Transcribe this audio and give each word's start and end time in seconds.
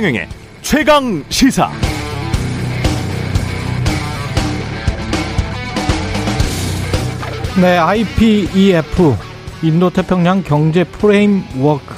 최경영의 0.00 0.28
최강 0.62 1.24
시사. 1.28 1.70
네, 7.60 7.76
IPEF 7.76 9.14
인도 9.62 9.90
태평양 9.90 10.42
경제 10.42 10.84
프레임워크 10.84 11.94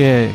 예. 0.00 0.30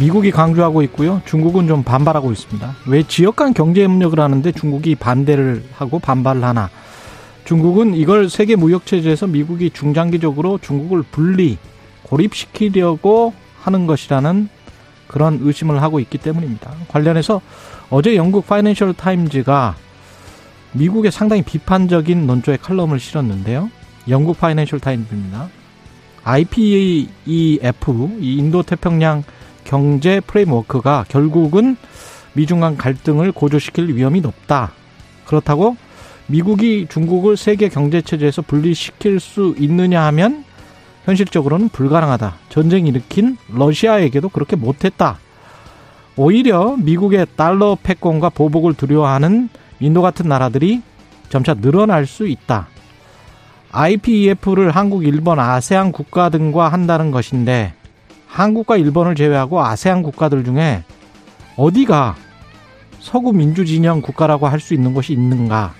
미국이 0.00 0.30
강조하고 0.30 0.80
있고요. 0.84 1.20
중국은 1.26 1.68
좀 1.68 1.82
반발하고 1.82 2.32
있습니다. 2.32 2.74
왜 2.86 3.02
지역 3.02 3.36
간 3.36 3.52
경제 3.52 3.84
협력을 3.84 4.18
하는데 4.18 4.50
중국이 4.50 4.94
반대를 4.94 5.62
하고 5.74 5.98
반발을 5.98 6.42
하나? 6.42 6.70
중국은 7.44 7.92
이걸 7.92 8.30
세계 8.30 8.56
무역 8.56 8.86
체제에서 8.86 9.26
미국이 9.26 9.68
중장기적으로 9.68 10.58
중국을 10.62 11.02
분리 11.02 11.58
고립시키려고 12.04 13.34
하는 13.60 13.86
것이라는 13.86 14.48
그런 15.12 15.38
의심을 15.42 15.82
하고 15.82 16.00
있기 16.00 16.18
때문입니다. 16.18 16.72
관련해서 16.88 17.40
어제 17.90 18.16
영국 18.16 18.46
파이낸셜 18.46 18.94
타임즈가 18.94 19.76
미국에 20.72 21.10
상당히 21.10 21.42
비판적인 21.42 22.26
논조의 22.26 22.58
칼럼을 22.58 22.98
실었는데요. 22.98 23.70
영국 24.08 24.40
파이낸셜 24.40 24.80
타임즈입니다. 24.80 25.48
IPEF, 26.24 27.08
이 28.20 28.36
인도 28.36 28.62
태평양 28.62 29.22
경제 29.64 30.20
프레임워크가 30.20 31.04
결국은 31.08 31.76
미중 32.32 32.60
간 32.60 32.76
갈등을 32.76 33.32
고조시킬 33.32 33.94
위험이 33.94 34.20
높다. 34.20 34.72
그렇다고 35.26 35.76
미국이 36.26 36.86
중국을 36.88 37.36
세계 37.36 37.68
경제 37.68 38.00
체제에서 38.00 38.42
분리시킬 38.42 39.20
수 39.20 39.54
있느냐 39.58 40.02
하면 40.06 40.44
현실적으로는 41.04 41.68
불가능하다. 41.70 42.34
전쟁 42.48 42.86
일으킨 42.86 43.36
러시아에게도 43.52 44.28
그렇게 44.28 44.56
못했다. 44.56 45.18
오히려 46.16 46.76
미국의 46.78 47.26
달러 47.36 47.76
패권과 47.82 48.30
보복을 48.30 48.74
두려워하는 48.74 49.48
인도 49.80 50.02
같은 50.02 50.28
나라들이 50.28 50.82
점차 51.28 51.54
늘어날 51.54 52.06
수 52.06 52.28
있다. 52.28 52.68
IPEF를 53.72 54.70
한국, 54.70 55.04
일본, 55.04 55.40
아세안 55.40 55.92
국가 55.92 56.28
등과 56.28 56.68
한다는 56.68 57.10
것인데 57.10 57.72
한국과 58.26 58.76
일본을 58.76 59.14
제외하고 59.14 59.64
아세안 59.64 60.02
국가들 60.02 60.44
중에 60.44 60.84
어디가 61.56 62.16
서구 63.00 63.32
민주 63.32 63.64
진영 63.64 64.00
국가라고 64.00 64.46
할 64.46 64.60
수 64.60 64.74
있는 64.74 64.94
곳이 64.94 65.12
있는가? 65.12 65.74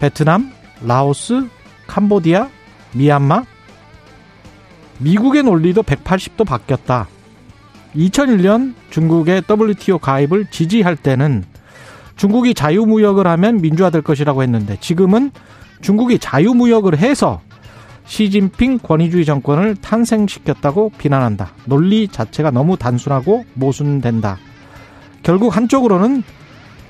베트남, 0.00 0.50
라오스, 0.84 1.48
캄보디아, 1.86 2.48
미얀마? 2.94 3.44
미국의 5.02 5.42
논리도 5.42 5.82
180도 5.82 6.46
바뀌었다. 6.46 7.08
2001년 7.96 8.74
중국의 8.90 9.42
WTO 9.50 9.98
가입을 9.98 10.46
지지할 10.50 10.96
때는 10.96 11.44
중국이 12.16 12.54
자유무역을 12.54 13.26
하면 13.26 13.60
민주화될 13.60 14.02
것이라고 14.02 14.42
했는데 14.42 14.76
지금은 14.80 15.30
중국이 15.80 16.18
자유무역을 16.18 16.98
해서 16.98 17.40
시진핑 18.04 18.78
권위주의 18.78 19.24
정권을 19.24 19.76
탄생시켰다고 19.76 20.92
비난한다. 20.98 21.52
논리 21.64 22.08
자체가 22.08 22.50
너무 22.50 22.76
단순하고 22.76 23.44
모순된다. 23.54 24.38
결국 25.22 25.56
한쪽으로는 25.56 26.22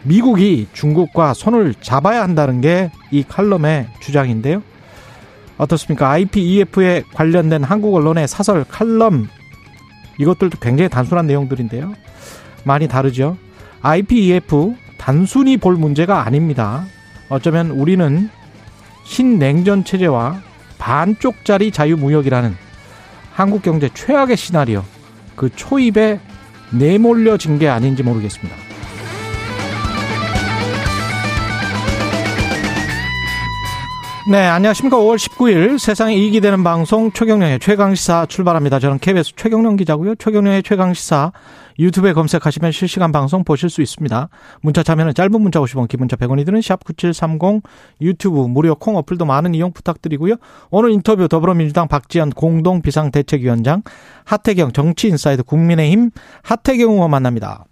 미국이 0.04 0.66
중국과 0.72 1.34
손을 1.34 1.74
잡아야 1.80 2.22
한다는 2.22 2.60
게 2.60 2.90
이 3.12 3.22
칼럼의 3.22 3.88
주장인데요. 4.00 4.62
어떻습니까? 5.58 6.10
IPEF에 6.10 7.04
관련된 7.12 7.62
한국 7.64 7.94
언론의 7.94 8.28
사설 8.28 8.64
칼럼 8.64 9.28
이것들도 10.18 10.58
굉장히 10.60 10.88
단순한 10.88 11.26
내용들인데요. 11.26 11.94
많이 12.64 12.88
다르죠. 12.88 13.36
IPEF 13.82 14.74
단순히 14.98 15.56
볼 15.56 15.74
문제가 15.76 16.24
아닙니다. 16.24 16.84
어쩌면 17.28 17.70
우리는 17.70 18.30
신냉전 19.04 19.84
체제와 19.84 20.40
반쪽짜리 20.78 21.70
자유무역이라는 21.70 22.56
한국 23.32 23.62
경제 23.62 23.88
최악의 23.92 24.36
시나리오 24.36 24.84
그 25.34 25.48
초입에 25.54 26.20
내몰려진 26.70 27.58
게 27.58 27.68
아닌지 27.68 28.02
모르겠습니다. 28.02 28.61
네, 34.30 34.46
안녕하십니까. 34.46 34.98
5월 34.98 35.16
19일 35.16 35.80
세상에 35.80 36.14
이익이 36.14 36.40
되는 36.40 36.62
방송 36.62 37.10
최경령의 37.10 37.58
최강시사 37.58 38.26
출발합니다. 38.26 38.78
저는 38.78 39.00
KBS 39.00 39.32
최경령 39.34 39.74
기자고요. 39.74 40.14
최경령의 40.14 40.62
최강시사 40.62 41.32
유튜브에 41.80 42.12
검색하시면 42.12 42.70
실시간 42.70 43.10
방송 43.10 43.42
보실 43.42 43.68
수 43.68 43.82
있습니다. 43.82 44.28
문자 44.60 44.84
참여는 44.84 45.14
짧은 45.14 45.40
문자 45.40 45.58
50원, 45.58 45.88
기본자 45.88 46.14
100원이 46.14 46.46
드는 46.46 46.60
샵9730 46.60 47.62
유튜브 48.00 48.46
무료 48.46 48.76
콩 48.76 48.94
어플도 48.96 49.24
많은 49.24 49.56
이용 49.56 49.72
부탁드리고요. 49.72 50.36
오늘 50.70 50.92
인터뷰 50.92 51.26
더불어민주당 51.26 51.88
박지원 51.88 52.30
공동 52.30 52.80
비상대책위원장 52.80 53.82
하태경 54.24 54.70
정치인사이드 54.70 55.42
국민의힘 55.42 56.12
하태경 56.42 56.92
의원 56.92 57.10
만납니다. 57.10 57.64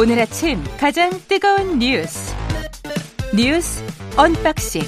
오늘 0.00 0.18
아침 0.18 0.64
가장 0.78 1.10
뜨거운 1.28 1.78
뉴스 1.78 2.34
뉴스 3.36 3.84
unboxing 4.16 4.80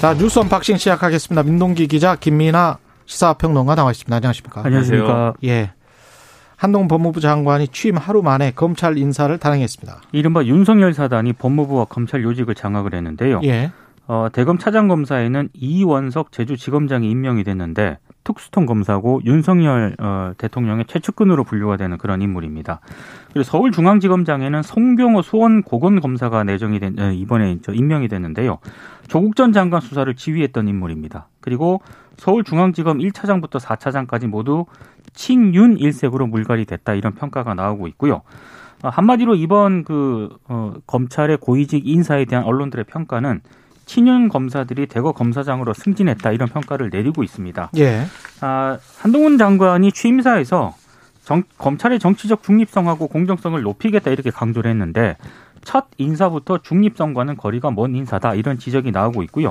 자 0.00 0.14
뉴스 0.14 0.38
언박싱 0.38 0.76
시작하겠습니다. 0.76 1.42
민동기 1.42 1.88
기자 1.88 2.14
김민아 2.14 2.78
시사평론가 3.06 3.74
나와 3.74 3.90
있습니다. 3.90 4.14
안녕하십니까? 4.14 4.62
안녕하십니까? 4.64 5.34
예. 5.46 5.72
한동 6.54 6.86
법무부 6.86 7.20
장관이 7.20 7.66
취임 7.68 7.96
하루 7.96 8.22
만에 8.22 8.52
검찰 8.52 8.98
인사를 8.98 9.36
단행했습니다. 9.36 10.02
이른바 10.12 10.44
윤석열 10.44 10.94
사단이 10.94 11.32
법무부와 11.32 11.86
검찰 11.86 12.22
요직을 12.22 12.54
장악을 12.54 12.94
했는데요. 12.94 13.40
예. 13.42 13.72
어, 14.06 14.28
대검 14.32 14.58
차장검사에는 14.58 15.48
이원석 15.54 16.30
제주지검장이 16.30 17.10
임명이 17.10 17.42
됐는데 17.42 17.98
특수통 18.24 18.66
검사고 18.66 19.20
윤석열 19.24 19.96
어, 19.98 20.32
대통령의 20.36 20.84
최측근으로 20.86 21.44
분류가 21.44 21.76
되는 21.76 21.96
그런 21.98 22.20
인물입니다. 22.20 22.80
그리고 23.32 23.42
서울중앙지검장에는 23.44 24.62
송병호 24.62 25.22
수원 25.22 25.62
고검 25.62 26.00
검사가 26.00 26.44
내정이 26.44 26.78
된 26.78 26.98
어, 26.98 27.12
이번에 27.12 27.58
저 27.62 27.72
임명이 27.72 28.08
됐는데요. 28.08 28.58
조국 29.08 29.36
전 29.36 29.52
장관 29.52 29.80
수사를 29.80 30.14
지휘했던 30.14 30.68
인물입니다. 30.68 31.28
그리고 31.40 31.80
서울중앙지검 32.18 32.98
1차장부터 32.98 33.60
4차장까지 33.60 34.26
모두 34.26 34.66
친윤 35.14 35.78
일색으로 35.78 36.26
물갈이 36.26 36.66
됐다 36.66 36.94
이런 36.94 37.14
평가가 37.14 37.54
나오고 37.54 37.86
있고요. 37.88 38.22
어, 38.82 38.88
한마디로 38.88 39.34
이번 39.34 39.84
그 39.84 40.36
어, 40.48 40.74
검찰의 40.86 41.38
고위직 41.38 41.86
인사에 41.86 42.24
대한 42.26 42.44
언론들의 42.44 42.84
평가는 42.84 43.40
친윤 43.88 44.28
검사들이 44.28 44.86
대거 44.86 45.12
검사장으로 45.12 45.74
승진했다 45.74 46.30
이런 46.32 46.48
평가를 46.48 46.90
내리고 46.90 47.24
있습니다. 47.24 47.70
예. 47.78 48.04
아, 48.40 48.78
한동훈 48.98 49.38
장관이 49.38 49.90
취임사에서 49.90 50.74
정, 51.24 51.42
검찰의 51.56 51.98
정치적 51.98 52.42
중립성하고 52.42 53.08
공정성을 53.08 53.60
높이겠다 53.60 54.10
이렇게 54.10 54.30
강조를 54.30 54.70
했는데 54.70 55.16
첫 55.62 55.86
인사부터 55.96 56.58
중립성과는 56.58 57.36
거리가 57.36 57.70
먼 57.70 57.94
인사다 57.94 58.34
이런 58.34 58.58
지적이 58.58 58.92
나오고 58.92 59.22
있고요. 59.24 59.50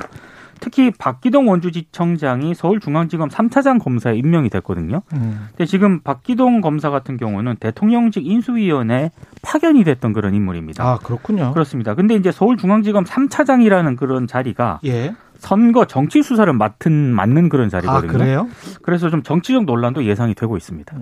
특히 0.60 0.92
박기동 0.92 1.48
원주지청장이 1.50 2.56
서울중앙지검 2.56 3.30
3차장 3.30 3.82
검사에 3.84 4.16
임명이 4.16 4.50
됐거든요. 4.50 5.02
음. 5.14 5.48
근데 5.50 5.66
지금 5.66 6.00
박기동 6.02 6.62
검사 6.62 6.90
같은 6.90 7.18
경우는 7.18 7.58
대통령직 7.60 8.26
인수위원회 8.26 9.12
파견이 9.42 9.84
됐던 9.84 10.14
그런 10.14 10.34
인물입니다. 10.34 10.84
아 10.84 10.98
그렇군요. 10.98 11.54
그렇습니다. 11.54 11.96
근데 11.96 12.16
이제 12.16 12.32
서울중앙지검 12.32 13.06
3차장이라는 13.06 13.98
그런 13.98 14.28
자리가 14.28 14.80
예. 14.86 15.16
선거 15.38 15.86
정치 15.86 16.24
수사를 16.24 16.52
맡은 16.52 16.92
맡는 16.92 17.50
그런 17.50 17.68
아 17.68 17.70
자리거든요. 17.70 18.12
그래요? 18.12 18.48
그래서 18.82 19.10
좀 19.10 19.24
정치적 19.24 19.66
논란도 19.66 20.06
예상이 20.06 20.34
되고 20.34 20.58
있습니다. 20.58 20.98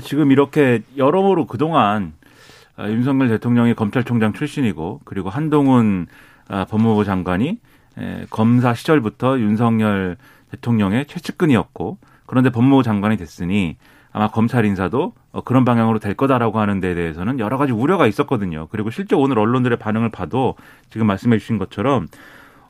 지금 0.00 0.30
이렇게 0.30 0.82
여러모로 0.96 1.46
그동안 1.46 2.12
아, 2.76 2.88
윤석열 2.88 3.28
대통령이 3.28 3.74
검찰총장 3.74 4.32
출신이고 4.32 5.00
그리고 5.04 5.28
한동훈 5.28 6.06
아, 6.48 6.64
법무부 6.64 7.04
장관이 7.04 7.58
에, 7.98 8.26
검사 8.30 8.74
시절부터 8.74 9.38
윤석열 9.38 10.16
대통령의 10.50 11.06
최측근이었고 11.06 11.98
그런데 12.26 12.50
법무부 12.50 12.82
장관이 12.82 13.16
됐으니 13.16 13.76
아마 14.12 14.28
검찰 14.28 14.64
인사도 14.64 15.14
어, 15.32 15.40
그런 15.42 15.64
방향으로 15.64 15.98
될 15.98 16.14
거다라고 16.14 16.60
하는 16.60 16.80
데 16.80 16.94
대해서는 16.94 17.38
여러 17.38 17.56
가지 17.56 17.72
우려가 17.72 18.06
있었거든요. 18.06 18.68
그리고 18.70 18.90
실제 18.90 19.16
오늘 19.16 19.38
언론들의 19.38 19.78
반응을 19.78 20.10
봐도 20.10 20.54
지금 20.90 21.06
말씀해 21.06 21.38
주신 21.38 21.58
것처럼 21.58 22.08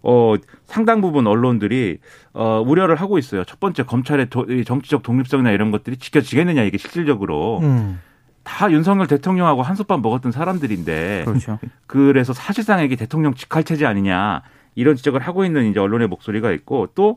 어, 0.04 0.34
상당 0.66 1.00
부분 1.00 1.26
언론들이 1.26 1.98
어, 2.32 2.62
우려를 2.64 2.96
하고 2.96 3.18
있어요. 3.18 3.44
첫 3.44 3.60
번째 3.60 3.82
검찰의 3.84 4.30
도, 4.30 4.44
이 4.48 4.64
정치적 4.64 5.02
독립성이나 5.02 5.50
이런 5.50 5.70
것들이 5.70 5.96
지켜지겠느냐 5.96 6.62
이게 6.62 6.78
실질적으로 6.78 7.60
음. 7.62 8.00
다 8.44 8.70
윤석열 8.70 9.06
대통령하고 9.06 9.62
한솥밥 9.62 10.00
먹었던 10.00 10.32
사람들인데 10.32 11.22
그렇죠. 11.24 11.58
그래서 11.86 12.32
사실상 12.32 12.82
이게 12.82 12.96
대통령 12.96 13.34
직할 13.34 13.62
체제 13.62 13.86
아니냐 13.86 14.42
이런 14.74 14.96
지적을 14.96 15.20
하고 15.20 15.44
있는 15.44 15.70
이제 15.70 15.80
언론의 15.80 16.08
목소리가 16.08 16.52
있고 16.52 16.88
또 16.94 17.16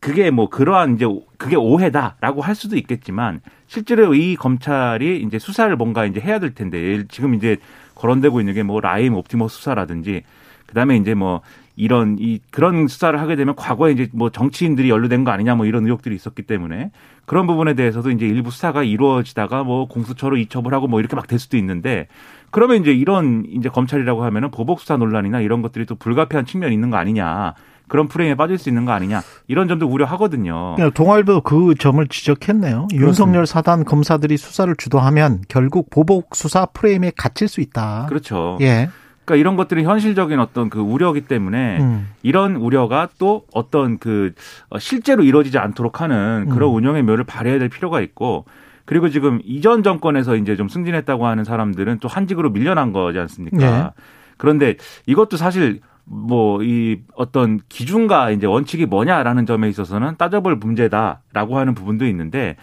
그게 0.00 0.30
뭐 0.30 0.48
그러한 0.48 0.94
이제 0.94 1.06
그게 1.36 1.56
오해다라고 1.56 2.40
할 2.40 2.54
수도 2.54 2.76
있겠지만 2.76 3.40
실제로 3.66 4.14
이 4.14 4.34
검찰이 4.36 5.22
이제 5.22 5.38
수사를 5.38 5.74
뭔가 5.76 6.06
이제 6.06 6.20
해야 6.20 6.38
될 6.38 6.54
텐데 6.54 7.04
지금 7.08 7.34
이제 7.34 7.58
거론되고 7.94 8.40
있는 8.40 8.54
게 8.54 8.62
뭐 8.62 8.80
라임 8.80 9.14
옵티머스 9.14 9.56
수사라든지 9.56 10.22
그다음에 10.66 10.96
이제 10.96 11.14
뭐 11.14 11.42
이런 11.80 12.16
이 12.20 12.40
그런 12.50 12.88
수사를 12.88 13.18
하게 13.18 13.36
되면 13.36 13.56
과거에 13.56 13.92
이제 13.92 14.08
뭐 14.12 14.28
정치인들이 14.28 14.90
연루된 14.90 15.24
거 15.24 15.30
아니냐 15.30 15.54
뭐 15.54 15.64
이런 15.64 15.84
의혹들이 15.86 16.14
있었기 16.14 16.42
때문에 16.42 16.90
그런 17.24 17.46
부분에 17.46 17.72
대해서도 17.74 18.10
이제 18.10 18.26
일부 18.26 18.50
수사가 18.50 18.82
이루어지다가 18.82 19.64
뭐 19.64 19.88
공수처로 19.88 20.36
이첩을 20.36 20.74
하고 20.74 20.88
뭐 20.88 21.00
이렇게 21.00 21.16
막 21.16 21.26
될 21.26 21.38
수도 21.38 21.56
있는데 21.56 22.06
그러면 22.50 22.82
이제 22.82 22.92
이런 22.92 23.44
이제 23.48 23.68
검찰이라고 23.68 24.24
하면은 24.24 24.50
보복 24.50 24.80
수사 24.80 24.96
논란이나 24.96 25.40
이런 25.40 25.62
것들이 25.62 25.86
또 25.86 25.94
불가피한 25.94 26.44
측면이 26.44 26.74
있는 26.74 26.90
거 26.90 26.96
아니냐. 26.96 27.54
그런 27.88 28.06
프레임에 28.06 28.36
빠질 28.36 28.56
수 28.56 28.68
있는 28.68 28.84
거 28.84 28.92
아니냐 28.92 29.20
이런 29.48 29.66
점도 29.66 29.88
우려하거든요. 29.88 30.76
동아일보 30.94 31.40
그 31.40 31.74
점을 31.76 32.06
지적했네요. 32.06 32.86
그렇습니다. 32.88 33.06
윤석열 33.06 33.46
사단 33.46 33.84
검사들이 33.84 34.36
수사를 34.36 34.72
주도하면 34.76 35.42
결국 35.48 35.90
보복 35.90 36.36
수사 36.36 36.66
프레임에 36.66 37.10
갇힐 37.16 37.48
수 37.48 37.60
있다. 37.60 38.06
그렇죠. 38.08 38.58
예. 38.60 38.90
그러니까 39.30 39.36
이런 39.36 39.56
것들이 39.56 39.84
현실적인 39.84 40.40
어떤 40.40 40.68
그 40.68 40.80
우려이기 40.80 41.22
때문에 41.22 41.78
음. 41.80 42.08
이런 42.22 42.56
우려가 42.56 43.08
또 43.18 43.44
어떤 43.52 43.98
그 43.98 44.32
실제로 44.78 45.22
이루어지지 45.22 45.58
않도록 45.58 46.00
하는 46.00 46.48
그런 46.50 46.70
음. 46.70 46.74
운영의 46.74 47.02
묘를 47.04 47.24
발휘해야 47.24 47.60
될 47.60 47.68
필요가 47.68 48.00
있고 48.00 48.44
그리고 48.84 49.08
지금 49.08 49.40
이전 49.44 49.84
정권에서 49.84 50.34
이제 50.34 50.56
좀 50.56 50.68
승진했다고 50.68 51.26
하는 51.26 51.44
사람들은 51.44 52.00
또 52.00 52.08
한직으로 52.08 52.50
밀려난 52.50 52.92
거지 52.92 53.20
않습니까? 53.20 53.56
네. 53.56 53.90
그런데 54.36 54.76
이것도 55.06 55.36
사실 55.36 55.80
뭐 56.04 56.62
이 56.62 56.98
어떤 57.14 57.60
기준과 57.68 58.32
이제 58.32 58.46
원칙이 58.46 58.86
뭐냐라는 58.86 59.46
점에 59.46 59.68
있어서는 59.68 60.16
따져볼 60.18 60.56
문제다라고 60.56 61.56
하는 61.56 61.74
부분도 61.74 62.06
있는데 62.08 62.56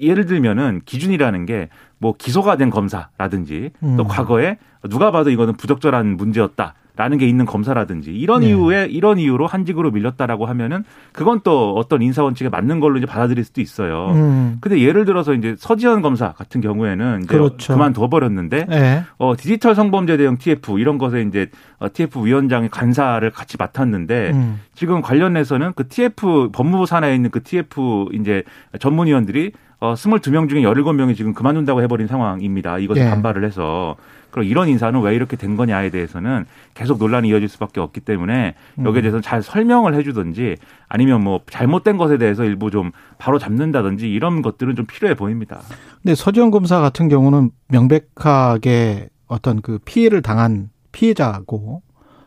예를 0.00 0.26
들면은 0.26 0.82
기준이라는 0.84 1.46
게 1.46 1.68
뭐 1.98 2.14
기소가 2.16 2.56
된 2.56 2.70
검사라든지 2.70 3.70
또 3.80 3.86
음. 3.86 4.08
과거에 4.08 4.58
누가 4.88 5.10
봐도 5.10 5.30
이거는 5.30 5.56
부적절한 5.56 6.16
문제였다. 6.16 6.74
라는 6.96 7.18
게 7.18 7.28
있는 7.28 7.44
검사라든지 7.44 8.10
이런 8.10 8.40
네. 8.40 8.48
이유에 8.48 8.86
이런 8.86 9.18
이유로 9.18 9.46
한직으로 9.46 9.90
밀렸다라고 9.90 10.46
하면은 10.46 10.82
그건 11.12 11.42
또 11.44 11.74
어떤 11.74 12.00
인사 12.00 12.22
원칙에 12.24 12.48
맞는 12.48 12.80
걸로 12.80 12.96
이제 12.96 13.04
받아들일 13.04 13.44
수도 13.44 13.60
있어요. 13.60 14.12
음. 14.14 14.56
근데 14.62 14.80
예를 14.80 15.04
들어서 15.04 15.34
이제 15.34 15.54
서지현 15.58 16.00
검사 16.00 16.32
같은 16.32 16.62
경우에는 16.62 17.24
이제 17.24 17.26
그렇죠. 17.26 17.74
그만둬 17.74 18.08
버렸는데 18.08 18.64
네. 18.64 19.04
어 19.18 19.34
디지털 19.36 19.74
성범죄 19.74 20.16
대응 20.16 20.38
TF 20.38 20.80
이런 20.80 20.96
것에 20.96 21.20
이제 21.20 21.50
어, 21.78 21.88
TF 21.92 22.24
위원장이 22.24 22.70
간사를 22.70 23.30
같이 23.30 23.58
맡았는데 23.58 24.30
음. 24.32 24.60
지금 24.74 25.02
관련해서는 25.02 25.74
그 25.76 25.88
TF 25.88 26.48
법무부 26.50 26.86
산하에 26.86 27.14
있는 27.14 27.30
그 27.30 27.42
TF 27.42 28.06
이제 28.14 28.42
전문위원들이 28.80 29.52
어 29.78 29.94
22명 29.94 30.48
중에 30.48 30.62
17명이 30.62 31.16
지금 31.16 31.34
그만둔다고 31.34 31.82
해버린 31.82 32.06
상황입니다. 32.06 32.78
이것에 32.78 33.02
예. 33.02 33.10
반발을 33.10 33.44
해서 33.44 33.96
그럼 34.30 34.46
이런 34.46 34.68
인사는 34.68 35.00
왜 35.00 35.14
이렇게 35.14 35.36
된 35.36 35.56
거냐에 35.56 35.90
대해서는 35.90 36.44
계속 36.74 36.98
논란이 36.98 37.28
이어질 37.28 37.48
수밖에 37.48 37.80
없기 37.80 38.00
때문에 38.00 38.54
여기에 38.78 39.00
음. 39.00 39.02
대해서는 39.02 39.22
잘 39.22 39.42
설명을 39.42 39.94
해주든지 39.94 40.56
아니면 40.88 41.22
뭐 41.22 41.40
잘못된 41.48 41.96
것에 41.96 42.18
대해서 42.18 42.44
일부 42.44 42.70
좀 42.70 42.92
바로 43.18 43.38
잡는다든지 43.38 44.10
이런 44.10 44.42
것들은 44.42 44.76
좀 44.76 44.86
필요해 44.86 45.14
보입니다. 45.14 45.60
근데 46.02 46.14
서지현 46.14 46.50
검사 46.50 46.80
같은 46.80 47.08
경우는 47.08 47.50
명백하게 47.68 49.08
어떤 49.26 49.60
그 49.60 49.78
피해를 49.84 50.22
당한 50.22 50.70
피해자고 50.92 51.82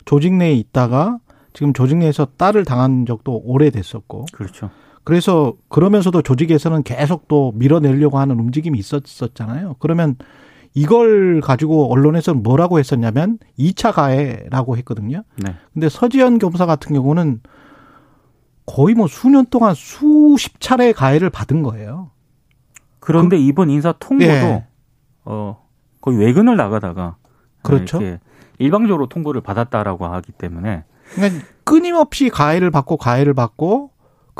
조직 0.05 0.33
내에 0.33 0.53
있다가 0.53 1.19
지금 1.53 1.73
조직 1.73 1.97
내에서 1.97 2.25
딸을 2.37 2.65
당한 2.65 3.05
적도 3.05 3.37
오래됐었고. 3.43 4.25
그렇죠. 4.31 4.69
그래서 5.09 5.55
그러면서도 5.69 6.21
조직에서는 6.21 6.83
계속 6.83 7.27
또 7.27 7.51
밀어내려고 7.55 8.19
하는 8.19 8.39
움직임이 8.39 8.77
있었었잖아요. 8.77 9.77
그러면 9.79 10.17
이걸 10.75 11.41
가지고 11.41 11.91
언론에서는 11.91 12.43
뭐라고 12.43 12.77
했었냐면 12.77 13.39
2차 13.57 13.91
가해라고 13.91 14.77
했거든요. 14.77 15.23
네. 15.37 15.55
근데 15.73 15.89
서지현 15.89 16.37
검사 16.37 16.67
같은 16.67 16.93
경우는 16.93 17.41
거의 18.67 18.93
뭐 18.93 19.07
수년 19.07 19.47
동안 19.47 19.73
수십 19.73 20.61
차례 20.61 20.91
가해를 20.91 21.31
받은 21.31 21.63
거예요. 21.63 22.11
그런데 22.99 23.35
그, 23.35 23.41
이번 23.41 23.71
인사 23.71 23.93
통보도 23.93 24.29
예. 24.31 24.67
어 25.25 25.65
거의 26.01 26.19
외근을 26.19 26.55
나가다가 26.55 27.15
그렇죠. 27.63 27.99
일방적으로 28.59 29.07
통보를 29.07 29.41
받았다라고 29.41 30.05
하기 30.05 30.33
때문에 30.33 30.83
그러니까 31.15 31.45
끊임없이 31.63 32.29
가해를 32.29 32.69
받고 32.69 32.97
가해를 32.97 33.33
받고 33.33 33.89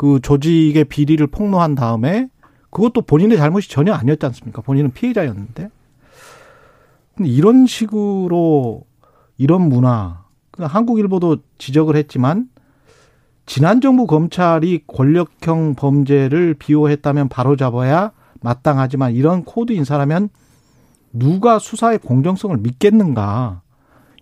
그 0.00 0.18
조직의 0.22 0.84
비리를 0.84 1.26
폭로한 1.26 1.74
다음에 1.74 2.30
그것도 2.70 3.02
본인의 3.02 3.36
잘못이 3.36 3.68
전혀 3.68 3.92
아니었지 3.92 4.24
않습니까? 4.24 4.62
본인은 4.62 4.92
피해자였는데 4.92 5.68
근데 7.14 7.30
이런 7.30 7.66
식으로 7.66 8.86
이런 9.36 9.68
문화, 9.68 10.24
그 10.52 10.62
한국일보도 10.62 11.40
지적을 11.58 11.96
했지만 11.96 12.48
지난 13.44 13.82
정부 13.82 14.06
검찰이 14.06 14.84
권력형 14.86 15.74
범죄를 15.74 16.54
비호했다면 16.54 17.28
바로 17.28 17.56
잡아야 17.56 18.12
마땅하지만 18.40 19.12
이런 19.12 19.44
코드 19.44 19.74
인사라면 19.74 20.30
누가 21.12 21.58
수사의 21.58 21.98
공정성을 21.98 22.56
믿겠는가? 22.56 23.60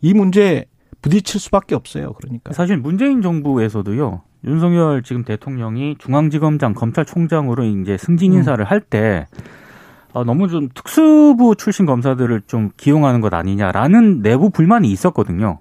이 0.00 0.12
문제 0.12 0.64
부딪힐 1.02 1.40
수밖에 1.40 1.76
없어요. 1.76 2.14
그러니까 2.14 2.52
사실 2.52 2.78
문재인 2.78 3.22
정부에서도요. 3.22 4.22
윤석열 4.44 5.02
지금 5.02 5.25
대통령이 5.25 5.96
중앙지검장 5.99 6.75
검찰총장으로 6.75 7.64
이제 7.64 7.96
승진 7.96 8.32
인사를 8.32 8.62
음. 8.62 8.67
할때 8.67 9.26
어, 10.12 10.25
너무 10.25 10.49
좀 10.49 10.69
특수부 10.75 11.56
출신 11.56 11.87
검사들을 11.87 12.43
좀 12.46 12.70
기용하는 12.76 13.20
것 13.20 13.35
아니냐라는 13.35 14.23
내부 14.23 14.50
불만이 14.50 14.90
있었거든요. 14.90 15.61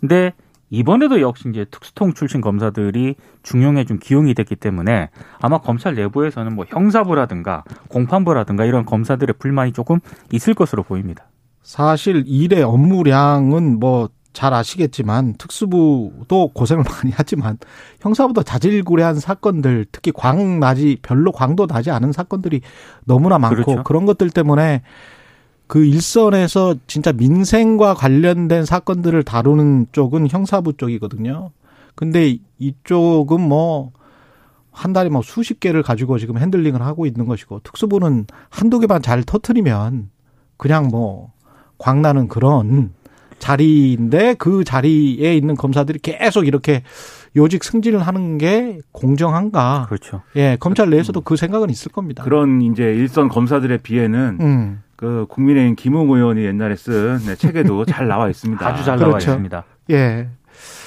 근데 0.00 0.32
이번에도 0.70 1.20
역시 1.20 1.48
이제 1.48 1.64
특수통 1.70 2.14
출신 2.14 2.40
검사들이 2.40 3.14
중용에 3.42 3.84
좀 3.84 3.98
기용이 3.98 4.34
됐기 4.34 4.56
때문에 4.56 5.10
아마 5.40 5.58
검찰 5.58 5.94
내부에서는 5.94 6.54
뭐 6.54 6.64
형사부라든가 6.68 7.62
공판부라든가 7.88 8.64
이런 8.64 8.84
검사들의 8.84 9.36
불만이 9.38 9.72
조금 9.72 10.00
있을 10.32 10.54
것으로 10.54 10.82
보입니다. 10.82 11.26
사실 11.62 12.24
일의 12.26 12.62
업무량은 12.62 13.78
뭐 13.78 14.08
잘 14.34 14.52
아시겠지만 14.52 15.34
특수부도 15.38 16.48
고생을 16.48 16.84
많이 16.90 17.12
하지만 17.14 17.56
형사보다 18.00 18.42
자질구레한 18.42 19.18
사건들 19.18 19.86
특히 19.90 20.12
광 20.14 20.60
나지 20.60 20.98
별로 21.00 21.32
광도 21.32 21.66
나지 21.66 21.90
않은 21.90 22.12
사건들이 22.12 22.60
너무나 23.04 23.38
많고 23.38 23.64
그렇죠. 23.64 23.82
그런 23.84 24.04
것들 24.04 24.28
때문에 24.28 24.82
그 25.66 25.82
일선에서 25.86 26.74
진짜 26.86 27.12
민생과 27.12 27.94
관련된 27.94 28.66
사건들을 28.66 29.22
다루는 29.22 29.86
쪽은 29.92 30.28
형사부 30.28 30.74
쪽이거든요. 30.76 31.50
근데 31.94 32.36
이쪽은 32.58 33.40
뭐 33.40 33.92
한 34.74 34.92
달에 34.92 35.08
뭐 35.08 35.22
수십 35.22 35.60
개를 35.60 35.82
가지고 35.82 36.18
지금 36.18 36.36
핸들링을 36.36 36.82
하고 36.82 37.06
있는 37.06 37.26
것이고 37.26 37.60
특수부는 37.60 38.26
한두 38.50 38.80
개만 38.80 39.02
잘 39.02 39.22
터트리면 39.22 40.10
그냥 40.56 40.88
뭐 40.88 41.32
광나는 41.78 42.26
그런 42.26 42.92
자리인데 43.44 44.34
그 44.38 44.64
자리에 44.64 45.36
있는 45.36 45.54
검사들이 45.54 45.98
계속 45.98 46.46
이렇게 46.46 46.82
요직 47.36 47.62
승진을 47.62 48.00
하는 48.00 48.38
게 48.38 48.78
공정한가? 48.90 49.84
그렇죠. 49.86 50.22
예, 50.34 50.56
검찰 50.58 50.88
내에서도 50.88 51.20
그 51.20 51.36
생각은 51.36 51.68
있을 51.68 51.92
겁니다. 51.92 52.24
그런 52.24 52.62
이제 52.62 52.84
일선 52.84 53.28
검사들에 53.28 53.78
비해는 53.78 54.38
음. 54.40 54.82
그 54.96 55.26
국민의힘 55.28 55.76
김웅 55.76 56.10
의원이 56.10 56.42
옛날에 56.42 56.74
쓴 56.74 57.18
네, 57.26 57.36
책에도 57.36 57.84
잘 57.86 58.08
나와 58.08 58.30
있습니다. 58.30 58.66
아주 58.66 58.82
잘 58.82 58.96
그렇죠. 58.96 59.10
나와 59.10 59.18
있습니다. 59.18 59.64
예. 59.90 60.28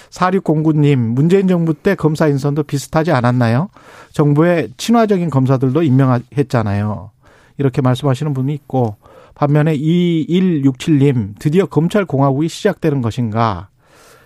4609님, 0.09 0.95
문재인 0.97 1.47
정부 1.47 1.75
때 1.75 1.93
검사 1.93 2.27
인선도 2.27 2.63
비슷하지 2.63 3.11
않았나요? 3.11 3.69
정부의 4.13 4.69
친화적인 4.77 5.29
검사들도 5.29 5.83
임명했잖아요. 5.83 7.11
이렇게 7.59 7.81
말씀하시는 7.81 8.33
분이 8.33 8.51
있고, 8.53 8.95
반면에 9.37 9.77
2167님, 9.77 11.35
드디어 11.37 11.67
검찰 11.67 12.05
공화국이 12.05 12.47
시작되는 12.47 13.03
것인가 13.03 13.69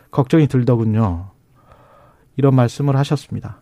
걱정이 0.10 0.48
들더군요. 0.48 1.32
이런 2.38 2.56
말씀을 2.56 2.96
하셨습니다. 2.96 3.60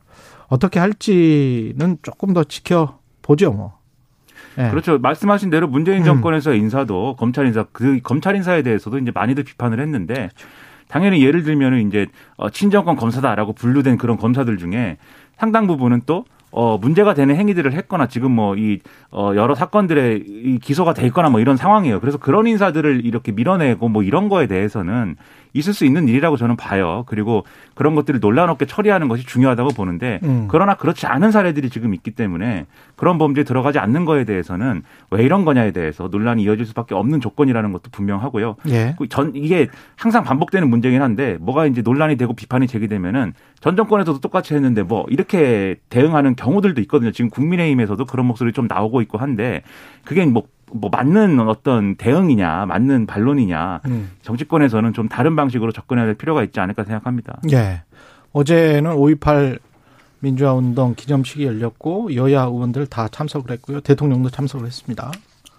어떻게 0.48 0.79
할지는 0.79 1.98
조금 2.03 2.34
더 2.34 2.44
지켜보죠, 2.44 3.51
뭐. 3.53 3.79
네. 4.58 4.70
그렇죠. 4.70 5.00
말씀하신 5.00 5.50
대로 5.50 5.68
문재인 5.68 6.01
음. 6.01 6.06
정권에서 6.06 6.51
음. 6.51 6.58
인사도 6.58 7.15
검찰 7.15 7.48
인사 7.48 7.65
그 7.72 8.00
검찰 8.03 8.36
인사에 8.36 8.62
대해서도 8.62 9.00
이제 9.00 9.12
많이들 9.12 9.44
비판을 9.44 9.79
했는데 9.79 10.29
당연히 10.88 11.25
예를 11.25 11.41
들면은 11.41 11.88
이제 11.88 12.06
어, 12.38 12.51
친정권 12.51 12.96
검사다라고 12.96 13.53
분류된 13.53 13.98
그런 13.98 14.18
검사들 14.18 14.58
중에 14.60 14.98
상당 15.36 15.65
부분은 15.65 16.01
또 16.06 16.25
어, 16.51 16.77
문제가 16.77 17.13
되는 17.13 17.36
행위들을 17.36 17.72
했거나 17.74 18.08
지금 18.08 18.32
뭐 18.32 18.56
이 18.56 18.79
어, 19.12 19.32
여러 19.36 19.56
사건들에 19.56 20.22
이 20.25 20.60
기소가 20.60 20.94
돼 20.94 21.06
있거나 21.08 21.29
뭐 21.29 21.39
이런 21.39 21.58
상황이에요. 21.58 22.00
그래서 22.00 22.18
그런 22.18 22.48
인사들을 22.48 23.06
이렇게 23.06 23.32
밀어내고 23.32 23.89
뭐 23.89 24.03
이런 24.03 24.29
거에 24.29 24.48
대해서는 24.48 25.15
있을 25.53 25.74
수 25.74 25.86
있는 25.86 26.08
일이라고 26.08 26.38
저는 26.38 26.56
봐요. 26.56 27.03
그리고 27.08 27.44
그런 27.75 27.96
것들을 27.96 28.20
논란 28.20 28.50
없게 28.50 28.65
처리하는 28.65 29.08
것이 29.08 29.25
중요하다고 29.25 29.70
보는데 29.72 30.20
음. 30.24 30.48
그러나 30.50 30.75
그렇지 30.75 31.08
않은 31.08 31.32
사례들이 31.32 31.70
지금 31.70 31.94
있기 31.94 32.12
때문에 32.12 32.65
그런 32.96 33.18
범죄에 33.18 33.44
들어가지 33.44 33.79
않는 33.79 34.06
거에 34.06 34.25
대해서는 34.25 34.84
왜 35.12 35.24
이런 35.24 35.46
거냐에 35.46 35.72
대해서 35.72 36.08
논란이 36.12 36.44
이어질 36.44 36.65
수밖에 36.65 36.96
없는 36.96 37.22
조건이라는 37.22 37.72
것도 37.72 37.89
분명하고요. 37.91 38.56
예. 38.70 38.96
그전 38.98 39.32
이게 39.36 39.68
항상 39.96 40.24
반복되는 40.24 40.70
문제긴 40.70 41.01
한데 41.01 41.38
뭐가 41.39 41.65
이제 41.65 41.82
논란이 41.82 42.18
되고 42.18 42.34
비판이 42.34 42.68
제기되면은 42.68 43.34
전 43.60 43.75
정권에서도 43.75 44.20
똑같이 44.20 44.53
했는데 44.53 44.84
뭐 44.84 45.06
이렇게 45.10 45.75
대응하는 45.89 46.36
경우들도 46.36 46.82
있거든요. 46.82 47.12
지금 47.12 47.29
국민의힘에서도 47.29 48.06
그런 48.06 48.25
목소리 48.25 48.53
좀 48.53 48.68
나오고 48.68 49.01
있고 49.01 49.18
한데 49.18 49.63
그게 50.06 50.25
뭐, 50.25 50.44
뭐 50.71 50.89
맞는 50.91 51.39
어떤 51.47 51.95
대응이냐, 51.95 52.65
맞는 52.67 53.05
반론이냐, 53.05 53.81
음. 53.85 54.11
정치권에서는 54.21 54.93
좀 54.93 55.09
다른 55.09 55.35
방식으로 55.35 55.71
접근해야 55.71 56.05
될 56.05 56.15
필요가 56.15 56.43
있지 56.43 56.59
않을까 56.59 56.83
생각합니다. 56.83 57.39
예. 57.51 57.81
어제는 58.33 58.91
5.18 58.91 59.59
민주화 60.19 60.53
운동 60.53 60.93
기념식이 60.95 61.45
열렸고 61.45 62.15
여야 62.15 62.43
의원들 62.43 62.88
다 62.88 63.07
참석을 63.07 63.51
했고요. 63.51 63.81
대통령도 63.81 64.29
참석을 64.29 64.67
했습니다. 64.67 65.11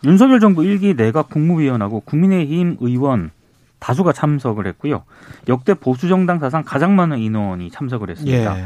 윤석열 0.05 0.41
정부 0.41 0.65
일기 0.65 0.95
내각 0.95 1.29
국무위원하고 1.31 2.01
국민의힘 2.01 2.77
의원 2.81 3.31
다수가 3.79 4.13
참석을 4.13 4.67
했고요. 4.67 5.03
역대 5.49 5.75
보수 5.75 6.09
정당 6.09 6.39
사상 6.39 6.63
가장 6.63 6.95
많은 6.97 7.19
인원이 7.19 7.71
참석을 7.71 8.11
했습니다. 8.11 8.59
예. 8.59 8.65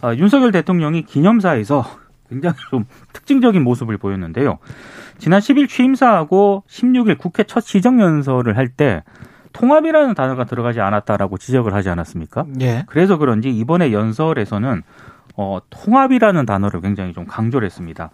아, 0.00 0.14
윤석열 0.14 0.52
대통령이 0.52 1.02
기념사에서 1.02 1.84
굉장히 2.28 2.56
좀 2.70 2.84
특징적인 3.12 3.62
모습을 3.62 3.98
보였는데요. 3.98 4.58
지난 5.18 5.40
10일 5.40 5.68
취임사하고 5.68 6.64
16일 6.68 7.18
국회 7.18 7.44
첫 7.44 7.60
시정연설을 7.60 8.56
할 8.56 8.68
때 8.68 9.02
통합이라는 9.52 10.14
단어가 10.14 10.44
들어가지 10.44 10.80
않았다라고 10.80 11.38
지적을 11.38 11.74
하지 11.74 11.88
않았습니까? 11.88 12.44
예. 12.60 12.84
그래서 12.88 13.18
그런지 13.18 13.50
이번에 13.50 13.92
연설에서는 13.92 14.82
어, 15.36 15.58
통합이라는 15.70 16.44
단어를 16.46 16.80
굉장히 16.80 17.12
좀 17.12 17.24
강조를 17.26 17.64
했습니다. 17.66 18.10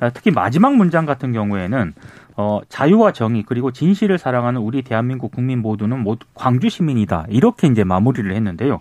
아, 0.00 0.10
특히 0.10 0.30
마지막 0.30 0.74
문장 0.76 1.06
같은 1.06 1.32
경우에는 1.32 1.94
어, 2.36 2.60
자유와 2.68 3.12
정의 3.12 3.42
그리고 3.42 3.70
진실을 3.72 4.18
사랑하는 4.18 4.60
우리 4.60 4.82
대한민국 4.82 5.32
국민 5.32 5.60
모두는 5.60 5.98
모두 6.02 6.26
광주 6.34 6.68
시민이다 6.68 7.26
이렇게 7.30 7.68
이제 7.68 7.84
마무리를 7.84 8.30
했는데요. 8.34 8.80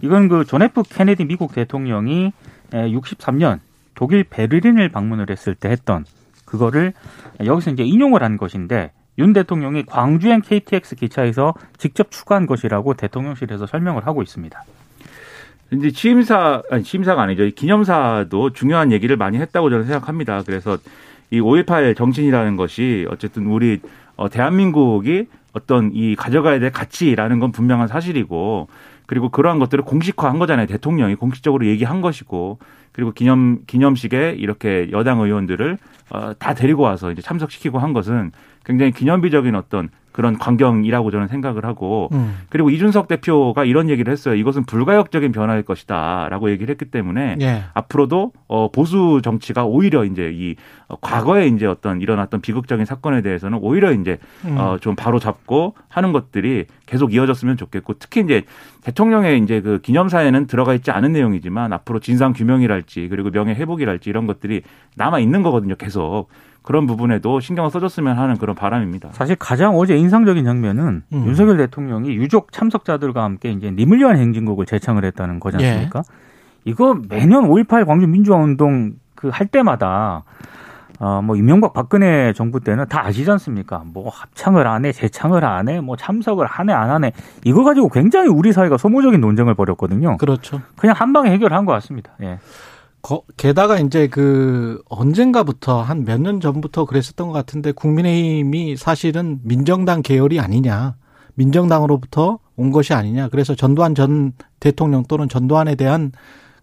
이건 0.00 0.28
그 0.28 0.44
존 0.44 0.62
F 0.62 0.82
케네디 0.88 1.24
미국 1.24 1.52
대통령이 1.54 2.32
63년 2.72 3.58
독일 3.98 4.22
베를린을 4.22 4.90
방문을 4.90 5.26
했을 5.28 5.56
때 5.56 5.68
했던 5.68 6.04
그거를 6.44 6.92
여기서 7.44 7.72
이제 7.72 7.82
인용을 7.82 8.22
한 8.22 8.36
것인데 8.36 8.92
윤 9.18 9.32
대통령이 9.32 9.86
광주행 9.86 10.40
KTX 10.42 10.94
기차에서 10.94 11.54
직접 11.78 12.12
추가한 12.12 12.46
것이라고 12.46 12.94
대통령실에서 12.94 13.66
설명을 13.66 14.06
하고 14.06 14.22
있습니다. 14.22 14.62
이제 15.72 15.90
취임사 15.90 16.62
아니 16.70 16.84
취임사가 16.84 17.22
아니죠. 17.22 17.42
이 17.42 17.50
기념사도 17.50 18.52
중요한 18.52 18.92
얘기를 18.92 19.16
많이 19.16 19.36
했다고 19.38 19.68
저는 19.68 19.86
생각합니다. 19.86 20.44
그래서 20.46 20.78
이 21.32 21.40
5.18 21.40 21.96
정신이라는 21.96 22.54
것이 22.54 23.04
어쨌든 23.10 23.46
우리 23.46 23.80
어, 24.14 24.28
대한민국이 24.28 25.26
어떤 25.52 25.90
이 25.92 26.14
가져가야 26.14 26.60
될 26.60 26.70
가치라는 26.70 27.40
건 27.40 27.50
분명한 27.50 27.88
사실이고 27.88 28.68
그리고 29.06 29.28
그러한 29.30 29.58
것들을 29.58 29.82
공식화한 29.82 30.38
거잖아요. 30.38 30.68
대통령이 30.68 31.16
공식적으로 31.16 31.66
얘기한 31.66 32.00
것이고 32.00 32.60
그리고 32.98 33.12
기념 33.12 33.64
기념식에 33.64 34.34
이렇게 34.38 34.88
여당 34.90 35.20
의원들을 35.20 35.78
어, 36.10 36.32
다 36.36 36.52
데리고 36.52 36.82
와서 36.82 37.12
이제 37.12 37.22
참석시키고 37.22 37.78
한 37.78 37.92
것은 37.92 38.32
굉장히 38.64 38.90
기념비적인 38.90 39.54
어떤 39.54 39.88
그런 40.18 40.36
광경이라고 40.36 41.12
저는 41.12 41.28
생각을 41.28 41.64
하고 41.64 42.08
음. 42.10 42.38
그리고 42.48 42.70
이준석 42.70 43.06
대표가 43.06 43.64
이런 43.64 43.88
얘기를 43.88 44.12
했어요. 44.12 44.34
이것은 44.34 44.64
불가역적인 44.64 45.30
변화일 45.30 45.62
것이다라고 45.62 46.50
얘기를 46.50 46.72
했기 46.72 46.86
때문에 46.86 47.36
예. 47.40 47.62
앞으로도 47.72 48.32
어 48.48 48.68
보수 48.72 49.20
정치가 49.22 49.64
오히려 49.64 50.04
이제 50.04 50.32
이 50.34 50.56
어, 50.88 50.96
과거에 51.00 51.46
이제 51.46 51.66
어떤 51.66 52.00
일어났던 52.00 52.40
비극적인 52.40 52.84
사건에 52.84 53.22
대해서는 53.22 53.60
오히려 53.62 53.92
이제 53.92 54.18
음. 54.44 54.56
어좀 54.58 54.96
바로 54.96 55.20
잡고 55.20 55.74
하는 55.88 56.10
것들이 56.10 56.64
계속 56.86 57.14
이어졌으면 57.14 57.56
좋겠고 57.56 57.94
특히 58.00 58.22
이제 58.22 58.42
대통령의 58.82 59.38
이제 59.38 59.60
그 59.60 59.80
기념사에는 59.80 60.48
들어가 60.48 60.74
있지 60.74 60.90
않은 60.90 61.12
내용이지만 61.12 61.72
앞으로 61.72 62.00
진상 62.00 62.32
규명이랄지 62.32 63.06
그리고 63.08 63.30
명예 63.30 63.54
회복이랄지 63.54 64.10
이런 64.10 64.26
것들이 64.26 64.62
남아 64.96 65.20
있는 65.20 65.44
거거든요. 65.44 65.76
계속 65.76 66.26
그런 66.68 66.86
부분에도 66.86 67.40
신경을 67.40 67.70
써줬으면 67.70 68.18
하는 68.18 68.36
그런 68.36 68.54
바람입니다. 68.54 69.08
사실 69.12 69.36
가장 69.36 69.74
어제 69.78 69.96
인상적인 69.96 70.44
장면은 70.44 71.02
음. 71.14 71.24
윤석열 71.26 71.56
대통령이 71.56 72.10
유족 72.10 72.52
참석자들과 72.52 73.24
함께 73.24 73.50
이제 73.52 73.70
님을 73.70 74.00
위한 74.00 74.18
행진곡을 74.18 74.66
제창을 74.66 75.02
했다는 75.06 75.40
거지 75.40 75.56
예. 75.60 75.70
않습니까? 75.70 76.02
이거 76.66 77.00
매년 77.08 77.48
5.18 77.48 77.86
광주 77.86 78.06
민주화 78.06 78.36
운동 78.36 78.92
그 79.14 79.30
할 79.30 79.46
때마다 79.46 80.24
어, 81.00 81.22
뭐, 81.22 81.36
이명박 81.36 81.72
박근혜 81.72 82.34
정부 82.34 82.60
때는 82.60 82.86
다 82.88 83.06
아시지 83.06 83.30
않습니까? 83.30 83.84
뭐, 83.86 84.10
합창을 84.10 84.66
안 84.66 84.84
해, 84.84 84.90
재창을 84.90 85.44
안 85.44 85.68
해, 85.68 85.80
뭐, 85.80 85.96
참석을 85.96 86.44
하네, 86.44 86.72
안 86.72 86.90
하네. 86.90 87.12
이거 87.44 87.62
가지고 87.62 87.88
굉장히 87.88 88.28
우리 88.28 88.52
사회가 88.52 88.78
소모적인 88.78 89.20
논쟁을 89.20 89.54
벌였거든요. 89.54 90.16
그렇죠. 90.16 90.60
그냥 90.76 90.96
한 90.98 91.12
방에 91.12 91.30
해결한 91.30 91.66
것 91.66 91.72
같습니다. 91.74 92.10
예. 92.22 92.40
거- 93.08 93.22
게다가 93.38 93.78
이제 93.78 94.06
그 94.08 94.82
언젠가부터 94.90 95.80
한 95.80 96.04
몇 96.04 96.20
년 96.20 96.40
전부터 96.40 96.84
그랬었던 96.84 97.26
것 97.28 97.32
같은데 97.32 97.72
국민의힘이 97.72 98.76
사실은 98.76 99.40
민정당 99.44 100.02
계열이 100.02 100.38
아니냐. 100.40 100.96
민정당으로부터 101.34 102.38
온 102.56 102.70
것이 102.70 102.92
아니냐. 102.92 103.28
그래서 103.28 103.54
전두환 103.54 103.94
전 103.94 104.32
대통령 104.60 105.04
또는 105.04 105.28
전두환에 105.28 105.74
대한 105.76 106.12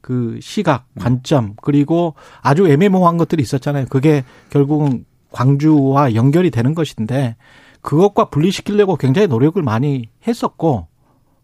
그 0.01 0.37
시각, 0.41 0.85
관점, 0.99 1.55
그리고 1.63 2.13
아주 2.41 2.67
애매모호한 2.67 3.17
것들이 3.17 3.41
있었잖아요. 3.41 3.85
그게 3.89 4.23
결국은 4.51 5.05
광주와 5.31 6.13
연결이 6.13 6.51
되는 6.51 6.75
것인데 6.75 7.37
그것과 7.81 8.25
분리시키려고 8.29 8.97
굉장히 8.97 9.27
노력을 9.27 9.59
많이 9.63 10.09
했었고 10.27 10.87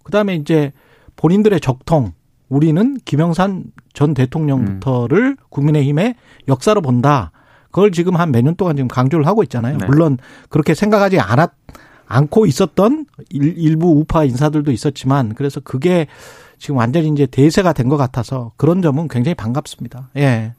그다음에 0.03 0.35
이제 0.35 0.73
본인들의 1.15 1.59
적통 1.61 2.11
우리는 2.51 2.97
김영삼 3.05 3.63
전 3.93 4.13
대통령부터를 4.13 5.37
국민의힘의 5.49 6.15
역사로 6.49 6.81
본다. 6.81 7.31
그걸 7.71 7.91
지금 7.91 8.17
한 8.17 8.31
몇 8.31 8.43
년 8.43 8.55
동안 8.55 8.75
지금 8.75 8.89
강조를 8.89 9.25
하고 9.25 9.41
있잖아요. 9.43 9.77
네. 9.77 9.85
물론 9.85 10.17
그렇게 10.49 10.73
생각하지 10.73 11.19
않았 11.19 11.51
않고 12.07 12.45
있었던 12.45 13.05
일, 13.29 13.57
일부 13.57 13.91
우파 13.97 14.25
인사들도 14.25 14.69
있었지만 14.73 15.33
그래서 15.33 15.61
그게 15.61 16.07
지금 16.59 16.75
완전히 16.75 17.07
이제 17.07 17.25
대세가 17.25 17.71
된 17.71 17.87
것 17.87 17.95
같아서 17.95 18.51
그런 18.57 18.81
점은 18.81 19.07
굉장히 19.07 19.33
반갑습니다. 19.35 20.09
예. 20.17 20.51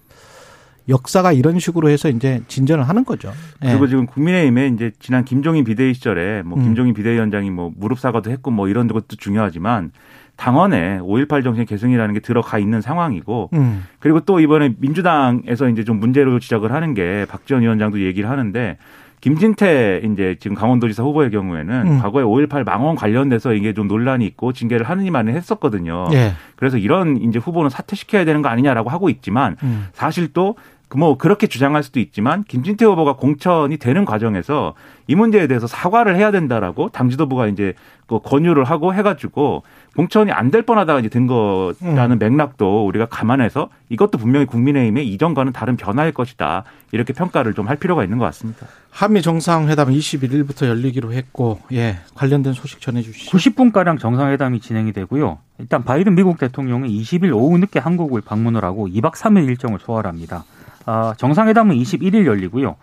역사가 0.89 1.33
이런 1.33 1.59
식으로 1.59 1.89
해서 1.89 2.09
이제 2.09 2.41
진전을 2.49 2.89
하는 2.89 3.05
거죠. 3.05 3.33
예. 3.65 3.69
그리고 3.69 3.87
지금 3.87 4.07
국민의힘에 4.07 4.69
이제 4.69 4.91
지난 4.99 5.25
김종인 5.25 5.65
비대위 5.65 5.95
시절에 5.95 6.43
뭐 6.43 6.59
음. 6.59 6.65
김종인 6.65 6.95
비대위원장이 6.95 7.51
뭐 7.51 7.73
무릎 7.77 7.99
사과도 7.99 8.31
했고 8.31 8.51
뭐 8.51 8.69
이런 8.69 8.89
것도 8.89 9.17
중요하지만 9.17 9.93
당원에 10.37 10.99
5.18 10.99 11.45
정신 11.45 11.65
계승이라는 11.65 12.15
게 12.15 12.21
들어가 12.21 12.59
있는 12.59 12.81
상황이고 12.81 13.51
음. 13.53 13.85
그리고 14.01 14.21
또 14.21 14.41
이번에 14.41 14.75
민주당에서 14.79 15.69
이제 15.69 15.85
좀 15.85 16.01
문제로 16.01 16.39
지적을 16.39 16.73
하는 16.73 16.95
게 16.95 17.27
박지원 17.29 17.63
위원장도 17.63 18.01
얘기를 18.01 18.29
하는데 18.29 18.77
김진태 19.23 20.03
이제 20.05 20.37
지금 20.41 20.57
강원도지사 20.57 21.05
후보의 21.05 21.31
경우에는 21.31 21.87
음. 21.87 21.99
과거에 22.01 22.25
5.18 22.25 22.65
망원 22.65 22.97
관련돼서 22.97 23.55
이게 23.55 23.73
좀 23.73 23.87
논란이 23.87 24.27
있고 24.27 24.53
징계를 24.53 24.89
하느니만은 24.89 25.35
했었거든요. 25.37 26.09
예. 26.13 26.33
그래서 26.57 26.77
이런 26.77 27.17
이제 27.17 27.39
후보는 27.39 27.71
사퇴시켜야 27.71 28.25
되는 28.25 28.43
거 28.43 28.49
아니냐라고 28.49 28.91
하고 28.91 29.09
있지만 29.09 29.57
음. 29.63 29.87
사실 29.93 30.33
또 30.33 30.57
뭐 30.97 31.17
그렇게 31.17 31.47
주장할 31.47 31.83
수도 31.83 32.01
있지만 32.01 32.45
김진태 32.45 32.85
후보가 32.85 33.15
공천이 33.17 33.77
되는 33.79 34.05
과정에서 34.05 34.75
이 35.07 35.15
문제에 35.15 35.47
대해서 35.47 35.67
사과를 35.67 36.17
해야 36.17 36.31
된다라고 36.31 36.89
당 36.91 37.11
지도부가 37.11 37.47
이제 37.49 37.75
그 38.07 38.19
권유를 38.21 38.65
하고 38.65 38.93
해가지고 38.95 39.63
공천이 39.97 40.31
안 40.33 40.51
될 40.53 40.63
뻔하다가 40.63 41.01
이제 41.01 41.09
된 41.09 41.27
거라는 41.27 42.19
맥락도 42.19 42.87
우리가 42.87 43.07
감안해서 43.07 43.71
이것도 43.89 44.19
분명히 44.19 44.45
국민의힘의 44.47 45.09
이전과는 45.09 45.53
다른 45.53 45.77
변화일 45.77 46.13
것이다 46.13 46.65
이렇게 46.93 47.13
평가를 47.15 47.55
좀 47.55 47.69
할 47.69 47.77
필요가 47.77 48.03
있는 48.05 48.19
것 48.19 48.25
같습니다. 48.27 48.67
한미 48.91 49.23
정상회담 49.23 49.89
21일부터 49.91 50.67
열리기로 50.67 51.13
했고 51.15 51.61
예 51.73 52.01
관련된 52.15 52.53
소식 52.53 52.81
전해주시죠. 52.83 53.31
90분 53.37 53.73
가량 53.73 53.97
정상회담이 53.99 54.61
진행이 54.61 54.93
되고요. 54.93 55.39
일단 55.59 55.85
바이든 55.85 56.15
미국 56.15 56.39
대통령은 56.39 56.89
20일 56.89 57.33
오후 57.35 57.57
늦게 57.59 57.79
한국을 57.79 58.21
방문을 58.21 58.63
하고 58.65 58.89
2박 58.89 59.13
3일 59.15 59.47
일정을 59.49 59.79
소화합니다. 59.81 60.45
아, 60.87 61.15
정상회담은 61.17 61.77
21일 61.77 62.27
열리고요. 62.27 62.77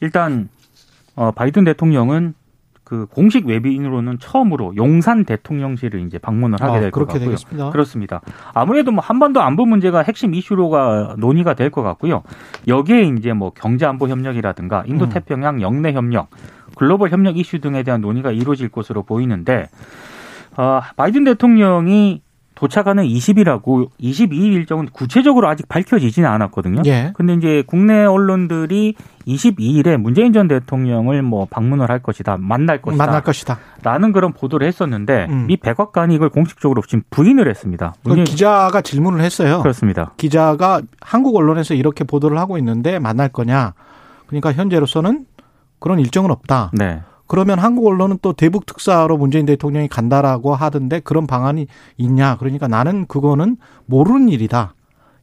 일단 0.00 0.48
어, 1.16 1.30
바이든 1.30 1.64
대통령은 1.64 2.34
그 2.82 3.06
공식 3.06 3.46
외비인으로는 3.46 4.18
처음으로 4.18 4.76
용산 4.76 5.24
대통령실을 5.24 6.00
이제 6.06 6.18
방문을 6.18 6.60
하게 6.60 6.76
아, 6.76 6.80
될것 6.80 6.92
그렇게 6.92 7.12
같고요. 7.14 7.28
되겠습니다. 7.30 7.70
그렇습니다. 7.70 8.20
아무래도 8.52 8.92
뭐 8.92 9.02
한반도 9.02 9.40
안보 9.40 9.64
문제가 9.64 10.02
핵심 10.02 10.34
이슈로가 10.34 11.14
논의가 11.18 11.54
될 11.54 11.70
것 11.70 11.82
같고요. 11.82 12.22
여기에 12.68 13.04
이제 13.18 13.32
뭐 13.32 13.52
경제 13.54 13.86
안보 13.86 14.08
협력이라든가 14.08 14.84
인도 14.86 15.06
음. 15.06 15.08
태평양 15.10 15.62
영내 15.62 15.92
협력, 15.94 16.28
글로벌 16.76 17.10
협력 17.10 17.38
이슈 17.38 17.60
등에 17.60 17.82
대한 17.84 18.02
논의가 18.02 18.32
이루어질 18.32 18.68
것으로 18.68 19.02
보이는데 19.02 19.68
어, 20.56 20.80
바이든 20.96 21.24
대통령이 21.24 22.20
도착하는 22.54 23.04
20일하고 23.04 23.90
22일 24.00 24.52
일정은 24.52 24.86
구체적으로 24.92 25.48
아직 25.48 25.68
밝혀지지는 25.68 26.28
않았거든요. 26.28 26.82
예. 26.86 27.12
근데 27.16 27.34
이제 27.34 27.64
국내 27.66 28.04
언론들이 28.04 28.94
22일에 29.26 29.96
문재인 29.96 30.32
전 30.32 30.46
대통령을 30.46 31.22
뭐 31.22 31.46
방문을 31.50 31.90
할 31.90 31.98
것이다, 31.98 32.36
만날 32.38 32.80
것이다, 32.80 33.04
만날 33.04 33.22
것이다. 33.22 33.58
라는 33.82 34.12
그런 34.12 34.32
보도를 34.32 34.66
했었는데 34.68 35.26
음. 35.30 35.46
미 35.48 35.56
백악관이 35.56 36.14
이걸 36.14 36.28
공식적으로 36.28 36.82
지금 36.82 37.02
부인을 37.10 37.48
했습니다. 37.48 37.94
그 38.04 38.08
문재인- 38.08 38.24
기자가 38.24 38.80
질문을 38.82 39.20
했어요. 39.20 39.60
그렇습니다. 39.62 40.12
기자가 40.16 40.80
한국 41.00 41.34
언론에서 41.36 41.74
이렇게 41.74 42.04
보도를 42.04 42.38
하고 42.38 42.56
있는데 42.58 42.98
만날 42.98 43.28
거냐? 43.30 43.74
그러니까 44.26 44.52
현재로서는 44.52 45.26
그런 45.80 45.98
일정은 45.98 46.30
없다. 46.30 46.70
네. 46.72 47.00
그러면 47.26 47.58
한국 47.58 47.86
언론은 47.86 48.18
또 48.22 48.32
대북 48.32 48.66
특사로 48.66 49.16
문재인 49.16 49.46
대통령이 49.46 49.88
간다라고 49.88 50.54
하던데 50.54 51.00
그런 51.00 51.26
방안이 51.26 51.66
있냐? 51.96 52.36
그러니까 52.38 52.68
나는 52.68 53.06
그거는 53.06 53.56
모르는 53.86 54.28
일이다. 54.28 54.74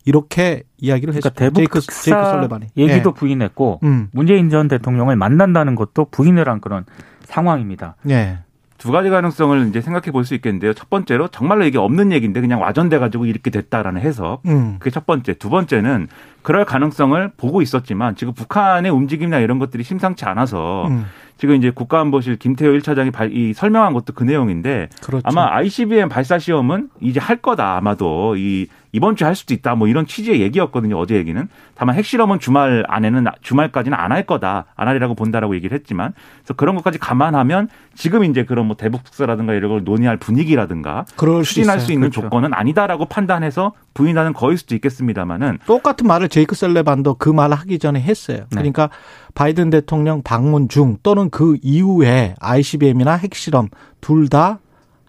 이렇게 0.06 0.64
이야기를 0.78 1.14
그러니까 1.14 1.30
했습니다. 1.30 1.40
대북 1.40 1.58
제이크, 1.58 1.80
특사 1.80 2.02
제이크 2.02 2.24
설레반이. 2.24 2.68
얘기도 2.76 3.12
예. 3.12 3.20
부인했고 3.20 3.80
음. 3.84 4.10
문재인 4.14 4.50
전 4.50 4.68
대통령을 4.68 5.16
만난다는 5.16 5.76
것도 5.76 6.06
부인을 6.10 6.50
한 6.50 6.60
그런 6.60 6.86
상황입니다. 7.26 7.96
예. 8.10 8.40
두 8.80 8.92
가지 8.92 9.12
가능성을 9.12 9.68
이제 9.68 9.80
생각해 9.80 10.10
볼 10.10 10.26
수 10.26 10.34
있겠는데요. 10.34 10.74
첫 10.74 10.90
번째로 10.90 11.28
정말로 11.28 11.66
이게 11.66 11.78
없는 11.78 12.12
얘기인데 12.12 12.42
그냥 12.42 12.60
와전돼 12.62 12.98
가지고 12.98 13.28
이렇게 13.28 13.52
됐다라는 13.52 14.02
해석. 14.02 14.42
음. 14.48 14.78
그게 14.80 14.90
첫 14.90 15.06
번째. 15.06 15.36
두 15.36 15.52
번째는 15.52 16.08
그럴 16.42 16.66
가능성을 16.66 17.32
보고 17.38 17.62
있었지만 17.62 18.16
지금 18.16 18.34
북한의 18.34 18.92
움직임이나 18.92 19.38
이런 19.38 19.60
것들이 19.60 19.84
심상치 19.84 20.26
않아서 20.26 20.88
음. 20.88 21.06
지금 21.42 21.56
이제 21.56 21.72
국가안보실 21.72 22.36
김태호 22.36 22.72
1차장이 22.74 23.12
발, 23.12 23.36
이 23.36 23.52
설명한 23.54 23.94
것도 23.94 24.14
그 24.14 24.24
내용인데 24.24 24.90
그렇죠. 25.02 25.24
아마 25.24 25.52
ICBM 25.56 26.08
발사 26.08 26.38
시험은 26.38 26.90
이제 27.00 27.20
할 27.20 27.38
거다 27.38 27.78
아마도 27.78 28.36
이 28.38 28.68
이번 28.94 29.16
주에 29.16 29.26
할 29.26 29.36
수도 29.36 29.54
있다 29.54 29.76
뭐 29.76 29.88
이런 29.88 30.06
취지의 30.06 30.42
얘기였거든요 30.42 30.98
어제 30.98 31.16
얘기는 31.16 31.48
다만 31.76 31.96
핵실험은 31.96 32.40
주말 32.40 32.84
안에는 32.88 33.26
주말까지는 33.42 33.98
안 33.98 34.12
할 34.12 34.26
거다 34.26 34.66
안 34.76 34.88
하리라고 34.90 35.16
본다라고 35.16 35.56
얘기를 35.56 35.78
했지만 35.78 36.14
그래서 36.40 36.54
그런 36.56 36.76
것까지 36.76 36.98
감안하면 37.00 37.70
지금 37.96 38.24
이제 38.26 38.44
그런 38.44 38.66
뭐 38.68 38.76
대북 38.76 39.04
특사라든가 39.06 39.54
이런 39.54 39.72
걸 39.72 39.84
논의할 39.86 40.18
분위기라든가 40.18 41.06
그럴 41.16 41.46
수 41.46 41.54
추진할 41.56 41.78
있어요. 41.78 41.86
수 41.86 41.92
있는 41.94 42.10
그렇죠. 42.10 42.22
조건은 42.22 42.54
아니다라고 42.54 43.06
판단해서 43.06 43.74
부인하는 43.94 44.34
거일 44.34 44.58
수도 44.58 44.76
있겠습니다만은 44.76 45.60
똑같은 45.66 46.08
말을 46.08 46.28
제이크 46.30 46.56
셀레반도 46.56 47.16
그 47.16 47.30
말을 47.30 47.56
하기 47.60 47.80
전에 47.80 48.02
했어요. 48.02 48.38
네. 48.40 48.46
그러니까 48.52 48.90
바이든 49.36 49.70
대통령 49.70 50.22
방문 50.24 50.68
중 50.68 50.98
또는 51.04 51.30
그 51.30 51.58
이후에 51.62 52.36
ICBM이나 52.40 53.14
핵실험 53.14 53.70
둘 54.02 54.28
다 54.28 54.60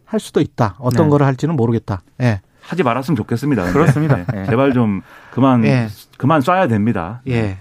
할 0.05 0.21
수도 0.21 0.41
있다. 0.43 0.77
어떤 0.79 1.07
네. 1.07 1.11
거를 1.11 1.25
할지는 1.27 1.57
모르겠다. 1.57 2.03
예. 2.21 2.43
하지 2.63 2.83
말았으면 2.83 3.17
좋겠습니다. 3.17 3.63
근데. 3.65 3.79
그렇습니다. 3.79 4.17
네. 4.17 4.25
예. 4.43 4.47
제발 4.47 4.73
좀 4.73 5.03
그만 5.33 5.65
예. 5.65 5.89
그만 6.17 6.41
쏴야 6.41 6.69
됩니다. 6.69 7.21
예. 7.29 7.59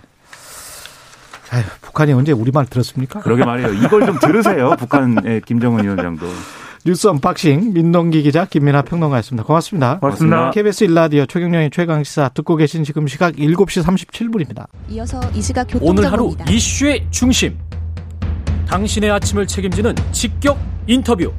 아휴, 1.52 1.64
북한이 1.82 2.14
언제 2.14 2.32
우리 2.32 2.52
말 2.52 2.66
들었습니까? 2.66 3.20
그러게 3.20 3.44
말이에요. 3.44 3.74
이걸 3.74 4.06
좀 4.06 4.18
들으세요. 4.20 4.76
북한의 4.80 5.42
김정은 5.42 5.84
위원장도. 5.84 6.26
뉴스 6.84 7.08
언박싱 7.08 7.74
민동기 7.74 8.24
기자 8.24 8.46
김민아 8.46 8.82
평론가였습니다. 8.84 9.46
고맙습니다. 9.46 10.00
고맙습니다. 10.00 10.50
KBS 10.52 10.86
1라디오 10.86 11.26
최경영의 11.28 11.70
최강 11.72 12.04
시사 12.04 12.30
듣고 12.30 12.56
계신 12.56 12.84
지금 12.84 13.06
시각 13.08 13.36
7시 13.36 13.84
37분입니다. 13.84 14.66
이어서 14.90 15.20
이 15.34 15.42
시각 15.42 15.68
오늘 15.80 16.06
하루 16.06 16.30
교통정보입니다. 16.30 16.52
이슈의 16.52 17.06
중심. 17.12 17.58
당신의 18.68 19.12
아침을 19.12 19.46
책임지는 19.46 19.94
직격 20.12 20.58
인터뷰. 20.88 21.32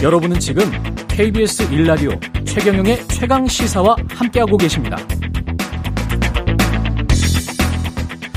여러분은 0.00 0.38
지금 0.38 0.62
KBS 1.08 1.74
1라디오 1.74 2.10
최경영의 2.44 2.98
최강 3.08 3.48
시사와 3.48 3.96
함께하고 4.08 4.56
계십니다. 4.56 4.96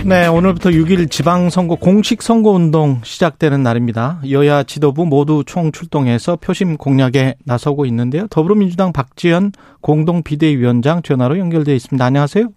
네, 0.04 0.26
오늘부터 0.26 0.71
6일 0.71 1.12
지방선거 1.12 1.76
공식 1.76 2.24
선거운동 2.24 3.02
시작되는 3.04 3.62
날입니다. 3.62 4.21
여야 4.32 4.63
지도부 4.63 5.06
모두 5.06 5.43
총 5.45 5.71
출동해서 5.71 6.38
표심 6.38 6.78
공략에 6.78 7.36
나서고 7.45 7.86
있는데요. 7.86 8.26
더불어민주당 8.32 8.91
박지현 8.91 9.52
공동 9.82 10.24
비대위원장 10.24 11.04
전화로 11.04 11.38
연결되어 11.38 11.76
있습니다. 11.76 12.04
안녕하세요. 12.04 12.47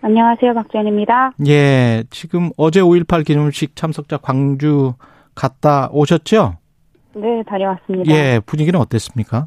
안녕하세요. 0.00 0.52
박지연입니다. 0.54 1.34
예, 1.46 2.02
지금 2.10 2.50
어제 2.56 2.80
5.18 2.80 3.24
기념식 3.24 3.76
참석자 3.76 4.16
광주 4.16 4.94
갔다 5.36 5.88
오셨죠? 5.92 6.56
네, 7.14 7.42
다녀왔습니다. 7.44 8.12
예, 8.12 8.40
분위기는 8.44 8.78
어땠습니까? 8.78 9.46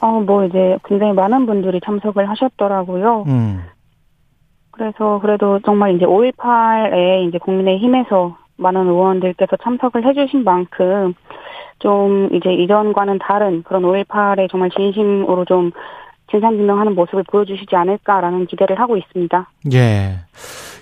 어, 0.00 0.20
뭐 0.20 0.44
이제 0.44 0.78
굉장히 0.84 1.12
많은 1.12 1.46
분들이 1.46 1.80
참석을 1.84 2.28
하셨더라고요. 2.28 3.24
음, 3.26 3.64
그래서 4.70 5.18
그래도 5.20 5.58
정말 5.64 5.96
이제 5.96 6.04
5.18에 6.04 7.28
이제 7.28 7.38
국민의힘에서 7.38 8.36
많은 8.56 8.86
의원들께서 8.86 9.56
참석을 9.62 10.04
해주신 10.06 10.44
만큼 10.44 11.14
좀 11.80 12.28
이제 12.32 12.52
이전과는 12.52 13.18
다른 13.18 13.62
그런 13.62 13.82
5.18에 13.82 14.50
정말 14.50 14.70
진심으로 14.70 15.44
좀 15.44 15.72
진상규명하는 16.30 16.94
모습을 16.94 17.24
보여주시지 17.24 17.74
않을까라는 17.74 18.46
기대를 18.46 18.78
하고 18.78 18.96
있습니다. 18.96 19.50
예. 19.72 20.18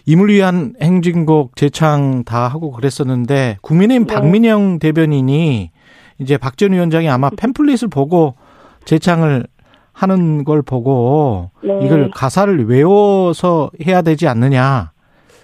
임을 0.07 0.29
위한 0.29 0.75
행진곡 0.81 1.57
재창 1.57 2.23
다 2.25 2.47
하고 2.49 2.71
그랬었는데 2.71 3.59
국민의힘 3.63 4.07
네. 4.07 4.15
박민영 4.15 4.79
대변인이 4.79 5.71
이제 6.19 6.39
박 6.39 6.57
전 6.57 6.73
위원장이 6.73 7.09
아마 7.09 7.29
팸플릿을 7.31 7.93
보고 7.93 8.35
재창을 8.85 9.47
하는 9.93 10.45
걸 10.45 10.63
보고 10.63 11.51
네. 11.63 11.79
이걸 11.83 12.11
가사를 12.11 12.67
외워서 12.69 13.71
해야 13.87 14.03
되지 14.03 14.29
않느냐 14.29 14.93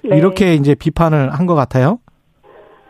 네. 0.05 0.16
이렇게 0.16 0.55
이제 0.55 0.75
비판을 0.75 1.31
한 1.31 1.46
것 1.46 1.55
같아요. 1.55 1.98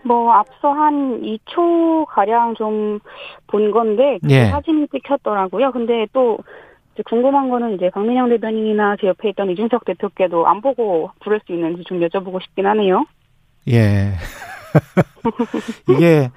뭐 0.04 0.32
앞서 0.32 0.72
한 0.72 1.20
2초 1.22 2.06
가량 2.08 2.54
좀 2.56 2.98
본 3.46 3.70
건데 3.70 4.18
그 4.22 4.30
예. 4.30 4.46
사진이 4.46 4.86
찍혔더라고요. 4.88 5.72
근데 5.72 6.06
또 6.12 6.38
궁금한 7.08 7.48
거는 7.48 7.74
이제 7.74 7.90
박민영 7.90 8.28
대변인이나 8.28 8.96
제 9.00 9.06
옆에 9.06 9.30
있던 9.30 9.50
이준석 9.50 9.84
대표께도 9.84 10.46
안 10.46 10.60
보고 10.60 11.10
부를 11.22 11.40
수 11.46 11.52
있는지 11.52 11.82
좀 11.84 12.00
여쭤보고 12.00 12.42
싶긴 12.42 12.66
하네요. 12.66 13.04
예. 13.68 14.12
이게 15.88 16.30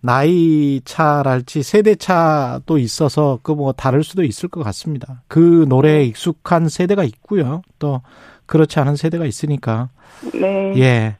나이 0.00 0.80
차랄지 0.84 1.62
세대 1.62 1.94
차도 1.94 2.78
있어서 2.78 3.38
그 3.42 3.52
뭐 3.54 3.72
다를 3.72 4.02
수도 4.02 4.22
있을 4.24 4.48
것 4.48 4.62
같습니다. 4.64 5.22
그 5.28 5.66
노래에 5.68 6.04
익숙한 6.04 6.68
세대가 6.68 7.04
있고요. 7.04 7.62
또 7.78 8.00
그렇지 8.46 8.80
않은 8.80 8.96
세대가 8.96 9.26
있으니까. 9.26 9.90
네. 10.34 10.72
예. 10.76 11.16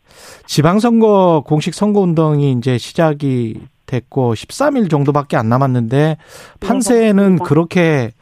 지방선거 0.47 1.45
공식 1.47 1.75
선거운동이 1.75 2.53
이제 2.53 2.79
시작이 2.79 3.61
됐고 3.87 4.35
13일 4.35 4.91
정도밖에 4.91 5.37
안 5.37 5.49
남았는데 5.49 6.17
판세는 6.61 7.15
맞습니다. 7.15 7.45
그렇게 7.45 8.13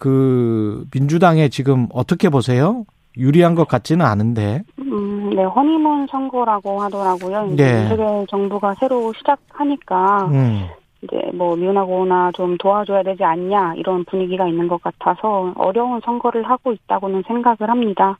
그 0.00 0.84
민주당에 0.92 1.50
지금 1.50 1.86
어떻게 1.92 2.30
보세요? 2.30 2.84
유리한 3.16 3.54
것 3.54 3.68
같지는 3.68 4.04
않은데. 4.04 4.62
음, 4.78 5.30
네, 5.36 5.44
허니문 5.44 6.06
선거라고 6.10 6.80
하더라고요. 6.80 7.50
이제 7.52 7.64
네. 7.64 7.82
윤석열 7.82 8.26
정부가 8.28 8.74
새로 8.80 9.12
시작하니까 9.12 10.24
음. 10.32 10.66
이제 11.02 11.30
뭐 11.34 11.54
미운하거나 11.54 12.32
좀 12.34 12.56
도와줘야 12.56 13.02
되지 13.02 13.22
않냐 13.22 13.74
이런 13.76 14.04
분위기가 14.06 14.48
있는 14.48 14.68
것 14.68 14.82
같아서 14.82 15.52
어려운 15.56 16.00
선거를 16.02 16.44
하고 16.44 16.72
있다고는 16.72 17.24
생각을 17.26 17.68
합니다. 17.68 18.16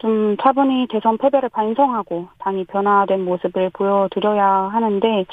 좀 0.00 0.36
차분히 0.38 0.86
대선 0.88 1.18
패배를 1.18 1.50
반성하고 1.50 2.28
당이 2.38 2.64
변화된 2.64 3.22
모습을 3.24 3.70
보여드려야 3.70 4.46
하는데 4.72 5.26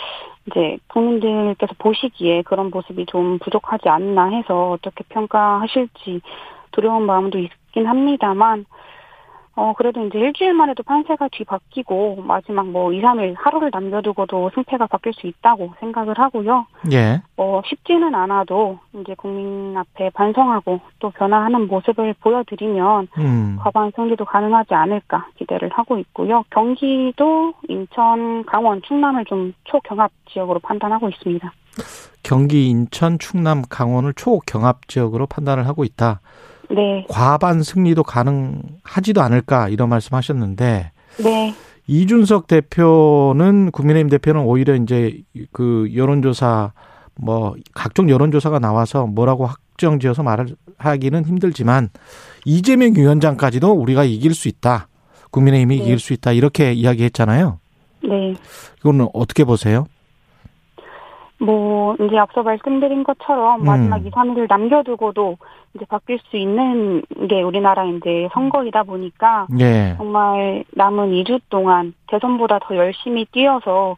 이제 0.45 0.77
국민들께서 0.88 1.73
보시기에 1.77 2.41
그런 2.41 2.69
모습이 2.69 3.06
좀 3.06 3.39
부족하지 3.39 3.88
않나 3.88 4.25
해서 4.30 4.71
어떻게 4.71 5.03
평가하실지 5.10 6.21
두려운 6.71 7.06
마음도 7.06 7.39
있긴 7.39 7.88
합니다만 7.88 8.65
어, 9.57 9.73
그래도 9.75 10.05
이제 10.05 10.19
일주일 10.19 10.53
만에도 10.53 10.83
판세가 10.83 11.29
뒤바뀌고, 11.31 12.21
마지막 12.27 12.67
뭐 12.67 12.93
2, 12.93 13.01
3일 13.01 13.33
하루를 13.35 13.71
남겨두고도 13.73 14.51
승패가 14.53 14.85
바뀔 14.85 15.13
수 15.13 15.25
있다고 15.25 15.73
생각을 15.79 16.13
하고요. 16.19 16.67
예. 16.91 17.23
어, 17.37 17.61
쉽지는 17.65 18.13
않아도 18.13 18.77
이제 18.93 19.15
국민 19.17 19.75
앞에 19.75 20.11
반성하고 20.11 20.79
또 20.99 21.09
변화하는 21.09 21.67
모습을 21.67 22.13
보여드리면 22.21 23.07
음. 23.17 23.57
과반 23.59 23.91
승리도 23.95 24.25
가능하지 24.25 24.75
않을까 24.75 25.25
기대를 25.37 25.69
하고 25.73 25.97
있고요. 25.97 26.43
경기도 26.51 27.53
인천, 27.67 28.45
강원, 28.45 28.83
충남을 28.83 29.25
좀 29.25 29.55
초경합 29.63 30.11
지역으로 30.29 30.59
판단하고 30.59 31.09
있습니다. 31.09 31.51
경기, 32.21 32.69
인천, 32.69 33.17
충남, 33.17 33.63
강원을 33.67 34.13
초경합 34.13 34.87
지역으로 34.87 35.25
판단을 35.25 35.65
하고 35.65 35.83
있다. 35.83 36.19
네, 36.69 37.06
과반 37.10 37.63
승리도 37.63 38.03
가능하지도 38.03 39.21
않을까 39.21 39.69
이런 39.69 39.89
말씀하셨는데 39.89 40.91
네, 41.23 41.56
이준석 41.88 42.47
대표는 42.47 43.71
국민의힘 43.71 44.10
대표는 44.10 44.41
오히려 44.41 44.75
이제 44.75 45.21
그 45.51 45.89
여론조사 45.95 46.73
뭐 47.15 47.56
각종 47.73 48.10
여론조사가 48.10 48.60
나와서 48.60 49.08
뭐라고 49.08 49.45
확정지어서 49.45 50.23
말을 50.23 50.56
하기는 50.77 51.25
힘들지만 51.25 51.89
이재명 52.45 52.93
위원장까지도 52.95 53.71
우리가 53.71 54.03
이길 54.03 54.34
수 54.34 54.47
있다. 54.47 54.88
국민의힘이 55.32 55.77
네. 55.77 55.84
이길 55.84 55.99
수 55.99 56.13
있다. 56.13 56.32
이렇게 56.32 56.73
이야기했잖아요. 56.73 57.60
네. 58.03 58.36
이거는 58.80 59.08
어떻게 59.13 59.43
보세요? 59.43 59.86
뭐 61.39 61.95
이제 62.02 62.17
앞서 62.17 62.41
말씀드린 62.41 63.04
것처럼 63.04 63.62
음. 63.62 63.65
마지막 63.65 64.06
2, 64.06 64.10
3일을 64.10 64.47
남겨두고도 64.50 65.38
이제 65.76 65.86
바뀔 65.88 66.19
수 66.30 66.38
있는 66.38 67.04
게 67.30 67.41
우리나라 67.41 67.86
이제 67.86 68.28
선거이다 68.34 68.84
보니까 68.84 69.47
예. 69.60 69.93
정말 69.97 70.63
남은 70.71 71.12
2주 71.12 71.39
동안 71.50 71.93
대선보다 72.08 72.60
더 72.63 72.76
열심히 72.76 73.26
뛰어서 73.26 73.97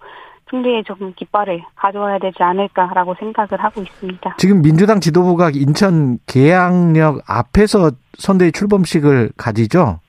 승리의 0.49 0.83
좀 0.83 1.13
깃발을 1.15 1.61
가져와야 1.75 2.17
되지 2.19 2.41
않을까라고 2.41 3.15
생각을 3.19 3.63
하고 3.63 3.81
있습니다. 3.81 4.35
지금 4.37 4.61
민주당 4.61 4.99
지도부가 4.99 5.51
인천 5.53 6.17
계양역 6.25 7.21
앞에서 7.27 7.91
선대위 8.17 8.51
출범식을 8.51 9.31
가지죠? 9.37 9.99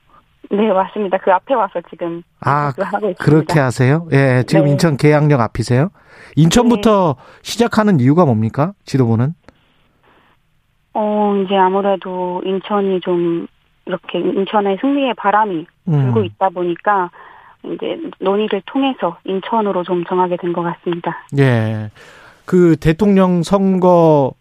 네, 0.50 0.72
맞습니다. 0.72 1.18
그 1.18 1.30
앞에 1.32 1.54
와서 1.54 1.80
지금 1.88 2.22
아, 2.40 2.72
생각을 2.72 2.94
하고 2.94 3.10
있습니다. 3.10 3.24
그렇게 3.24 3.60
하세요? 3.60 4.06
예, 4.12 4.42
지금 4.46 4.64
네. 4.64 4.72
인천 4.72 4.96
계양역 4.96 5.40
앞이세요? 5.40 5.90
인천부터 6.36 7.16
시작하는 7.42 8.00
이유가 8.00 8.24
뭡니까? 8.24 8.72
지도부는? 8.84 9.34
어, 10.94 11.34
이제 11.44 11.54
아무래도 11.56 12.42
인천이 12.44 13.00
좀 13.00 13.46
이렇게 13.86 14.18
인천의 14.18 14.78
승리의 14.80 15.14
바람이 15.14 15.66
음. 15.88 15.92
불고 15.92 16.24
있다 16.24 16.48
보니까 16.50 17.10
이제 17.64 17.98
논의를 18.20 18.62
통해서 18.66 19.18
인천으로 19.24 19.84
좀 19.84 20.04
정하게 20.04 20.36
된 20.36 20.52
것 20.52 20.62
같습니다. 20.62 21.16
예. 21.38 21.90
그 22.44 22.76
대통령 22.76 23.42
선거 23.44 24.32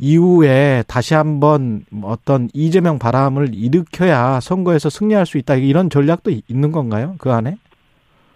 이후에 0.00 0.84
다시 0.88 1.14
한번 1.14 1.82
어떤 2.02 2.48
이재명 2.54 2.98
바람을 2.98 3.54
일으켜야 3.54 4.40
선거에서 4.40 4.90
승리할 4.90 5.26
수 5.26 5.38
있다. 5.38 5.54
이런 5.54 5.90
전략도 5.90 6.30
있는 6.48 6.72
건가요? 6.72 7.14
그 7.18 7.32
안에? 7.32 7.56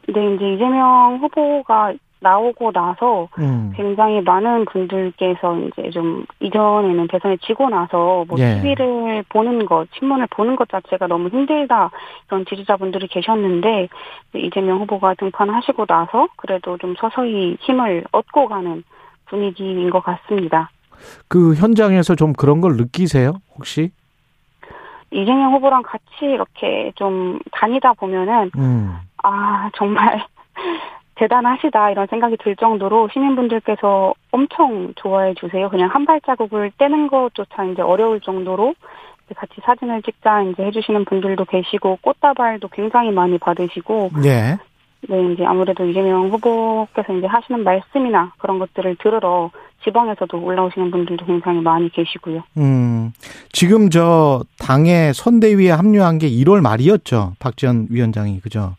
근데 0.04 0.34
이제 0.34 0.54
이재명 0.54 1.18
후보가 1.20 1.94
나오고 2.22 2.72
나서 2.72 3.28
음. 3.38 3.72
굉장히 3.74 4.20
많은 4.20 4.64
분들께서 4.64 5.58
이제 5.58 5.90
좀 5.90 6.24
이전에는 6.40 7.08
대선에 7.08 7.36
지고 7.38 7.68
나서 7.68 8.24
뭐 8.28 8.38
예. 8.38 8.60
TV를 8.60 9.24
보는 9.28 9.66
것, 9.66 9.88
신문을 9.98 10.28
보는 10.30 10.56
것 10.56 10.68
자체가 10.68 11.08
너무 11.08 11.28
힘들다 11.28 11.90
그런 12.26 12.44
지지자분들이 12.46 13.08
계셨는데 13.08 13.88
이재명 14.36 14.80
후보가 14.80 15.14
등판하시고 15.14 15.86
나서 15.86 16.28
그래도 16.36 16.78
좀 16.78 16.94
서서히 16.96 17.56
힘을 17.60 18.04
얻고 18.12 18.48
가는 18.48 18.84
분위기인 19.26 19.90
것 19.90 20.00
같습니다. 20.02 20.70
그 21.28 21.54
현장에서 21.54 22.14
좀 22.14 22.32
그런 22.32 22.60
걸 22.60 22.76
느끼세요? 22.76 23.34
혹시? 23.56 23.90
이재명 25.10 25.52
후보랑 25.52 25.82
같이 25.82 26.04
이렇게 26.22 26.92
좀 26.96 27.38
다니다 27.52 27.92
보면은 27.92 28.50
음. 28.56 28.96
아 29.22 29.70
정말 29.76 30.24
대단하시다 31.16 31.90
이런 31.90 32.06
생각이 32.06 32.36
들 32.38 32.56
정도로 32.56 33.08
시민분들께서 33.12 34.14
엄청 34.30 34.92
좋아해 34.96 35.34
주세요. 35.34 35.68
그냥 35.68 35.88
한 35.92 36.06
발자국을 36.06 36.72
떼는 36.78 37.08
것조차 37.08 37.64
이제 37.64 37.82
어려울 37.82 38.20
정도로 38.20 38.74
같이 39.36 39.54
사진을 39.62 40.02
찍자 40.02 40.42
이제 40.42 40.64
해주시는 40.64 41.04
분들도 41.04 41.44
계시고 41.44 41.98
꽃다발도 42.02 42.68
굉장히 42.68 43.10
많이 43.10 43.38
받으시고 43.38 44.10
예. 44.24 44.58
네 45.08 45.32
이제 45.32 45.44
아무래도 45.44 45.84
이재명 45.84 46.28
후보께서 46.30 47.12
이제 47.14 47.26
하시는 47.26 47.64
말씀이나 47.64 48.32
그런 48.38 48.58
것들을 48.58 48.96
들으러 48.96 49.50
지방에서도 49.84 50.38
올라오시는 50.38 50.90
분들도 50.90 51.24
굉장히 51.26 51.60
많이 51.60 51.90
계시고요. 51.90 52.42
음. 52.56 53.12
지금 53.52 53.90
저 53.90 54.44
당의 54.58 55.14
선대위에 55.14 55.70
합류한 55.70 56.18
게 56.18 56.28
1월 56.30 56.60
말이었죠. 56.60 57.34
박지원 57.38 57.88
위원장이. 57.90 58.40
그죠? 58.40 58.76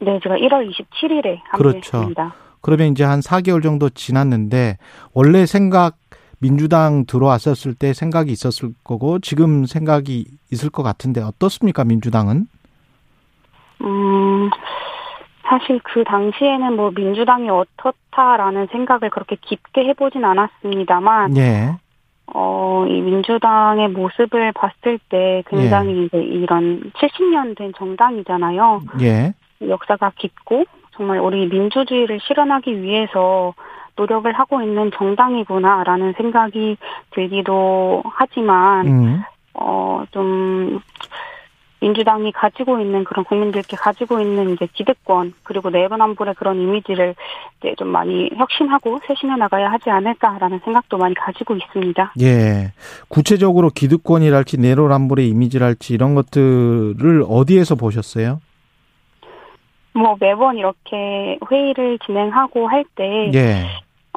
네 0.00 0.18
제가 0.22 0.36
1월 0.36 0.70
27일에 0.70 1.40
그렇죠. 1.54 1.98
합류했습니다. 1.98 2.34
그러면 2.62 2.88
이제 2.88 3.04
한 3.04 3.20
4개월 3.20 3.62
정도 3.62 3.88
지났는데 3.88 4.78
원래 5.12 5.46
생각 5.46 5.96
민주당 6.38 7.04
들어왔었을 7.06 7.74
때 7.74 7.92
생각이 7.92 8.32
있었을 8.32 8.70
거고 8.82 9.18
지금 9.18 9.66
생각이 9.66 10.26
있을 10.50 10.70
것 10.70 10.82
같은데 10.82 11.20
어떻습니까 11.20 11.84
민주당은? 11.84 12.46
음, 13.82 14.50
사실 15.50 15.80
그 15.82 16.04
당시에는 16.04 16.76
뭐 16.76 16.92
민주당이 16.94 17.50
어떻다라는 17.50 18.68
생각을 18.70 19.10
그렇게 19.10 19.36
깊게 19.40 19.84
해보진 19.86 20.24
않았습니다만, 20.24 21.36
예. 21.36 21.74
어, 22.32 22.86
이 22.88 23.00
민주당의 23.00 23.88
모습을 23.88 24.52
봤을 24.52 25.00
때 25.08 25.42
굉장히 25.48 26.04
이제 26.04 26.18
이런 26.18 26.92
70년 26.92 27.58
된 27.58 27.72
정당이잖아요. 27.76 28.82
예. 29.00 29.34
역사가 29.66 30.12
깊고, 30.16 30.66
정말 30.92 31.18
우리 31.18 31.48
민주주의를 31.48 32.20
실현하기 32.20 32.82
위해서 32.82 33.52
노력을 33.96 34.32
하고 34.32 34.62
있는 34.62 34.92
정당이구나라는 34.94 36.12
생각이 36.12 36.76
들기도 37.10 38.04
하지만, 38.06 38.86
음. 38.86 39.22
어, 39.54 40.04
좀, 40.12 40.80
민주당이 41.80 42.32
가지고 42.32 42.78
있는 42.78 43.04
그런 43.04 43.24
국민들께 43.24 43.76
가지고 43.76 44.20
있는 44.20 44.50
이제 44.50 44.68
기득권, 44.72 45.32
그리고 45.42 45.70
내분안불의 45.70 46.34
그런 46.34 46.60
이미지를 46.60 47.14
이제 47.58 47.74
좀 47.78 47.88
많이 47.88 48.28
혁신하고 48.36 49.00
쇄신해 49.06 49.36
나가야 49.36 49.70
하지 49.72 49.88
않을까라는 49.88 50.60
생각도 50.64 50.98
많이 50.98 51.14
가지고 51.14 51.56
있습니다. 51.56 52.12
예. 52.20 52.72
구체적으로 53.08 53.70
기득권이랄지 53.70 54.58
내로남불의 54.58 55.28
이미지랄지 55.28 55.94
이런 55.94 56.14
것들을 56.14 57.24
어디에서 57.26 57.76
보셨어요? 57.76 58.40
뭐 59.92 60.16
매번 60.20 60.56
이렇게 60.58 61.38
회의를 61.50 61.98
진행하고 62.04 62.68
할 62.68 62.84
때, 62.94 63.30
예. 63.34 63.66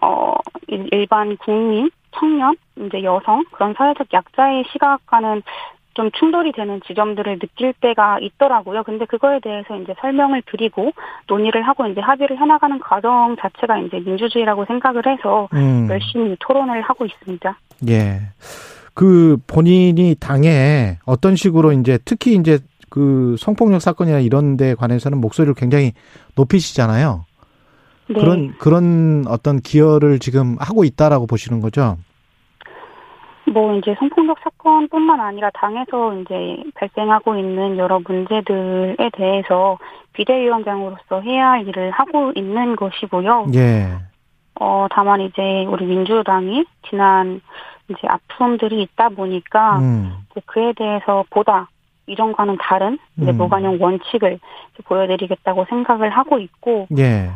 어, 0.01 0.33
일- 0.67 0.89
일반 0.91 1.35
국민, 1.37 1.89
청년, 2.11 2.55
이제 2.77 3.01
여성, 3.03 3.43
그런 3.51 3.73
사회적 3.73 4.07
약자의 4.13 4.65
시각과는 4.71 5.41
좀 5.93 6.09
충돌이 6.11 6.51
되는 6.51 6.81
지점들을 6.87 7.39
느낄 7.39 7.73
때가 7.79 8.19
있더라고요. 8.19 8.83
근데 8.83 9.05
그거에 9.05 9.39
대해서 9.39 9.75
이제 9.77 9.93
설명을 10.01 10.43
드리고 10.45 10.91
논의를 11.27 11.61
하고 11.63 11.85
이제 11.87 12.01
합의를 12.01 12.39
해나가는 12.39 12.79
과정 12.79 13.35
자체가 13.39 13.79
이제 13.79 13.99
민주주의라고 13.99 14.65
생각을 14.65 15.03
해서 15.05 15.47
음. 15.53 15.87
열심히 15.89 16.35
토론을 16.39 16.81
하고 16.81 17.05
있습니다. 17.05 17.57
예. 17.89 18.21
그 18.93 19.37
본인이 19.47 20.15
당에 20.19 20.97
어떤 21.05 21.35
식으로 21.35 21.71
이제 21.73 21.97
특히 22.05 22.35
이제 22.35 22.59
그 22.89 23.35
성폭력 23.39 23.81
사건이나 23.81 24.19
이런 24.19 24.55
데 24.55 24.75
관해서는 24.75 25.19
목소리를 25.19 25.55
굉장히 25.55 25.93
높이시잖아요. 26.35 27.25
네. 28.09 28.13
그런 28.13 28.53
그런 28.59 29.25
어떤 29.27 29.59
기여를 29.59 30.19
지금 30.19 30.57
하고 30.59 30.83
있다라고 30.83 31.25
보시는 31.25 31.59
거죠. 31.59 31.97
뭐 33.51 33.75
이제 33.75 33.95
성폭력 33.99 34.39
사건뿐만 34.39 35.19
아니라 35.19 35.49
당에서 35.53 36.13
이제 36.15 36.63
발생하고 36.75 37.35
있는 37.35 37.77
여러 37.77 37.99
문제들에 37.99 39.09
대해서 39.13 39.77
비대위원장으로서 40.13 41.21
해야 41.21 41.51
할 41.51 41.67
일을 41.67 41.91
하고 41.91 42.31
있는 42.35 42.75
것이고요. 42.75 43.47
예. 43.55 43.97
어 44.59 44.87
다만 44.91 45.21
이제 45.21 45.65
우리 45.65 45.85
민주당이 45.85 46.65
지난 46.89 47.41
이제 47.89 47.99
아픔들이 48.07 48.81
있다 48.83 49.09
보니까 49.09 49.79
음. 49.79 50.13
그에 50.45 50.73
대해서 50.73 51.25
보다 51.29 51.67
이전과는 52.07 52.57
다른 52.59 52.97
이제 53.17 53.31
음. 53.31 53.37
무관용 53.37 53.81
원칙을 53.81 54.39
보여드리겠다고 54.85 55.65
생각을 55.69 56.09
하고 56.09 56.39
있고 56.39 56.87
예. 56.97 57.31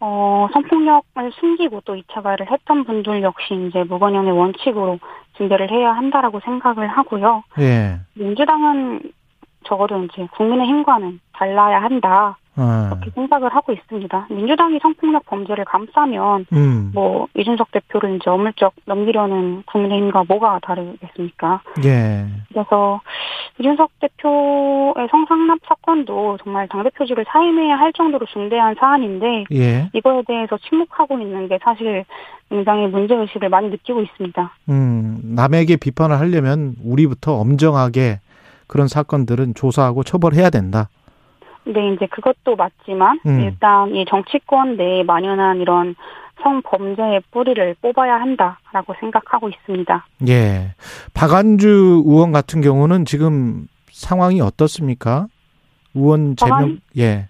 어 0.00 0.48
성폭력을 0.52 1.32
숨기고 1.38 1.82
또 1.84 1.94
2차 1.94 2.22
가해를 2.22 2.50
했던 2.50 2.84
분들 2.84 3.22
역시 3.22 3.54
이제 3.68 3.84
무관용의 3.84 4.32
원칙으로 4.32 4.98
징계를 5.36 5.70
해야 5.70 5.92
한다라고 5.92 6.40
생각을 6.40 6.88
하고요. 6.88 7.42
예. 7.58 7.98
민주당은 8.14 9.00
적어도 9.64 10.04
이제 10.04 10.26
국민의힘과는 10.36 11.20
달라야 11.32 11.82
한다. 11.82 12.36
어. 12.54 12.90
그렇게 12.90 13.10
생각을 13.14 13.54
하고 13.54 13.72
있습니다. 13.72 14.26
민주당이 14.28 14.78
성폭력 14.82 15.24
범죄를 15.26 15.64
감싸면 15.64 16.46
음. 16.52 16.90
뭐 16.92 17.26
이준석 17.34 17.72
대표를 17.72 18.16
이제 18.16 18.28
어물쩍 18.28 18.74
넘기려는 18.84 19.62
국민의힘과 19.66 20.24
뭐가 20.28 20.60
다르겠습니까? 20.62 21.62
예. 21.84 22.26
그래서 22.50 23.00
이준석 23.58 23.90
대표의 24.00 25.08
성상납 25.10 25.60
사건도 25.66 26.38
정말 26.44 26.68
당 26.68 26.82
대표직을 26.82 27.24
사임해야 27.26 27.76
할 27.76 27.92
정도로 27.94 28.26
중대한 28.26 28.74
사안인데 28.78 29.44
예. 29.52 29.88
이거에 29.94 30.22
대해서 30.26 30.58
침묵하고 30.58 31.18
있는 31.18 31.48
게 31.48 31.58
사실 31.62 32.04
굉장히 32.50 32.86
문제 32.86 33.14
의식을 33.14 33.48
많이 33.48 33.70
느끼고 33.70 34.02
있습니다. 34.02 34.54
음, 34.68 35.20
남에게 35.22 35.76
비판을 35.76 36.18
하려면 36.18 36.74
우리부터 36.84 37.36
엄정하게 37.36 38.18
그런 38.72 38.88
사건들은 38.88 39.52
조사하고 39.54 40.02
처벌해야 40.02 40.48
된다. 40.48 40.88
근데 41.62 41.92
이제 41.92 42.06
그것도 42.06 42.56
맞지만 42.56 43.20
음. 43.26 43.40
일단 43.42 43.94
이 43.94 44.06
정치권 44.08 44.78
내에 44.78 45.02
만연한 45.02 45.60
이런 45.60 45.94
성범죄의 46.42 47.20
뿌리를 47.30 47.76
뽑아야 47.82 48.14
한다라고 48.14 48.94
생각하고 48.98 49.50
있습니다. 49.50 50.06
예. 50.28 50.74
박안주 51.12 52.02
의원 52.06 52.32
같은 52.32 52.62
경우는 52.62 53.04
지금 53.04 53.66
상황이 53.92 54.40
어떻습니까? 54.40 55.26
의원 55.94 56.34
제명, 56.36 56.58
박안- 56.58 56.80
예. 56.96 57.28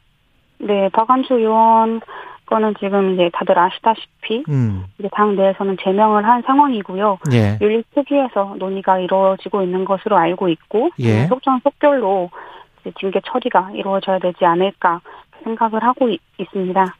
네, 0.60 0.88
박안주 0.92 1.34
의원 1.34 2.00
거는 2.46 2.74
지금 2.78 3.14
이제 3.14 3.30
다들 3.32 3.58
아시다시피 3.58 4.44
음, 4.48 4.84
이제 4.98 5.08
당 5.12 5.36
내에서는 5.36 5.76
제명을 5.82 6.24
한 6.26 6.42
상황이고요. 6.42 7.18
예. 7.32 7.58
윤리 7.60 7.82
특위에서 7.94 8.56
논의가 8.58 8.98
이루어지고 8.98 9.62
있는 9.62 9.84
것으로 9.84 10.16
알고 10.16 10.48
있고 10.48 10.90
예. 11.00 11.26
속전속결로 11.26 12.30
이제 12.80 12.92
징계 12.98 13.20
처리가 13.24 13.70
이루어져야 13.74 14.18
되지 14.18 14.44
않을까 14.44 15.00
생각을 15.44 15.82
하고 15.82 16.08
있, 16.08 16.20
있습니다. 16.38 16.94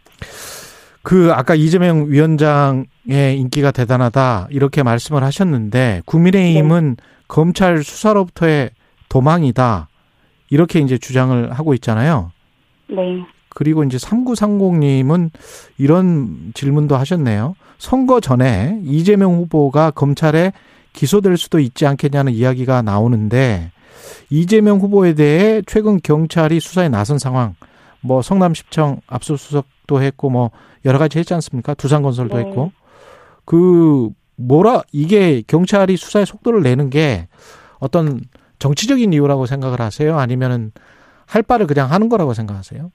그 1.02 1.33
아까 1.33 1.55
이재명 1.55 2.07
위원장의 2.09 3.37
인기가 3.37 3.72
대단하다 3.72 4.48
이렇게 4.50 4.83
말씀을 4.83 5.24
하셨는데 5.24 6.02
국민의힘은 6.07 6.96
검찰 7.26 7.83
수사로부터의 7.83 8.70
도망이다 9.09 9.88
이렇게 10.50 10.78
이제 10.78 10.98
주장을 10.98 11.50
하고 11.52 11.74
있잖아요. 11.74 12.31
네. 12.88 13.24
그리고 13.54 13.84
이제 13.84 13.96
3930님은 13.96 15.30
이런 15.78 16.52
질문도 16.54 16.96
하셨네요. 16.96 17.54
선거 17.78 18.20
전에 18.20 18.80
이재명 18.84 19.34
후보가 19.34 19.90
검찰에 19.92 20.52
기소될 20.92 21.36
수도 21.36 21.58
있지 21.58 21.86
않겠냐는 21.86 22.32
이야기가 22.32 22.82
나오는데 22.82 23.72
이재명 24.30 24.78
후보에 24.78 25.14
대해 25.14 25.62
최근 25.66 26.00
경찰이 26.02 26.60
수사에 26.60 26.88
나선 26.88 27.18
상황, 27.18 27.54
뭐 28.00 28.22
성남시청 28.22 29.00
압수수색도 29.06 30.02
했고 30.02 30.30
뭐 30.30 30.50
여러 30.84 30.98
가지 30.98 31.18
했지 31.18 31.34
않습니까? 31.34 31.74
두산건설도 31.74 32.36
네. 32.36 32.44
했고 32.44 32.72
그 33.44 34.10
뭐라 34.36 34.82
이게 34.92 35.42
경찰이 35.46 35.96
수사의 35.96 36.26
속도를 36.26 36.62
내는 36.62 36.90
게 36.90 37.28
어떤 37.78 38.20
정치적인 38.58 39.12
이유라고 39.12 39.46
생각을 39.46 39.80
하세요? 39.80 40.18
아니면은 40.18 40.72
할 41.26 41.42
바를 41.42 41.66
그냥 41.66 41.90
하는 41.90 42.08
거라고 42.08 42.34
생각하세요? 42.34 42.90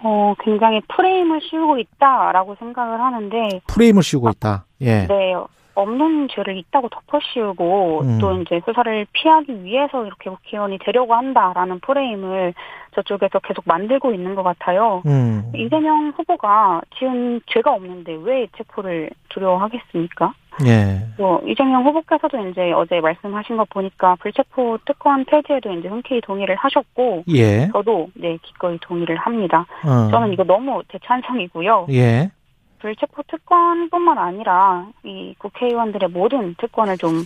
어, 0.00 0.34
굉장히 0.40 0.80
프레임을 0.88 1.40
씌우고 1.42 1.78
있다라고 1.78 2.56
생각을 2.58 3.00
하는데 3.00 3.60
프레임을 3.66 4.02
씌우고 4.02 4.28
있다. 4.30 4.64
예. 4.82 5.06
네, 5.06 5.34
없는 5.74 6.28
죄를 6.30 6.56
있다고 6.56 6.88
덮어 6.88 7.20
씌우고 7.20 8.00
음. 8.02 8.18
또 8.18 8.32
이제 8.40 8.60
수사를 8.64 9.06
피하기 9.12 9.62
위해서 9.64 10.04
이렇게 10.04 10.30
국회의원이 10.30 10.78
되려고 10.78 11.14
한다라는 11.14 11.80
프레임을 11.80 12.54
저쪽에서 12.94 13.38
계속 13.40 13.64
만들고 13.66 14.12
있는 14.12 14.34
것 14.34 14.42
같아요. 14.42 15.02
음. 15.06 15.52
이재명 15.54 16.12
후보가 16.16 16.80
지은 16.98 17.42
죄가 17.46 17.74
없는데 17.74 18.16
왜 18.22 18.46
체포를 18.56 19.10
두려워하겠습니까? 19.28 20.32
예. 20.64 21.06
뭐 21.18 21.40
이재명 21.46 21.84
후보께서도 21.84 22.48
이제 22.48 22.72
어제 22.72 23.00
말씀하신 23.00 23.56
거 23.56 23.66
보니까 23.68 24.16
불체포 24.16 24.78
특권 24.86 25.24
폐지에도 25.24 25.70
이제 25.72 25.88
흔쾌히 25.88 26.20
동의를 26.22 26.56
하셨고 26.56 27.24
예. 27.28 27.68
저도 27.72 28.08
네 28.14 28.38
기꺼이 28.42 28.78
동의를 28.80 29.16
합니다. 29.16 29.66
어. 29.84 30.08
저는 30.10 30.32
이거 30.32 30.44
너무 30.44 30.82
대찬성이고요. 30.88 31.86
예. 31.90 32.30
불체포 32.78 33.22
특권뿐만 33.26 34.18
아니라 34.18 34.86
이 35.02 35.34
국회의원들의 35.38 36.10
모든 36.10 36.54
특권을 36.58 36.96
좀 36.98 37.24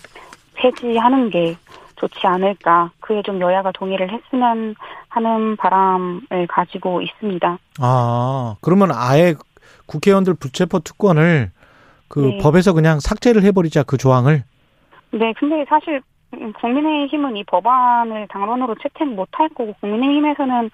폐지하는 0.55 1.31
게 1.31 1.57
좋지 1.97 2.27
않을까. 2.27 2.91
그에 3.01 3.23
좀 3.23 3.41
여야가 3.41 3.73
동의를 3.73 4.11
했으면 4.11 4.75
하는 5.09 5.57
바람을 5.57 6.47
가지고 6.49 7.03
있습니다. 7.03 7.59
아, 7.81 8.57
그러면 8.63 8.91
아예 8.95 9.35
국회의원들 9.87 10.35
불체포 10.35 10.81
특권을 10.81 11.51
그 12.11 12.19
네. 12.19 12.39
법에서 12.39 12.73
그냥 12.75 12.99
삭제를 13.01 13.43
해버리자 13.45 13.85
그 13.85 13.97
조항을. 13.97 14.43
네, 15.13 15.33
근데 15.39 15.65
사실 15.69 16.03
음, 16.35 16.53
국민의힘은 16.61 17.37
이 17.37 17.45
법안을 17.45 18.27
당론으로 18.29 18.75
채택 18.83 19.09
못할 19.09 19.49
거고 19.51 19.73
국민의힘에서는 19.81 20.71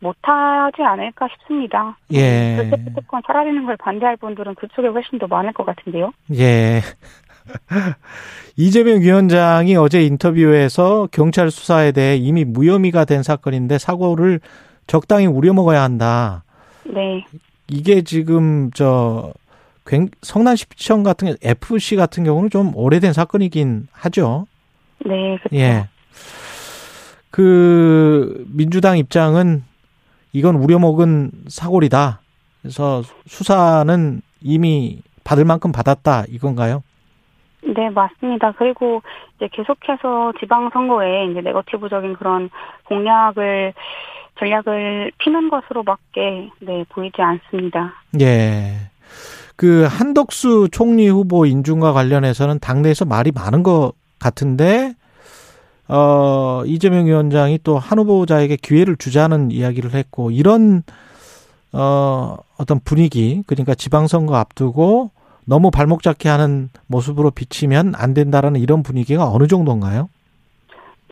못하지 0.00 0.82
않을까 0.82 1.28
싶습니다. 1.28 1.96
예. 2.12 2.56
불체포 2.56 3.00
특권 3.00 3.22
사라지는 3.26 3.66
걸 3.66 3.76
반대할 3.76 4.16
분들은 4.16 4.54
그쪽에 4.54 4.88
훨씬 4.88 5.18
더 5.18 5.26
많을 5.26 5.52
것 5.52 5.64
같은데요. 5.66 6.12
예. 6.34 6.80
이재명 8.56 9.00
위원장이 9.02 9.76
어제 9.76 10.02
인터뷰에서 10.02 11.08
경찰 11.12 11.50
수사에 11.50 11.92
대해 11.92 12.16
이미 12.16 12.44
무혐의가 12.44 13.04
된 13.04 13.22
사건인데 13.22 13.76
사고를 13.78 14.40
적당히 14.86 15.26
우려먹어야 15.26 15.82
한다. 15.82 16.44
네, 16.84 17.24
이게 17.68 18.02
지금 18.02 18.70
저 18.72 19.32
굉- 19.32 19.32
성남시청 20.22 21.02
같은 21.02 21.28
게 21.28 21.36
FC 21.42 21.96
같은 21.96 22.24
경우는 22.24 22.50
좀 22.50 22.72
오래된 22.74 23.12
사건이긴 23.12 23.88
하죠. 23.92 24.46
네, 25.04 25.36
그렇죠. 25.38 25.56
예. 25.56 25.88
그 27.30 28.44
민주당 28.48 28.98
입장은 28.98 29.64
이건 30.32 30.56
우려먹은 30.56 31.30
사골이다. 31.48 32.20
그래서 32.62 33.02
수사는 33.26 34.20
이미 34.42 35.02
받을 35.24 35.44
만큼 35.44 35.72
받았다 35.72 36.24
이건가요? 36.28 36.82
네, 37.62 37.90
맞습니다. 37.90 38.52
그리고 38.52 39.02
이제 39.36 39.48
계속해서 39.52 40.32
지방선거에 40.40 41.26
이제 41.26 41.40
네거티브적인 41.40 42.14
그런 42.14 42.50
공약을, 42.84 43.74
전략을 44.38 45.12
피는 45.18 45.50
것으로밖에, 45.50 46.50
네, 46.60 46.84
보이지 46.88 47.20
않습니다. 47.20 47.92
예. 48.20 48.90
그 49.60 49.86
한덕수 49.90 50.70
총리 50.72 51.06
후보 51.06 51.44
인준과 51.44 51.92
관련해서는 51.92 52.60
당내에서 52.60 53.04
말이 53.04 53.30
많은 53.30 53.62
것 53.62 53.92
같은데 54.18 54.94
어 55.86 56.62
이재명 56.64 57.04
위원장이 57.04 57.58
또 57.62 57.76
한 57.76 57.98
후보자에게 57.98 58.56
기회를 58.56 58.96
주자는 58.96 59.50
이야기를 59.50 59.92
했고 59.92 60.30
이런 60.30 60.82
어 61.74 62.38
어떤 62.56 62.80
분위기 62.82 63.42
그러니까 63.46 63.74
지방선거 63.74 64.34
앞두고 64.34 65.10
너무 65.44 65.70
발목 65.70 66.02
잡게 66.02 66.30
하는 66.30 66.70
모습으로 66.86 67.30
비치면 67.30 67.92
안 67.96 68.14
된다라는 68.14 68.62
이런 68.62 68.82
분위기가 68.82 69.30
어느 69.30 69.46
정도인가요? 69.46 70.08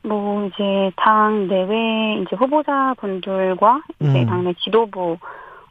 뭐, 0.04 0.46
이제 0.46 0.90
당 0.96 1.48
내외 1.48 2.22
이제 2.22 2.34
후보자 2.34 2.94
분들과 2.98 3.82
이제 4.00 4.22
음. 4.22 4.26
당내 4.26 4.54
지도부 4.64 5.18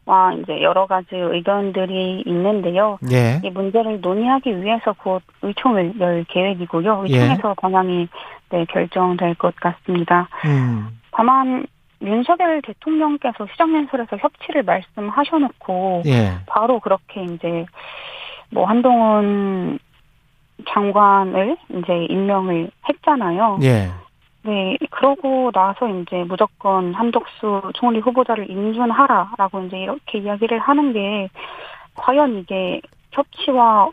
와 0.08 0.32
이제 0.34 0.62
여러 0.62 0.88
가지 0.88 1.10
의견들이 1.12 2.24
있는데요. 2.26 2.98
예. 3.12 3.42
이 3.44 3.50
문제를 3.50 4.00
논의하기 4.00 4.64
위해서 4.64 4.94
곧 4.94 5.22
의총을 5.42 6.00
열 6.00 6.24
계획이고요. 6.30 7.04
예. 7.10 7.20
의총에서 7.20 7.54
방향이 7.56 8.08
네, 8.50 8.66
결정될 8.70 9.36
것 9.36 9.54
같습니다. 9.58 10.30
음. 10.46 10.98
다만 11.12 11.68
윤석열 12.02 12.62
대통령께서 12.62 13.48
시정연설에서 13.52 14.16
협치를 14.18 14.64
말씀하셔놓고 14.64 16.04
예. 16.06 16.38
바로 16.48 16.80
그렇게 16.80 17.26
이제 17.26 17.66
뭐 18.50 18.66
한동훈 18.66 19.78
장관을 20.70 21.58
이제 21.70 22.06
임명을 22.06 22.72
했잖아요. 22.88 23.60
예. 23.64 23.90
네, 24.44 24.78
그러고 24.92 25.52
나서 25.54 25.90
이제 25.90 26.24
무조건 26.24 26.94
한덕수 26.94 27.72
총리 27.76 28.00
후보자를 28.00 28.50
인준하라라고 28.50 29.64
이제 29.64 29.80
이렇게 29.80 30.20
이야기를 30.20 30.60
하는 30.60 30.94
게 30.94 31.30
과연 31.96 32.38
이게 32.38 32.82
협치와 33.12 33.90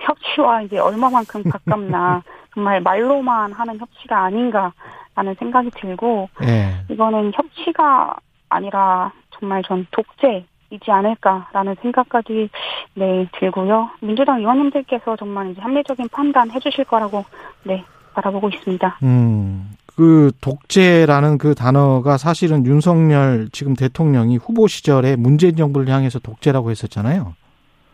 협치와 0.00 0.62
이제 0.62 0.78
얼마만큼 0.78 1.44
가깝나 1.44 2.22
정말 2.54 2.80
말로만 2.80 3.52
하는 3.52 3.78
협치가 3.78 4.24
아닌가라는 4.24 5.34
생각이 5.38 5.70
들고 5.70 6.28
예. 6.42 6.84
이거는 6.90 7.32
협치가 7.34 8.14
아니라 8.48 9.12
정말 9.30 9.62
전 9.62 9.86
독재이지 9.90 10.90
않을까라는 10.90 11.76
생각까지 11.82 12.48
네 12.94 13.26
들고요. 13.38 13.90
민주당 14.00 14.38
의원님들께서 14.40 15.16
정말 15.16 15.50
이제 15.50 15.60
합리적인 15.60 16.08
판단 16.10 16.50
해주실 16.50 16.84
거라고 16.84 17.24
네 17.64 17.84
바라보고 18.16 18.48
있습니다. 18.48 18.98
음. 19.02 19.70
그 19.94 20.30
독재라는 20.40 21.38
그 21.38 21.54
단어가 21.54 22.16
사실은 22.18 22.66
윤석열 22.66 23.48
지금 23.52 23.74
대통령이 23.74 24.36
후보 24.36 24.66
시절에 24.66 25.16
문재인 25.16 25.56
정부를 25.56 25.88
향해서 25.88 26.18
독재라고 26.18 26.70
했었잖아요. 26.70 27.34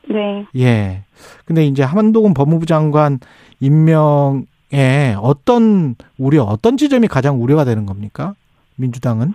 네. 0.09 0.47
예. 0.57 1.05
근데 1.45 1.65
이제 1.65 1.85
한동훈 1.85 2.35
법무부 2.35 2.67
장관 2.67 3.19
임명에 3.61 5.15
어떤 5.21 5.95
우려, 6.19 6.43
어떤 6.43 6.77
지점이 6.77 7.07
가장 7.07 7.41
우려가 7.41 7.65
되는 7.65 7.87
겁니까? 7.87 8.35
민주당은? 8.77 9.35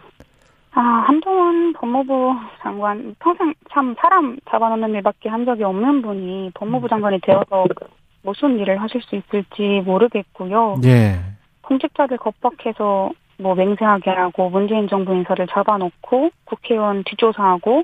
아, 0.72 0.82
한동훈 0.82 1.72
법무부 1.74 2.36
장관, 2.62 3.16
평생 3.20 3.54
참 3.72 3.96
사람 3.98 4.38
잡아놓는 4.50 4.90
일밖에 4.96 5.30
한 5.30 5.46
적이 5.46 5.64
없는 5.64 6.02
분이 6.02 6.52
법무부 6.54 6.90
장관이 6.90 7.20
되어서 7.22 7.66
무슨 8.24 8.60
일을 8.60 8.82
하실 8.82 9.02
수 9.02 9.16
있을지 9.16 9.82
모르겠고요. 9.86 10.78
예. 10.86 11.20
공직자들 11.62 12.18
겁박해서 12.18 13.12
뭐 13.40 13.56
맹세하게 13.56 14.10
하고 14.10 14.50
문재인 14.50 14.88
정부 14.88 15.14
인사를 15.14 15.46
잡아놓고 15.48 16.32
국회의원 16.46 17.04
뒷조사하고 17.04 17.84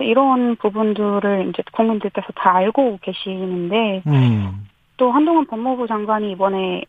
이런 0.00 0.56
부분들을 0.56 1.48
이제 1.48 1.62
국민들께서 1.72 2.26
다 2.34 2.56
알고 2.56 2.98
계시는데 3.00 4.02
음. 4.06 4.66
또 4.96 5.10
한동훈 5.10 5.46
법무부 5.46 5.86
장관이 5.86 6.32
이번에 6.32 6.82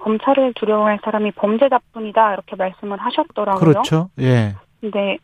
검찰을 0.00 0.52
두려워할 0.54 0.98
사람이 1.02 1.32
범죄자뿐이다 1.32 2.34
이렇게 2.34 2.56
말씀을 2.56 2.98
하셨더라고요. 2.98 3.60
그렇죠. 3.60 4.08
예. 4.20 4.54
근데 4.80 5.16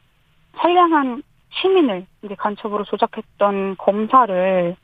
선량한 0.61 1.23
시민을 1.51 2.07
이제 2.23 2.35
간첩으로 2.37 2.85
조작했던 2.85 3.77
검사를 3.77 4.77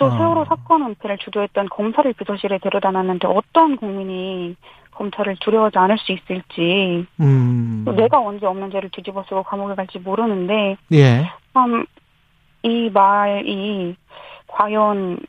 또 0.00 0.06
어. 0.06 0.10
세월호 0.16 0.46
사건 0.46 0.82
은폐를 0.82 1.18
주도했던 1.18 1.68
검사를 1.68 2.10
비서실에 2.14 2.58
데려다 2.58 2.90
놨는데 2.90 3.28
어떤 3.28 3.76
국민이 3.76 4.56
검찰을 4.92 5.36
두려워하지 5.40 5.78
않을 5.78 5.98
수 5.98 6.12
있을지 6.12 7.06
음. 7.20 7.82
또 7.84 7.92
내가 7.92 8.18
언제 8.18 8.46
없는 8.46 8.70
죄를 8.70 8.88
뒤집어 8.90 9.22
쓰고 9.24 9.42
감옥에 9.42 9.74
갈지 9.74 9.98
모르는데 9.98 10.78
예. 10.92 11.30
참이 11.52 12.90
말이 12.92 13.94
과연 14.46 15.20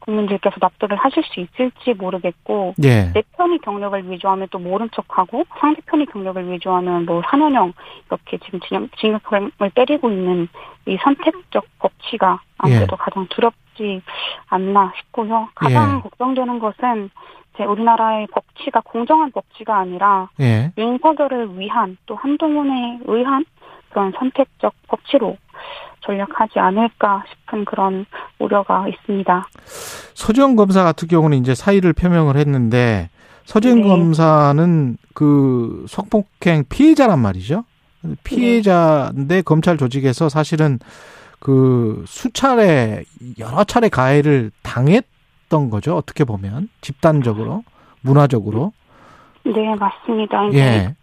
국민들께서 0.00 0.56
납득을 0.60 0.96
하실 0.96 1.22
수 1.22 1.38
있을지 1.40 1.94
모르겠고 1.94 2.74
예. 2.82 3.12
내 3.12 3.22
편이 3.36 3.60
경력을 3.60 4.10
위조하면 4.10 4.48
또 4.50 4.58
모른 4.58 4.88
척하고 4.92 5.44
상대편이 5.60 6.06
경력을 6.06 6.50
위조하면 6.50 7.06
뭐 7.06 7.20
4년형 7.22 7.72
이렇게 8.06 8.38
지금 8.38 8.58
징역, 8.66 8.88
징역형을 8.98 9.70
때리고 9.76 10.10
있는 10.10 10.48
이 10.86 10.96
선택적 11.02 11.64
법치가 11.78 12.40
아무래도 12.58 12.96
가장 12.96 13.26
두렵 13.30 13.54
지 13.78 14.02
않나 14.48 14.92
싶고요. 14.98 15.48
가장 15.54 15.96
예. 15.96 16.02
걱정되는 16.02 16.58
것은 16.58 17.10
이제 17.54 17.64
우리나라의 17.64 18.26
법치가 18.32 18.80
공정한 18.84 19.30
법치가 19.30 19.78
아니라 19.78 20.28
예. 20.40 20.72
윤석열을 20.76 21.58
위한 21.58 21.96
또 22.06 22.16
한동훈에 22.16 23.00
의한 23.06 23.44
그런 23.90 24.12
선택적 24.18 24.74
법치로 24.88 25.36
전략하지 26.00 26.58
않을까 26.58 27.24
싶은 27.28 27.64
그런 27.64 28.04
우려가 28.38 28.86
있습니다. 28.88 29.46
서지영 30.14 30.56
검사 30.56 30.82
같은 30.82 31.08
경우는 31.08 31.38
이제 31.38 31.54
사의를 31.54 31.92
표명을 31.92 32.36
했는데 32.36 33.08
서지영 33.44 33.76
네. 33.76 33.88
검사는 33.88 34.96
그 35.14 35.84
성폭행 35.88 36.64
피해자란 36.68 37.18
말이죠. 37.20 37.64
피해자인데 38.24 39.42
검찰 39.42 39.76
조직에서 39.76 40.28
사실은 40.28 40.78
그 41.38 42.04
수차례 42.06 43.04
여러 43.38 43.64
차례 43.64 43.88
가해를 43.88 44.50
당했던 44.62 45.70
거죠. 45.70 45.96
어떻게 45.96 46.24
보면 46.24 46.68
집단적으로 46.80 47.64
문화적으로 48.00 48.72
네, 49.44 49.74
맞습니다. 49.76 50.52
예. 50.52 50.94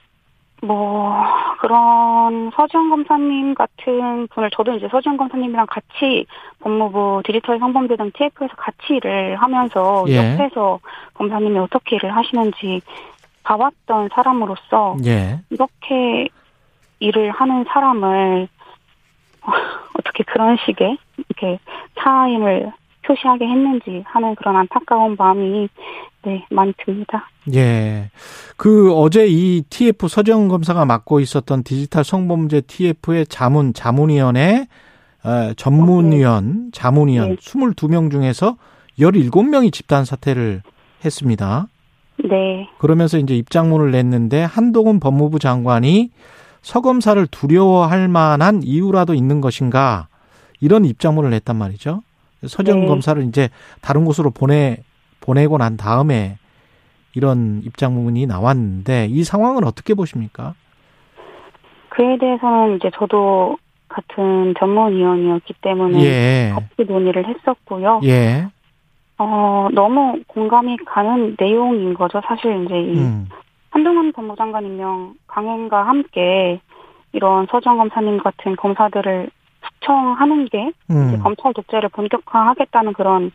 뭐 0.61 1.13
그런 1.59 2.51
서지영 2.55 2.89
검사님 2.89 3.53
같은 3.53 4.27
분을 4.27 4.49
저도 4.51 4.73
이제 4.73 4.87
서지영 4.89 5.17
검사님이랑 5.17 5.67
같이 5.67 6.25
법무부 6.59 7.21
디지털 7.25 7.59
성범죄 7.59 7.95
등 7.97 8.11
TF에서 8.11 8.55
같이 8.55 8.95
일을 8.95 9.35
하면서 9.35 10.05
예. 10.07 10.33
옆에서 10.33 10.79
검사님이 11.13 11.59
어떻게 11.59 11.97
일을 11.97 12.15
하시는지 12.15 12.81
봐왔던 13.43 14.09
사람으로서 14.13 14.97
예. 15.05 15.39
이렇게 15.49 16.27
일을 16.99 17.31
하는 17.31 17.65
사람을 17.67 18.47
어, 19.45 19.51
어떻게 19.99 20.23
그런 20.23 20.57
식의 20.65 20.97
이렇게 21.17 21.59
차임을 21.99 22.71
표시하게 23.05 23.45
했는지 23.45 24.03
하는 24.05 24.35
그런 24.35 24.55
안타까운 24.55 25.15
마음이 25.17 25.69
네 26.23 26.45
많이 26.49 26.73
듭니다. 26.83 27.29
예. 27.53 28.09
그 28.57 28.93
어제 28.93 29.27
이 29.27 29.61
TF 29.69 30.07
서정 30.07 30.47
검사가 30.47 30.85
맡고 30.85 31.19
있었던 31.19 31.63
디지털 31.63 32.03
성범죄 32.03 32.61
TF의 32.61 33.27
자문 33.27 33.73
자문위원회 33.73 34.67
어, 35.23 35.53
전문위원 35.55 36.71
자문위원 36.73 37.29
네. 37.29 37.35
22명 37.35 38.11
중에서 38.11 38.57
17명이 38.99 39.71
집단 39.71 40.05
사퇴를 40.05 40.61
했습니다. 41.03 41.67
네, 42.17 42.69
그러면서 42.79 43.17
이제 43.17 43.35
입장문을 43.35 43.91
냈는데 43.91 44.43
한동훈 44.43 44.99
법무부 44.99 45.39
장관이 45.39 46.11
서 46.65 46.81
검사를 46.81 47.27
두려워할 47.27 48.07
만한 48.07 48.63
이유라도 48.63 49.13
있는 49.13 49.39
것인가 49.39 50.07
이런 50.59 50.83
입장문을 50.83 51.29
냈단 51.29 51.55
말이죠. 51.55 52.01
서정 52.43 52.81
네. 52.81 52.87
검사를 52.87 53.21
이제 53.21 53.49
다른 53.83 54.03
곳으로 54.03 54.31
보내 54.31 54.77
보내고 55.21 55.59
난 55.59 55.77
다음에 55.77 56.39
이런 57.13 57.61
입장문이 57.63 58.25
나왔는데 58.25 59.09
이 59.11 59.23
상황은 59.23 59.63
어떻게 59.63 59.93
보십니까? 59.93 60.55
그에 61.89 62.17
대해서는 62.17 62.77
이제 62.77 62.89
저도 62.95 63.59
같은 63.87 64.55
전문위원이었기 64.57 65.53
때문에 65.61 66.03
예, 66.03 66.51
같이 66.51 66.89
논의를 66.91 67.27
했었고요. 67.27 68.01
예, 68.05 68.47
어, 69.19 69.67
너무 69.71 70.19
공감이 70.25 70.77
가는 70.77 71.35
내용인 71.39 71.93
거죠. 71.93 72.21
사실 72.25 72.65
이제 72.65 72.75
이 72.75 72.97
음, 72.97 73.29
한동훈 73.75 74.13
법무장관 74.13 74.65
임명 74.65 75.15
강행과 75.27 75.85
함께 75.85 76.61
이런 77.11 77.45
서정 77.51 77.77
검사님 77.77 78.19
같은 78.19 78.55
검사들을 78.55 79.29
숙청하는 79.65 80.45
게 80.45 80.71
음, 80.89 81.19
검찰 81.21 81.53
독재를 81.53 81.89
본격화하겠다는 81.89 82.93
그런 82.93 83.31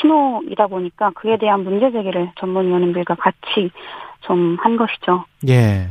신호이다 0.00 0.68
보니까 0.68 1.10
그에 1.16 1.36
대한 1.38 1.64
문제 1.64 1.90
제기를 1.90 2.30
전문위원님들과 2.38 3.16
같이 3.16 3.72
좀 4.20 4.56
한 4.60 4.76
것이죠. 4.76 5.24
예. 5.48 5.88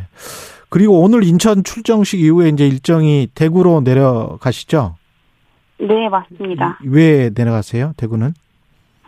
그리고 0.69 1.01
오늘 1.01 1.25
인천 1.25 1.65
출정식 1.65 2.21
이후에 2.21 2.47
이제 2.49 2.65
일정이 2.65 3.27
대구로 3.35 3.81
내려가시죠? 3.81 4.95
네, 5.79 6.07
맞습니다. 6.07 6.79
왜 6.85 7.31
내려가세요? 7.35 7.91
대구는? 7.97 8.33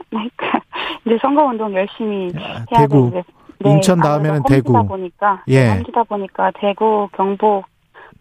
그러니까 0.09 0.59
이제 1.05 1.17
선거 1.21 1.45
운동 1.45 1.73
열심히 1.73 2.29
아, 2.35 2.65
해야. 2.75 2.87
되는데 2.87 3.23
인천 3.69 3.99
아무래도 3.99 4.23
다음에는 4.23 4.43
대구. 4.47 4.87
보니까 4.87 5.43
예. 5.47 5.63
네, 5.63 5.69
험지다 5.75 6.03
보니까 6.03 6.51
대구, 6.59 7.07
경북 7.15 7.63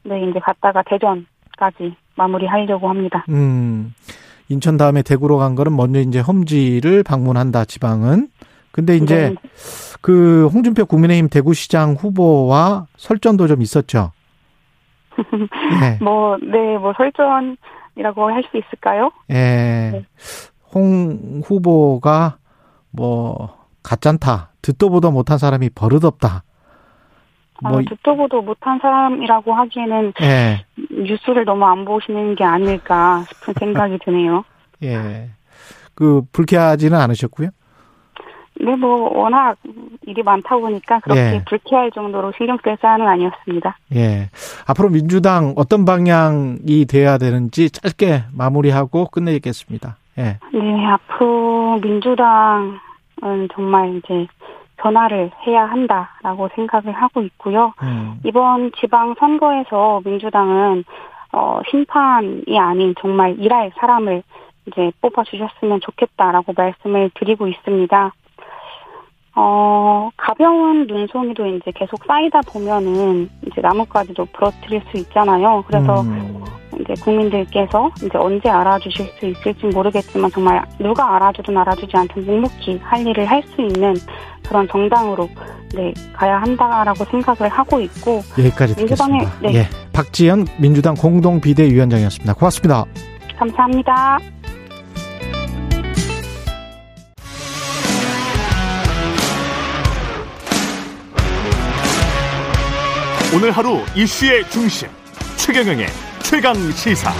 네 0.05 0.23
이제 0.29 0.39
갔다가 0.39 0.83
대전까지 0.83 1.95
마무리하려고 2.17 2.89
합니다. 2.89 3.25
음, 3.29 3.95
인천 4.49 4.77
다음에 4.77 5.03
대구로 5.03 5.39
간 5.39 5.55
거는 5.55 5.77
먼저 5.77 6.01
이제 6.01 6.21
험지를 6.21 7.03
방문한다, 7.03 7.65
지방은. 7.65 8.29
근데 8.73 8.97
이제 8.97 9.31
네. 9.31 9.51
그 10.01 10.49
홍준표 10.53 10.87
국민의힘 10.87 11.29
대구시장 11.29 11.95
후보와 11.95 12.87
설전도 12.97 13.47
좀 13.49 13.63
있었죠. 13.63 14.13
네. 15.81 15.99
뭐, 16.01 16.37
네, 16.41 16.79
뭐 16.79 16.93
설전이라고 16.97 18.31
할 18.31 18.43
수 18.51 18.57
있을까요? 18.57 19.11
예. 19.31 20.05
홍 20.73 21.43
후보가 21.45 22.37
뭐 22.93 23.60
가짠다. 23.91 24.51
듣도 24.63 24.89
보도 24.89 25.11
못한 25.11 25.37
사람이 25.37 25.71
버릇없다. 25.71 26.45
뭐 27.63 27.81
아, 27.81 27.83
듣도 27.89 28.17
보도 28.17 28.41
못한 28.41 28.79
사람이라고 28.81 29.53
하기에는 29.53 30.13
예. 30.23 30.65
뉴스를 30.91 31.45
너무 31.45 31.65
안 31.65 31.85
보시는 31.85 32.37
게 32.37 32.45
아닐까 32.45 33.25
싶은 33.29 33.55
생각이 33.59 33.99
드네요. 34.05 34.45
예. 34.85 35.31
그 35.95 36.23
불쾌하지는 36.33 36.97
않으셨고요. 36.99 37.51
네, 38.63 38.77
뭐 38.77 39.19
워낙 39.19 39.57
일이 40.07 40.23
많다 40.23 40.57
보니까 40.57 41.01
그렇게 41.01 41.21
예. 41.21 41.45
불쾌할 41.49 41.91
정도로 41.91 42.33
신경 42.37 42.59
쓸 42.63 42.77
사안은 42.81 43.07
아니었습니다. 43.09 43.77
예. 43.97 44.31
앞으로 44.67 44.91
민주당 44.91 45.53
어떤 45.57 45.85
방향이 45.85 46.85
돼야 46.87 47.19
되는지 47.19 47.71
짧게 47.71 48.25
마무리하고 48.33 49.07
끝내겠습니다. 49.07 49.97
예. 50.19 50.39
네, 50.53 50.87
앞으로 50.87 51.81
민주당은 51.83 52.90
정말 53.53 53.97
이제 53.97 54.27
변화를 54.77 55.31
해야 55.47 55.65
한다라고 55.65 56.49
생각을 56.55 56.93
하고 56.93 57.23
있고요. 57.23 57.75
음. 57.83 58.19
이번 58.25 58.73
지방 58.81 59.15
선거에서 59.19 60.01
민주당은 60.05 60.85
어, 61.33 61.61
심판이 61.71 62.59
아닌 62.59 62.95
정말 63.01 63.39
일할 63.39 63.73
사람을 63.77 64.23
이제 64.67 64.91
뽑아 65.01 65.25
주셨으면 65.25 65.81
좋겠다라고 65.81 66.55
말씀을 66.57 67.11
드리고 67.15 67.47
있습니다. 67.47 68.13
어, 69.37 70.11
가벼운 70.17 70.87
눈송이도 70.87 71.47
이제 71.47 71.71
계속 71.75 72.05
쌓이다 72.05 72.41
보면은 72.53 73.31
이제 73.47 73.61
나뭇가지도 73.61 74.27
부러뜨릴 74.33 74.83
수 74.91 74.97
있잖아요. 74.99 75.65
그래서 75.67 76.01
음. 76.01 76.45
이제 76.81 76.95
국민들께서 77.03 77.91
이제 77.99 78.11
언제 78.15 78.49
알아주실 78.49 79.11
수 79.19 79.27
있을지 79.27 79.67
모르겠지만 79.75 80.31
정말 80.31 80.65
누가 80.79 81.17
알아주든 81.17 81.57
알아주지 81.57 81.93
않든 81.97 82.25
묵묵히 82.27 82.79
할 82.83 83.07
일을 83.07 83.27
할 83.27 83.43
수 83.55 83.61
있는 83.63 83.95
그런 84.47 84.67
정당으로 84.69 85.29
네 85.75 85.93
가야 86.13 86.39
한다라고 86.41 87.05
생각을 87.05 87.49
하고 87.51 87.81
있고 87.81 88.21
여기까지 88.39 88.75
민주당의- 88.75 89.21
듣겠습니다. 89.21 89.33
네. 89.43 89.55
예, 89.55 89.69
박지연 89.93 90.47
민주당 90.59 90.95
공동 90.95 91.41
비대위원장이었습니다. 91.41 92.35
고맙습니다. 92.35 92.85
감사합니다. 93.39 94.19
오늘 103.35 103.51
하루 103.53 103.79
이슈의 103.95 104.49
중심 104.51 104.89
최경영의 105.37 105.87
최강 106.31 106.55
시사. 106.71 107.13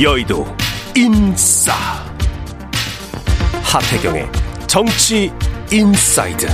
여의도 0.00 0.46
인싸 0.96 1.74
하태경의 3.62 4.30
정치 4.66 5.30
인사이드 5.70 6.46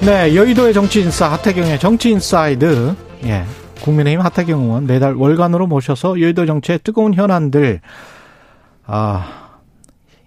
네, 0.00 0.34
여의도의 0.34 0.74
정치 0.74 1.02
인싸 1.02 1.30
하태경의 1.30 1.78
정치 1.78 2.10
인사이드. 2.10 2.96
예. 3.26 3.61
국민의힘 3.82 4.20
하태경 4.20 4.62
의원 4.62 4.86
매달 4.86 5.14
월간으로 5.14 5.66
모셔서 5.66 6.20
여의도 6.20 6.46
정치의 6.46 6.78
뜨거운 6.84 7.14
현안들 7.14 7.80
아 8.86 9.50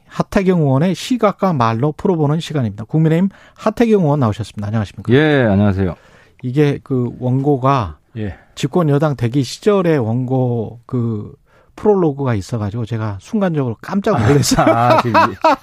하태경 0.08 0.62
의원의 0.62 0.96
시각과 0.96 1.54
말로 1.54 1.92
풀어보는 1.92 2.40
시간입니다. 2.40 2.86
국민의힘 2.86 3.30
하태경 3.56 4.04
의원 4.04 4.20
나오셨습니다. 4.20 4.68
안녕하십니까? 4.68 5.14
예, 5.14 5.44
안녕하세요. 5.44 5.96
이게 6.44 6.80
그 6.84 7.12
원고가 7.20 7.98
예. 8.18 8.36
집권 8.56 8.90
여당 8.90 9.16
대기 9.16 9.44
시절의 9.44 10.00
원고 10.00 10.80
그 10.86 11.34
프롤로그가 11.76 12.36
있어가지고 12.36 12.86
제가 12.86 13.18
순간적으로 13.20 13.78
깜짝 13.82 14.22
놀랐어요. 14.22 14.66
아, 14.68 15.02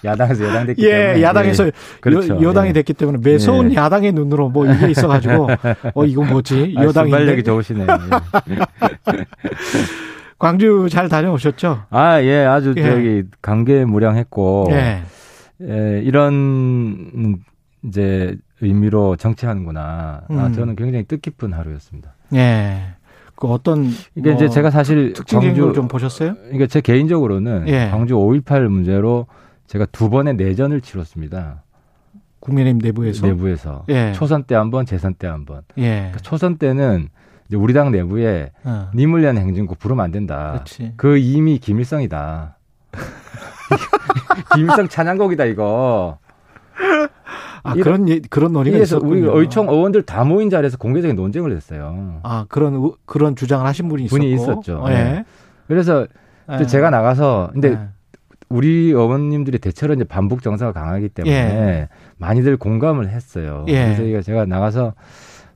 야당에서 0.04 0.44
여당 0.44 0.66
됐기 0.66 0.84
예, 0.84 0.90
때문에. 0.90 1.22
야당에서 1.22 1.66
예, 1.66 1.72
그렇죠. 2.00 2.42
여, 2.42 2.52
당이 2.52 2.68
예. 2.68 2.72
됐기 2.72 2.94
때문에 2.94 3.18
매서운 3.22 3.72
예. 3.72 3.76
야당의 3.76 4.12
눈으로 4.12 4.48
뭐 4.48 4.66
이게 4.66 4.90
있어가지고 4.90 5.48
어 5.94 6.04
이거 6.04 6.24
뭐지 6.24 6.74
아, 6.76 6.84
여당인데 6.84 7.18
순발력이 7.18 7.42
좋으시네요. 7.44 7.86
예. 8.50 8.58
광주 10.38 10.88
잘 10.90 11.08
다녀오셨죠? 11.08 11.84
아, 11.90 12.20
예, 12.22 12.44
아주 12.44 12.74
예. 12.76 12.82
저기 12.82 13.22
감개무량했고 13.40 14.68
예, 14.72 15.02
예, 15.62 16.00
이런 16.02 16.32
음, 16.34 17.36
이제 17.84 18.36
의미로 18.60 19.16
정치하는구나. 19.16 20.22
아, 20.28 20.46
음. 20.46 20.52
저는 20.52 20.76
굉장히 20.76 21.04
뜻깊은 21.04 21.52
하루였습니다. 21.52 22.14
예. 22.34 22.94
그 23.36 23.48
어떤 23.48 23.86
이게 24.14 24.30
뭐 24.30 24.34
이제 24.34 24.48
제가 24.48 24.70
사실 24.70 25.12
광주 25.28 25.62
걸좀 25.62 25.88
보셨어요? 25.88 26.34
이게 26.52 26.66
제 26.66 26.80
개인적으로는 26.80 27.66
예. 27.68 27.88
광주 27.90 28.14
5.18 28.14 28.68
문제로 28.68 29.26
제가 29.66 29.86
두 29.86 30.10
번의 30.10 30.34
내전을 30.36 30.80
치렀습니다. 30.80 31.62
국민의힘 32.40 32.78
내부에서 32.78 33.26
내부에서 33.26 33.84
예. 33.88 34.12
초선 34.14 34.44
때 34.44 34.54
한 34.54 34.70
번, 34.70 34.84
재선 34.86 35.14
때 35.14 35.26
한 35.28 35.44
번. 35.44 35.62
예, 35.78 35.96
그러니까 35.96 36.18
초선 36.20 36.56
때는 36.58 37.08
이제 37.48 37.56
우리 37.56 37.72
당 37.72 37.90
내부에 37.92 38.50
어, 38.64 38.90
님을 38.94 39.20
위한 39.22 39.36
행진곡 39.38 39.78
부르면 39.78 40.04
안 40.04 40.10
된다. 40.10 40.52
그렇지. 40.54 40.92
그 40.96 41.18
이미 41.18 41.58
김일성이다. 41.58 42.58
김일성 44.54 44.88
찬양곡이다 44.88 45.44
이거. 45.46 46.18
아 47.64 47.74
그런 47.74 48.08
예, 48.08 48.20
그런 48.28 48.52
논의가 48.52 48.78
있었군요. 48.78 49.30
우리 49.32 49.40
의총 49.40 49.68
의원들 49.68 50.02
다 50.02 50.24
모인 50.24 50.50
자리에서 50.50 50.76
공개적인 50.78 51.14
논쟁을 51.16 51.54
했어요. 51.54 52.18
아 52.24 52.44
그런 52.48 52.74
의- 52.74 52.92
그런 53.04 53.36
주장을 53.36 53.64
하신 53.66 53.88
분이 53.88 54.04
있었고 54.04 54.16
분이 54.18 54.32
있었죠. 54.34 54.84
예. 54.88 54.92
네. 54.94 55.24
그래서 55.68 56.06
예. 56.60 56.66
제가 56.66 56.90
나가서 56.90 57.50
근데 57.52 57.68
예. 57.72 57.78
우리 58.48 58.88
의원님들이 58.88 59.58
대체로 59.58 59.94
이제 59.94 60.04
반북 60.04 60.42
정서가 60.42 60.72
강하기 60.72 61.08
때문에 61.10 61.34
예. 61.34 61.88
많이들 62.18 62.56
공감을 62.56 63.08
했어요. 63.08 63.64
예. 63.68 63.94
그래서 63.96 64.22
제가 64.22 64.44
나가서 64.46 64.94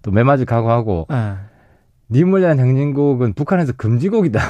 또 0.02 0.10
매맞을 0.12 0.44
각오하고 0.46 1.08
예. 1.10 1.34
위한 2.38 2.60
행진곡은 2.60 3.32
북한에서 3.34 3.72
금지곡이다. 3.76 4.40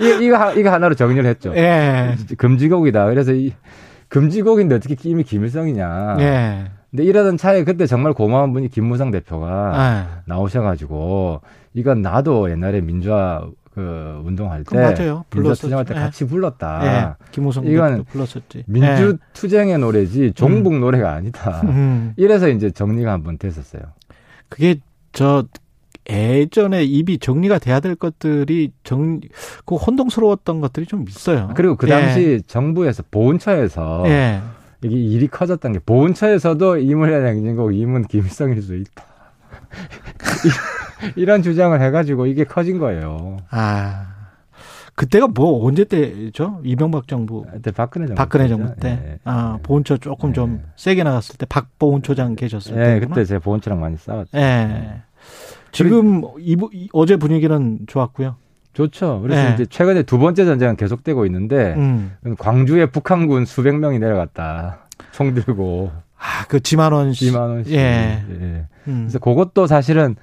이거, 0.00 0.20
이거, 0.20 0.36
하- 0.36 0.52
이거 0.52 0.70
하나로 0.72 0.94
정리를 0.94 1.24
했죠. 1.26 1.52
예. 1.56 2.16
금지곡이다. 2.36 3.06
그래서 3.06 3.32
이 3.32 3.52
금지곡인데 4.08 4.74
어떻게 4.74 4.96
이미 5.08 5.22
김일성이냐. 5.22 6.16
예. 6.20 6.64
근데 6.90 7.04
이러던 7.04 7.36
차에 7.36 7.64
그때 7.64 7.86
정말 7.86 8.14
고마운 8.14 8.52
분이 8.52 8.68
김무성 8.68 9.10
대표가 9.10 9.72
예. 9.76 10.22
나오셔가지고 10.24 11.42
이건 11.74 12.02
나도 12.02 12.50
옛날에 12.50 12.80
민주화 12.80 13.46
그 13.74 14.22
운동할 14.24 14.64
때 14.64 14.76
맞아요. 14.76 14.92
민주화 14.96 15.24
불렀었죠. 15.30 15.60
투쟁할 15.60 15.84
때 15.84 15.94
예. 15.94 15.98
같이 16.00 16.26
불렀다. 16.26 16.80
예. 16.84 17.24
김호성 17.30 17.66
이건 17.66 18.04
불렀었지. 18.04 18.64
민주 18.66 19.18
투쟁의 19.34 19.78
노래지 19.78 20.32
종북 20.32 20.78
노래가 20.78 21.12
아니다. 21.12 21.60
예. 21.64 21.68
음. 21.68 22.14
이래서 22.16 22.48
이제 22.48 22.70
정리가 22.70 23.12
한번 23.12 23.38
됐었어요. 23.38 23.82
그게 24.48 24.80
저 25.12 25.44
예전에 26.08 26.84
입이 26.84 27.18
정리가 27.18 27.58
돼야 27.58 27.80
될 27.80 27.94
것들이 27.94 28.72
정, 28.82 29.20
그 29.66 29.74
혼동스러웠던 29.76 30.60
것들이 30.60 30.86
좀 30.86 31.04
있어요. 31.08 31.50
그리고 31.54 31.76
그 31.76 31.86
당시 31.86 32.42
정부에서 32.46 33.02
보훈처에서 33.10 34.04
예. 34.06 34.10
예. 34.10 34.40
이게 34.82 34.96
일이 34.96 35.26
커졌던 35.28 35.72
게 35.72 35.78
보훈처에서도 35.80 36.78
이문현 36.78 37.26
행진곡 37.26 37.74
이문 37.74 38.06
김일성일 38.06 38.62
수 38.62 38.76
있다. 38.76 39.04
이런 41.16 41.42
주장을 41.42 41.78
해가지고 41.80 42.26
이게 42.26 42.44
커진 42.44 42.78
거예요. 42.78 43.38
아. 43.50 44.14
그때가 44.94 45.28
뭐 45.28 45.64
언제 45.64 45.84
때죠? 45.84 46.60
이명박 46.64 47.06
정부 47.06 47.44
그때 47.52 47.70
박근혜 47.70 48.06
정부. 48.06 48.16
박근혜. 48.16 48.48
정부 48.48 48.74
때. 48.76 48.88
예. 48.88 49.18
아, 49.24 49.58
보훈처 49.62 49.96
조금 49.96 50.32
좀 50.32 50.54
네. 50.54 50.62
세게 50.74 51.04
나갔을 51.04 51.36
때 51.36 51.46
박보훈처장 51.46 52.34
계셨을 52.34 52.76
예, 52.78 52.94
때구나. 52.94 53.14
그때 53.14 53.24
제가 53.24 53.40
보훈처랑 53.40 53.78
많이 53.78 53.96
싸웠죠. 53.96 54.36
예. 54.36 55.02
지금 55.84 56.22
이, 56.38 56.56
이- 56.72 56.88
어제 56.92 57.16
분위기는 57.16 57.78
좋았고요. 57.86 58.36
좋죠. 58.72 59.20
그래서 59.22 59.48
예. 59.50 59.54
이제 59.54 59.66
최근에 59.66 60.02
두 60.02 60.18
번째 60.18 60.44
전쟁은 60.44 60.76
계속되고 60.76 61.26
있는데 61.26 61.74
음. 61.76 62.12
광주에 62.38 62.86
북한군 62.86 63.44
수백 63.44 63.76
명이 63.76 63.98
내려갔다. 63.98 64.86
총 65.12 65.34
들고 65.34 65.90
아, 66.16 66.44
그 66.48 66.60
지만원 66.60 67.12
씨. 67.12 67.30
2만 67.32 67.36
원씩. 67.48 67.72
예. 67.74 67.78
예. 67.78 68.66
음. 68.88 69.06
그래서 69.06 69.18
그것도 69.18 69.66
사실은 69.66 70.16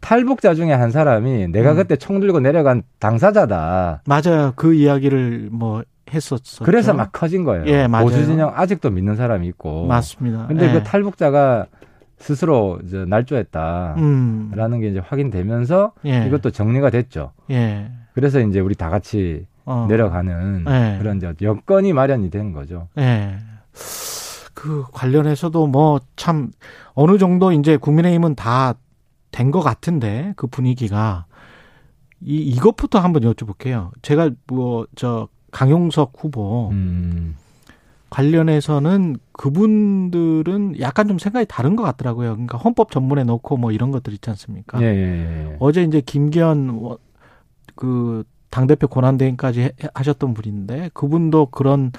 탈북자 0.00 0.54
중에 0.54 0.72
한 0.72 0.90
사람이 0.90 1.48
내가 1.48 1.72
음. 1.72 1.76
그때 1.76 1.96
총 1.96 2.20
들고 2.20 2.40
내려간 2.40 2.82
당사자다. 2.98 4.02
맞아요. 4.06 4.52
그 4.56 4.74
이야기를 4.74 5.48
뭐 5.52 5.82
했었어. 6.12 6.64
그래서 6.64 6.92
막 6.94 7.10
커진 7.12 7.44
거예요. 7.44 7.64
예, 7.66 7.86
맞아요. 7.86 8.06
보수 8.06 8.24
진영 8.24 8.50
아직도 8.54 8.90
믿는 8.90 9.14
사람이 9.16 9.46
있고. 9.48 9.86
맞습니다. 9.86 10.46
근데 10.48 10.68
예. 10.68 10.72
그 10.72 10.82
탈북자가 10.82 11.66
스스로 12.20 12.78
이제 12.84 13.04
날조했다라는 13.08 13.98
음. 14.02 14.80
게 14.80 14.88
이제 14.88 14.98
확인되면서 15.00 15.92
예. 16.06 16.26
이것도 16.26 16.50
정리가 16.50 16.90
됐죠. 16.90 17.32
예. 17.50 17.90
그래서 18.14 18.40
이제 18.40 18.60
우리 18.60 18.74
다 18.74 18.90
같이 18.90 19.46
어. 19.64 19.86
내려가는 19.88 20.64
예. 20.68 20.98
그런 20.98 21.16
이제 21.16 21.32
여건이 21.42 21.92
마련이 21.92 22.30
된 22.30 22.52
거죠. 22.52 22.88
예. 22.98 23.38
그 24.54 24.84
관련해서도 24.92 25.66
뭐 25.66 26.00
참 26.16 26.50
어느 26.94 27.16
정도 27.18 27.50
이제 27.52 27.76
국민의힘은 27.76 28.34
다 28.36 28.74
된 29.32 29.52
것 29.52 29.60
같은데 29.60 30.32
그 30.36 30.48
분위기가 30.48 31.24
이 32.20 32.36
이것부터 32.42 32.98
한번 32.98 33.22
여쭤볼게요. 33.22 33.90
제가 34.02 34.30
뭐 34.48 34.86
저 34.96 35.28
강용석 35.52 36.12
후보 36.18 36.68
음. 36.70 37.36
관련해서는 38.10 39.16
그분들은 39.32 40.80
약간 40.80 41.08
좀 41.08 41.18
생각이 41.18 41.46
다른 41.48 41.76
것 41.76 41.82
같더라고요. 41.84 42.32
그러니까 42.32 42.58
헌법 42.58 42.90
전문에 42.90 43.24
놓고 43.24 43.56
뭐 43.56 43.72
이런 43.72 43.90
것들 43.90 44.12
있지 44.12 44.28
않습니까? 44.30 44.80
예, 44.82 44.86
예, 44.86 45.50
예. 45.52 45.56
어제 45.60 45.82
이제 45.82 46.00
김기현 46.00 46.70
워- 46.70 46.98
그 47.76 48.24
당대표 48.50 48.88
권한대행까지 48.88 49.60
해- 49.62 49.72
하셨던 49.94 50.34
분인데 50.34 50.90
그분도 50.92 51.46
그런 51.46 51.92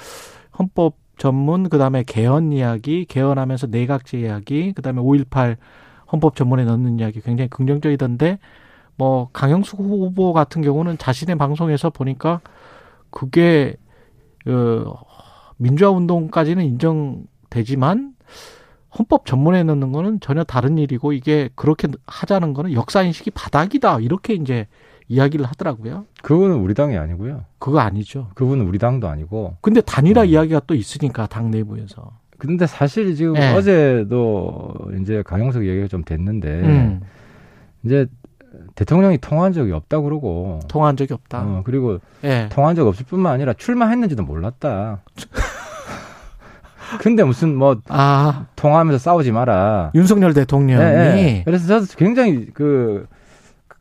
헌법 0.59 0.97
전문 1.17 1.69
그다음에 1.69 2.03
개헌 2.03 2.51
이야기 2.51 3.05
개헌하면서 3.05 3.67
내각제 3.67 4.19
이야기 4.19 4.73
그다음에 4.73 5.01
5.18 5.01 5.55
헌법 6.11 6.35
전문에 6.35 6.65
넣는 6.65 6.99
이야기 6.99 7.21
굉장히 7.21 7.47
긍정적이던데 7.49 8.39
뭐 8.97 9.29
강영수 9.31 9.77
후보 9.77 10.33
같은 10.33 10.61
경우는 10.61 10.97
자신의 10.97 11.37
방송에서 11.37 11.89
보니까 11.89 12.41
그게 13.11 13.75
어 14.47 14.93
민주화 15.61 15.91
운동까지는 15.91 16.63
인정 16.65 17.23
되지만 17.51 18.13
헌법 18.97 19.25
전문에 19.25 19.63
넣는 19.63 19.91
거는 19.91 20.19
전혀 20.19 20.43
다른 20.43 20.77
일이고 20.77 21.13
이게 21.13 21.49
그렇게 21.55 21.87
하자는 22.07 22.53
거는 22.53 22.73
역사 22.73 23.03
인식이 23.03 23.31
바닥이다 23.31 23.99
이렇게 23.99 24.33
이제 24.33 24.67
이야기를 25.07 25.45
하더라고요. 25.45 26.05
그분은 26.23 26.57
우리 26.57 26.73
당이 26.73 26.97
아니고요. 26.97 27.45
그거 27.59 27.79
아니죠. 27.79 28.29
그분은 28.33 28.65
우리 28.65 28.79
당도 28.79 29.07
아니고. 29.07 29.57
근데 29.61 29.81
단일화 29.81 30.23
음. 30.23 30.27
이야기가 30.27 30.61
또 30.65 30.73
있으니까 30.73 31.27
당 31.27 31.51
내부에서. 31.51 32.11
근데 32.37 32.65
사실 32.65 33.13
지금 33.13 33.33
네. 33.33 33.53
어제도 33.53 34.73
이제 34.99 35.21
강용석 35.21 35.67
얘기가 35.67 35.87
좀 35.87 36.03
됐는데 36.03 36.49
음, 36.61 37.01
이제 37.83 38.07
대통령이 38.75 39.17
통화한 39.19 39.53
적이 39.53 39.71
없다 39.73 40.01
그러고 40.01 40.59
통화한 40.67 40.97
적이 40.97 41.13
없다. 41.13 41.41
어, 41.41 41.61
그리고 41.65 41.99
예. 42.23 42.47
통화한 42.51 42.75
적 42.75 42.87
없을 42.87 43.05
뿐만 43.05 43.33
아니라 43.33 43.53
출마했는지도 43.53 44.23
몰랐다. 44.23 45.01
근데 46.99 47.23
무슨 47.23 47.55
뭐 47.55 47.77
아 47.87 48.45
통화하면서 48.55 48.97
싸우지 48.99 49.31
마라. 49.31 49.91
윤석열 49.95 50.33
대통령이 50.33 50.83
예, 50.83 51.17
예. 51.37 51.41
그래서 51.45 51.67
저도 51.67 51.85
굉장히 51.97 52.47
그 52.53 53.07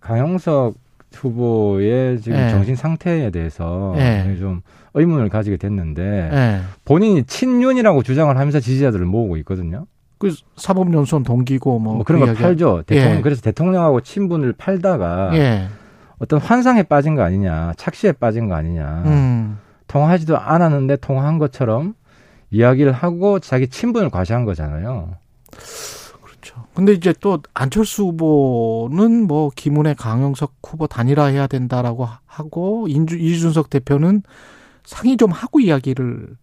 강용석 0.00 0.74
후보의 1.14 2.20
지금 2.20 2.38
예. 2.38 2.50
정신 2.50 2.76
상태에 2.76 3.30
대해서 3.30 3.94
예. 3.98 4.36
좀 4.38 4.62
의문을 4.94 5.28
가지게 5.28 5.56
됐는데 5.56 6.02
예. 6.32 6.60
본인이 6.84 7.24
친윤이라고 7.24 8.02
주장을 8.02 8.36
하면서 8.36 8.60
지지자들을 8.60 9.04
모으고 9.06 9.36
있거든요. 9.38 9.86
그 10.20 10.34
사법연수원 10.56 11.22
동기고 11.24 11.78
뭐, 11.78 11.94
뭐, 11.94 12.04
그런 12.04 12.20
그 12.20 12.26
거 12.26 12.34
팔죠. 12.34 12.82
대통령 12.86 13.18
예. 13.18 13.22
그래서 13.22 13.40
대통령하고 13.40 14.02
친분을 14.02 14.52
팔다가 14.52 15.30
예. 15.32 15.66
어떤 16.18 16.38
환상에 16.38 16.82
빠진 16.82 17.14
거 17.14 17.22
아니냐, 17.22 17.72
착시에 17.78 18.12
빠진 18.12 18.46
거 18.46 18.54
아니냐. 18.54 19.02
음. 19.06 19.58
통화하지도 19.86 20.38
않았는데 20.38 20.96
통화한 20.96 21.38
것처럼 21.38 21.94
이야기를 22.50 22.92
하고 22.92 23.38
자기 23.40 23.66
친분을 23.68 24.10
과시한 24.10 24.44
거잖아요. 24.44 25.14
그렇죠. 26.22 26.64
근데 26.74 26.92
이제 26.92 27.14
또 27.20 27.38
안철수 27.54 28.02
후보는 28.04 29.26
뭐 29.26 29.50
김은혜 29.56 29.94
강영석 29.94 30.56
후보 30.62 30.86
단일화해야 30.86 31.46
된다라고 31.46 32.06
하고 32.26 32.86
인주, 32.88 33.16
이준석 33.16 33.70
대표는 33.70 34.22
상의 34.84 35.16
좀 35.16 35.30
하고 35.30 35.60
이야기를 35.60 36.36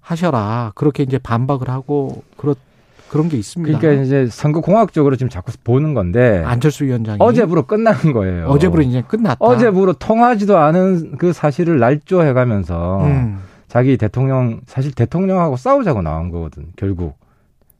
하셔라. 0.00 0.72
그렇게 0.74 1.02
이제 1.02 1.18
반박을 1.18 1.68
하고 1.68 2.22
그렇 2.38 2.54
그런 3.10 3.28
게 3.28 3.36
있습니다. 3.36 3.76
그러니까 3.76 4.04
이제 4.04 4.28
선거 4.30 4.60
공학적으로 4.60 5.16
지금 5.16 5.28
자꾸 5.28 5.52
보는 5.64 5.94
건데 5.94 6.44
안철수 6.46 6.84
위원장이 6.84 7.18
어제부로 7.20 7.64
끝나는 7.64 8.12
거예요. 8.12 8.46
어제부로 8.46 8.82
이제 8.82 9.02
끝났다. 9.02 9.36
어제부로 9.40 9.92
통하지도 9.92 10.56
않은 10.56 11.16
그 11.18 11.32
사실을 11.32 11.80
날조해가면서 11.80 13.04
음. 13.04 13.40
자기 13.66 13.96
대통령 13.96 14.60
사실 14.66 14.92
대통령하고 14.92 15.56
싸우자고 15.56 16.02
나온 16.02 16.30
거거든 16.30 16.66
결국 16.76 17.18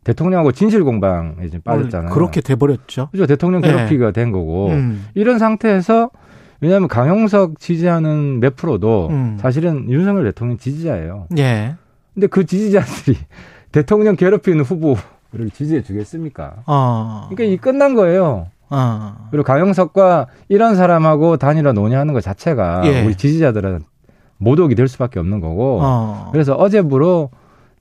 대통령하고 0.03 0.51
진실 0.51 0.83
공방에 0.83 1.45
지금 1.45 1.61
빠졌잖아요. 1.61 2.11
그렇게 2.11 2.41
돼버렸죠. 2.41 3.11
그죠 3.12 3.26
대통령 3.26 3.61
네. 3.61 3.68
괴롭히기가 3.68 4.11
된 4.11 4.33
거고 4.33 4.70
음. 4.70 5.07
이런 5.14 5.39
상태에서 5.39 6.11
왜냐하면 6.61 6.89
강용석 6.89 7.61
지지하는 7.61 8.41
몇 8.41 8.57
프로도 8.57 9.09
음. 9.11 9.39
사실은 9.41 9.89
윤석열 9.89 10.24
대통령 10.24 10.59
지지자예요. 10.59 11.28
예. 11.39 11.76
근데 12.14 12.26
그 12.26 12.45
지지자들이 12.45 13.16
대통령 13.70 14.16
괴롭히는 14.16 14.64
후보 14.64 14.97
를 15.33 15.49
지지해 15.51 15.83
주겠습니까? 15.83 16.64
어. 16.66 17.28
그러니까 17.31 17.45
이 17.55 17.57
끝난 17.57 17.95
거예요. 17.95 18.49
어. 18.68 19.28
그리고 19.31 19.45
강용석과 19.45 20.26
이런 20.49 20.74
사람하고 20.74 21.37
단일화 21.37 21.72
논의하는 21.72 22.14
것 22.14 22.20
자체가 22.20 22.83
예. 22.87 23.05
우리 23.05 23.14
지지자들은 23.16 23.81
모독이 24.39 24.74
될 24.74 24.89
수밖에 24.89 25.20
없는 25.20 25.41
거고. 25.41 25.78
어. 25.83 26.28
그래서 26.33 26.55
어제부로 26.55 27.31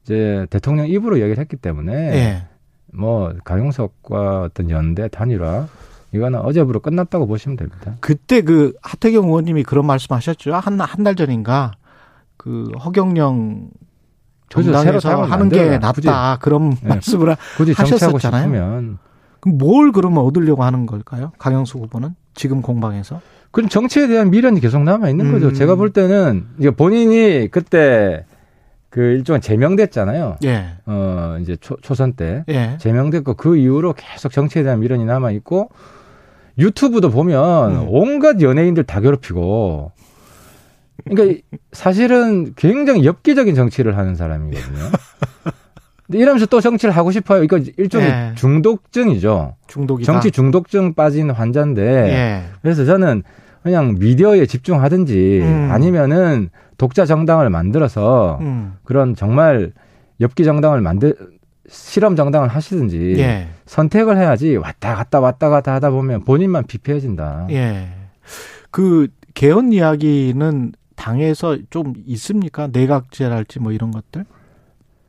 이제 0.03 0.45
대통령 0.51 0.87
입으로 0.87 1.19
얘기를 1.21 1.37
했기 1.39 1.55
때문에 1.55 1.93
예. 1.93 2.47
뭐 2.93 3.33
강용석과 3.43 4.41
어떤 4.43 4.69
연대 4.69 5.07
단일화 5.07 5.67
이거는 6.11 6.39
어제부로 6.41 6.79
끝났다고 6.79 7.25
보시면 7.27 7.55
됩니다. 7.57 7.95
그때 7.99 8.41
그 8.41 8.73
하태경 8.81 9.25
의원님이 9.27 9.63
그런 9.63 9.85
말씀하셨죠. 9.87 10.53
한 10.53 10.79
한 10.79 11.03
달 11.03 11.15
전인가 11.15 11.71
그 12.37 12.71
허경영 12.83 13.69
정당에서 14.49 14.99
당을 14.99 15.31
하는 15.31 15.49
게. 15.49 15.77
낫다 15.77 16.37
그런 16.41 16.71
네. 16.81 16.89
말씀을 16.89 17.29
하- 17.31 17.37
굳이 17.57 17.71
하셨었잖아요. 17.73 18.43
싶으면 18.43 18.97
그럼 19.39 19.57
뭘 19.57 19.91
그러면 19.91 20.23
얻으려고 20.23 20.63
하는 20.63 20.85
걸까요? 20.85 21.31
강영수 21.37 21.77
후보는 21.79 22.09
지금 22.33 22.61
공방에서 22.61 23.21
그럼 23.51 23.69
정치에 23.69 24.07
대한 24.07 24.29
미련이 24.31 24.59
계속 24.59 24.83
남아 24.83 25.09
있는 25.09 25.31
거죠. 25.31 25.47
음. 25.47 25.53
제가 25.53 25.75
볼 25.75 25.91
때는 25.91 26.45
이게 26.59 26.71
본인이 26.71 27.47
그때 27.49 28.25
그 28.89 29.01
일종의 29.01 29.41
제명됐잖아요. 29.41 30.37
예. 30.45 30.65
어 30.87 31.37
이제 31.41 31.55
초, 31.61 31.77
초선 31.77 32.13
때 32.13 32.43
예. 32.49 32.75
제명됐고 32.79 33.35
그 33.35 33.55
이후로 33.57 33.93
계속 33.93 34.31
정치에 34.31 34.63
대한 34.63 34.79
미련이 34.79 35.05
남아 35.05 35.31
있고 35.31 35.69
유튜브도 36.57 37.09
보면 37.11 37.71
음. 37.71 37.85
온갖 37.89 38.41
연예인들 38.41 38.83
다 38.83 38.99
괴롭히고 38.99 39.91
그러니까 41.05 41.41
사실은 41.71 42.53
굉장히 42.55 43.05
엽기적인 43.05 43.55
정치를 43.55 43.97
하는 43.97 44.15
사람이거든요. 44.15 44.79
근데 46.05 46.19
이러면서 46.19 46.45
또 46.47 46.59
정치를 46.59 46.95
하고 46.95 47.11
싶어요. 47.11 47.43
이거 47.43 47.59
일종의 47.77 48.09
예. 48.09 48.31
중독증이죠. 48.35 49.55
중독이다. 49.67 50.11
정치 50.11 50.31
중독증 50.31 50.95
빠진 50.95 51.29
환자인데 51.29 51.81
예. 51.83 52.43
그래서 52.61 52.83
저는 52.83 53.23
그냥 53.61 53.95
미디어에 53.99 54.45
집중하든지 54.45 55.41
음. 55.43 55.69
아니면은 55.71 56.49
독자 56.77 57.05
정당을 57.05 57.49
만들어서 57.49 58.39
음. 58.41 58.73
그런 58.83 59.15
정말 59.15 59.71
엽기 60.21 60.43
정당을 60.43 60.81
만들 60.81 61.15
실험 61.67 62.15
정당을 62.15 62.47
하시든지 62.47 63.15
예. 63.19 63.49
선택을 63.67 64.17
해야지 64.17 64.55
왔다 64.55 64.95
갔다 64.95 65.19
왔다 65.19 65.49
갔다 65.49 65.75
하다 65.75 65.91
보면 65.91 66.23
본인만 66.23 66.65
피폐해진다. 66.65 67.47
예. 67.51 67.89
그 68.71 69.07
개헌 69.35 69.73
이야기는 69.73 70.71
당에서 70.99 71.57
좀 71.69 71.93
있습니까? 72.05 72.67
내각제랄지 72.71 73.59
뭐 73.59 73.71
이런 73.71 73.91
것들? 73.91 74.25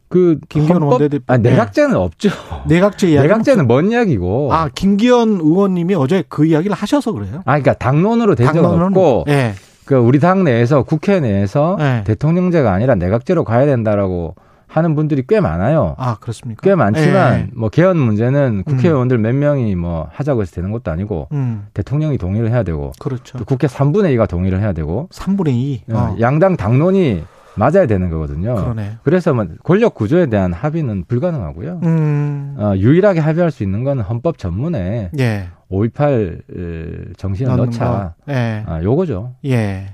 그 0.08 0.38
김기현 0.48 0.82
헌법- 0.82 0.92
원내대표. 0.94 1.24
아, 1.26 1.36
네. 1.36 1.50
내각제는 1.50 1.96
없죠. 1.96 2.30
내각제 2.66 3.10
이야기. 3.10 3.26
내각제는 3.28 3.66
먼 3.68 3.90
이야기고. 3.90 4.52
아, 4.52 4.68
김기현 4.74 5.40
의원님이 5.40 5.94
어제 5.94 6.24
그 6.28 6.44
이야기를 6.46 6.74
하셔서 6.76 7.12
그래요. 7.12 7.38
아, 7.44 7.58
그러니까 7.58 7.74
당론으로 7.74 8.34
된 8.34 8.52
적은 8.52 8.64
없고 8.82 9.24
예. 9.28 9.54
그 9.84 9.96
우리 9.96 10.18
당 10.20 10.44
내에서 10.44 10.82
국회 10.84 11.18
내에서 11.20 11.76
네. 11.78 12.02
대통령제가 12.04 12.72
아니라 12.72 12.94
내각제로 12.94 13.44
가야 13.44 13.66
된다라고 13.66 14.34
하는 14.70 14.94
분들이 14.94 15.24
꽤 15.28 15.40
많아요. 15.40 15.96
아, 15.98 16.16
그렇습니까? 16.20 16.60
꽤 16.62 16.76
많지만 16.76 17.38
예. 17.38 17.48
뭐 17.54 17.68
개헌 17.68 17.98
문제는 17.98 18.62
국회의원들 18.64 19.18
몇 19.18 19.34
명이 19.34 19.74
뭐 19.74 20.08
하자고 20.12 20.42
해서 20.42 20.54
되는 20.54 20.70
것도 20.70 20.92
아니고 20.92 21.26
음. 21.32 21.66
대통령이 21.74 22.18
동의를 22.18 22.50
해야 22.50 22.62
되고 22.62 22.92
그렇죠. 23.00 23.36
또 23.36 23.44
국회 23.44 23.66
3분의 23.66 24.14
2가 24.16 24.28
동의를 24.28 24.60
해야 24.60 24.72
되고 24.72 25.08
3분의 25.12 25.48
2. 25.48 25.82
어, 25.90 25.96
어. 25.96 26.16
양당 26.20 26.56
당론이 26.56 27.24
맞아야 27.56 27.86
되는 27.86 28.10
거거든요. 28.10 28.54
그러네. 28.54 28.98
그래서 29.02 29.34
뭐 29.34 29.44
권력 29.64 29.94
구조에 29.94 30.26
대한 30.26 30.52
합의는 30.52 31.04
불가능하고요. 31.08 31.80
음. 31.82 32.54
어, 32.56 32.74
유일하게 32.76 33.18
합의할 33.18 33.50
수 33.50 33.64
있는 33.64 33.82
건 33.82 34.00
헌법 34.00 34.38
전문에 34.38 35.10
예. 35.18 35.48
5.18 35.70 37.16
정신을 37.18 37.56
넣자. 37.56 38.14
거. 38.26 38.32
예. 38.32 38.62
아, 38.66 38.80
요거죠. 38.82 39.34
예. 39.46 39.86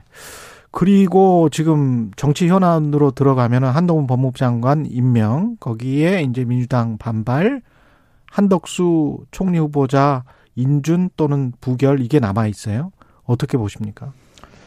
그리고 0.79 1.49
지금 1.49 2.11
정치 2.17 2.49
현안으로 2.49 3.13
들어가면은 3.13 3.71
한동훈 3.71 4.07
법무부 4.07 4.39
장관 4.39 4.85
임명 4.85 5.57
거기에 5.59 6.21
이제 6.21 6.45
민주당 6.45 6.99
반발 6.99 7.63
한덕수 8.31 9.25
총리 9.31 9.59
후보자 9.59 10.25
인준 10.55 11.09
또는 11.17 11.55
부결 11.63 12.01
이게 12.03 12.21
남아 12.21 12.47
있어요. 12.49 12.93
어떻게 13.25 13.57
보십니까? 13.57 14.13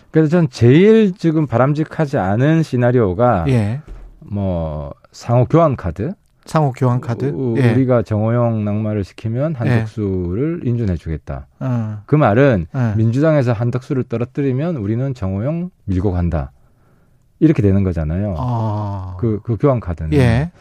그래서 0.09 0.29
전 0.31 0.49
제일 0.49 1.13
지금 1.13 1.45
바람직하지 1.45 2.17
않은 2.17 2.63
시나리오가 2.63 3.45
예. 3.49 3.81
뭐 4.17 4.91
상호 5.11 5.45
교환 5.45 5.75
카드. 5.75 6.13
상호 6.49 6.71
교환 6.71 6.99
카드. 6.99 7.25
우, 7.25 7.55
예. 7.59 7.73
리가 7.73 8.01
정호영 8.01 8.65
낙마를 8.65 9.03
시키면 9.03 9.53
한덕수를 9.53 10.61
인준해 10.63 10.95
주겠다. 10.97 11.45
어. 11.59 11.99
그 12.07 12.15
말은 12.15 12.65
예. 12.75 12.93
민주당에서 12.97 13.53
한덕수를 13.53 14.03
떨어뜨리면 14.05 14.77
우리는 14.77 15.13
정호영 15.13 15.69
밀고 15.85 16.11
간다. 16.11 16.51
이렇게 17.39 17.61
되는 17.61 17.83
거잖아요. 17.83 18.33
아. 18.39 19.15
그, 19.19 19.41
그 19.43 19.57
교환 19.57 19.79
카드는. 19.79 20.11
예. 20.13 20.51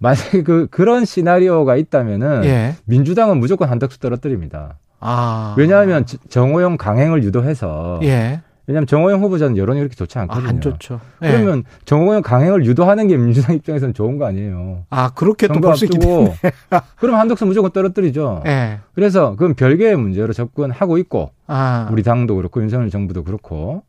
만약에 0.00 0.42
그, 0.42 0.66
그런 0.70 1.06
시나리오가 1.06 1.76
있다면은 1.76 2.44
예. 2.44 2.74
민주당은 2.84 3.38
무조건 3.38 3.70
한덕수 3.70 3.98
떨어뜨립니다. 4.00 4.76
아. 5.00 5.54
왜냐하면 5.56 6.04
저- 6.04 6.18
정호영 6.28 6.76
강행을 6.76 7.22
유도해서 7.22 8.00
예. 8.02 8.42
왜냐하면 8.68 8.86
정호영 8.86 9.22
후보자는 9.22 9.56
여론이 9.56 9.80
그렇게 9.80 9.96
좋지 9.96 10.18
아, 10.18 10.22
않거든요. 10.22 10.46
안 10.46 10.60
좋죠. 10.60 11.00
예. 11.22 11.30
그러면 11.32 11.64
정호영 11.86 12.20
강행을 12.20 12.66
유도하는 12.66 13.08
게 13.08 13.16
민주당 13.16 13.56
입장에서는 13.56 13.94
좋은 13.94 14.18
거 14.18 14.26
아니에요. 14.26 14.84
아, 14.90 15.08
그렇게 15.14 15.48
또 15.48 15.54
볼수 15.54 15.88
때문에. 15.88 16.34
그럼 17.00 17.16
한덕수 17.16 17.46
무조건 17.46 17.72
떨어뜨리죠. 17.72 18.42
예. 18.46 18.80
그래서 18.94 19.30
그건 19.30 19.54
별개의 19.54 19.96
문제로 19.96 20.34
접근하고 20.34 20.98
있고 20.98 21.30
아. 21.46 21.88
우리 21.90 22.02
당도 22.02 22.36
그렇고 22.36 22.60
윤석열 22.60 22.90
정부도 22.90 23.24
그렇고 23.24 23.84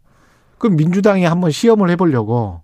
그럼 0.57 0.77
민주당이 0.77 1.25
한번 1.25 1.51
시험을 1.51 1.89
해보려고 1.89 2.61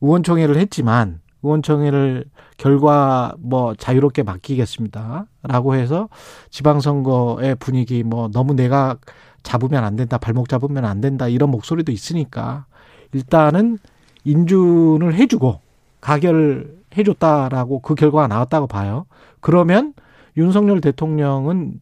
의원총회를 0.00 0.56
했지만 0.56 1.20
의원총회를 1.44 2.24
결과 2.56 3.34
뭐 3.38 3.76
자유롭게 3.76 4.24
맡기겠습니다라고 4.24 5.76
해서 5.76 6.08
지방선거의 6.50 7.54
분위기 7.56 8.02
뭐 8.02 8.28
너무 8.32 8.54
내가 8.54 8.96
잡으면 9.42 9.84
안 9.84 9.96
된다 9.96 10.18
발목 10.18 10.48
잡으면 10.48 10.84
안 10.84 11.00
된다 11.00 11.28
이런 11.28 11.50
목소리도 11.50 11.92
있으니까 11.92 12.66
일단은 13.12 13.78
인준을 14.24 15.14
해주고 15.14 15.60
가결을 16.00 16.82
해줬다라고 16.96 17.80
그 17.80 17.94
결과가 17.94 18.26
나왔다고 18.28 18.66
봐요. 18.66 19.06
그러면 19.40 19.94
윤석열 20.36 20.80
대통령은 20.80 21.80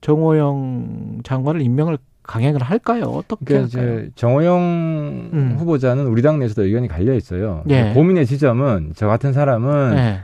정호영 0.00 1.20
장관을 1.24 1.60
임명을 1.62 1.98
강행을 2.22 2.62
할까요? 2.62 3.04
어떻게 3.04 3.44
그러니까 3.44 3.78
할까요? 3.78 3.98
이제 4.00 4.10
정호영 4.16 4.58
음. 5.32 5.56
후보자는 5.58 6.06
우리 6.06 6.22
당 6.22 6.38
내에서도 6.38 6.64
의견이 6.64 6.88
갈려 6.88 7.14
있어요. 7.14 7.62
예. 7.68 7.92
고민의 7.94 8.26
지점은 8.26 8.92
저 8.96 9.06
같은 9.06 9.32
사람은 9.32 9.94
네. 9.94 10.20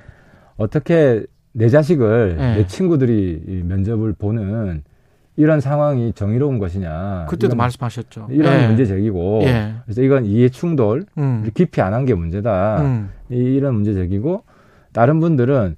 어떻게 0.57 1.25
내 1.53 1.69
자식을 1.69 2.37
예. 2.39 2.55
내 2.57 2.67
친구들이 2.67 3.43
이 3.47 3.63
면접을 3.65 4.15
보는 4.15 4.83
이런 5.37 5.61
상황이 5.61 6.13
정의로운 6.13 6.59
것이냐. 6.59 7.27
그때도 7.29 7.49
이런, 7.49 7.57
말씀하셨죠. 7.59 8.29
이런 8.31 8.61
예. 8.63 8.67
문제 8.67 8.85
제기고 8.85 9.41
예. 9.45 9.75
그래서 9.85 10.03
이건 10.03 10.25
이해 10.27 10.49
충돌 10.51 11.05
음. 11.19 11.49
깊이 11.55 11.81
안 11.81 11.95
한 11.95 12.05
게 12.05 12.15
문제다. 12.15 12.83
음. 12.83 13.11
이- 13.31 13.37
이런 13.37 13.75
문제 13.75 13.95
제기고 13.95 14.45
다른 14.93 15.21
분들은 15.21 15.77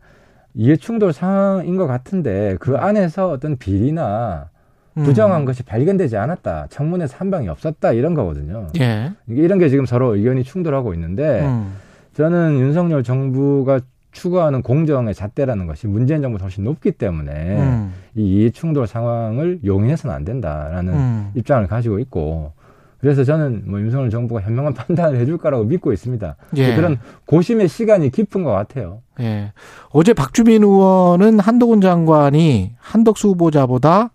이해 0.55 0.77
충돌 0.77 1.13
상황인 1.13 1.77
것 1.77 1.87
같은데 1.87 2.57
그 2.61 2.77
안에서 2.77 3.31
어떤 3.31 3.57
비리나 3.57 4.49
음. 4.97 5.03
부정한 5.05 5.45
것이 5.45 5.63
발견되지 5.63 6.17
않았다. 6.17 6.67
청문회에서 6.71 7.17
한 7.19 7.31
방이 7.31 7.49
없었다. 7.49 7.93
이런 7.93 8.15
거거든요. 8.15 8.69
예. 8.81 9.13
이게 9.29 9.43
이런 9.43 9.59
게 9.59 9.69
지금 9.69 9.87
서로 9.87 10.17
의견이 10.17 10.43
충돌하고 10.45 10.95
있는데 10.95 11.43
음. 11.47 11.75
저는 12.15 12.59
윤석열 12.59 13.03
정부가 13.05 13.81
추구하는 14.15 14.63
공정의 14.63 15.15
잣대라는 15.15 15.67
것이 15.67 15.87
문재인 15.87 16.23
정부보다 16.23 16.45
훨씬 16.45 16.65
높기 16.65 16.93
때문에 16.93 17.33
음. 17.59 17.93
이 18.15 18.41
이해 18.41 18.51
충돌 18.51 18.87
상황을 18.87 19.61
용인해서는 19.65 20.15
안 20.15 20.25
된다라는 20.25 20.95
음. 20.95 21.31
입장을 21.35 21.67
가지고 21.67 21.99
있고 21.99 22.53
그래서 23.01 23.23
저는 23.23 23.65
뭐 23.67 23.79
윤석열 23.81 24.09
정부가 24.09 24.41
현명한 24.41 24.73
판단을 24.75 25.19
해줄 25.21 25.37
거라고 25.37 25.65
믿고 25.65 25.93
있습니다. 25.93 26.37
예. 26.57 26.75
그런 26.75 26.99
고심의 27.27 27.69
시간이 27.69 28.11
깊은 28.11 28.45
것 28.45 28.51
같아요. 28.53 29.03
예. 29.21 29.53
어제 29.91 30.15
박주민 30.15 30.63
의원은 30.63 31.39
한동훈 31.39 31.83
장관이 31.83 32.73
한덕수 32.79 33.29
후보자보다 33.29 34.11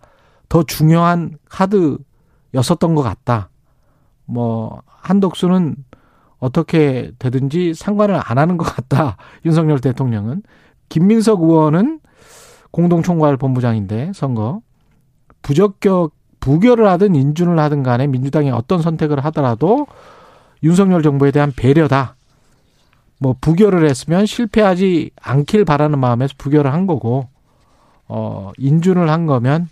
더 0.48 0.64
중요한 0.64 1.38
카드였었던 1.48 2.96
것 2.96 3.02
같다. 3.02 3.50
뭐, 4.24 4.82
한덕수는 4.86 5.76
어떻게 6.40 7.12
되든지 7.18 7.74
상관을 7.74 8.20
안 8.22 8.38
하는 8.38 8.56
것 8.56 8.64
같다. 8.64 9.16
윤석열 9.44 9.78
대통령은. 9.78 10.42
김민석 10.88 11.42
의원은 11.42 12.00
공동총괄 12.72 13.36
본부장인데, 13.36 14.12
선거. 14.14 14.60
부적격, 15.42 16.14
부결을 16.40 16.88
하든 16.88 17.14
인준을 17.14 17.58
하든 17.58 17.82
간에 17.82 18.06
민주당이 18.06 18.50
어떤 18.50 18.82
선택을 18.82 19.24
하더라도 19.26 19.86
윤석열 20.62 21.02
정부에 21.02 21.30
대한 21.30 21.52
배려다. 21.54 22.16
뭐 23.18 23.36
부결을 23.38 23.88
했으면 23.88 24.24
실패하지 24.24 25.10
않길 25.20 25.66
바라는 25.66 25.98
마음에서 25.98 26.34
부결을 26.38 26.72
한 26.72 26.86
거고 26.86 27.28
어 28.08 28.50
인준을 28.56 29.10
한 29.10 29.26
거면 29.26 29.68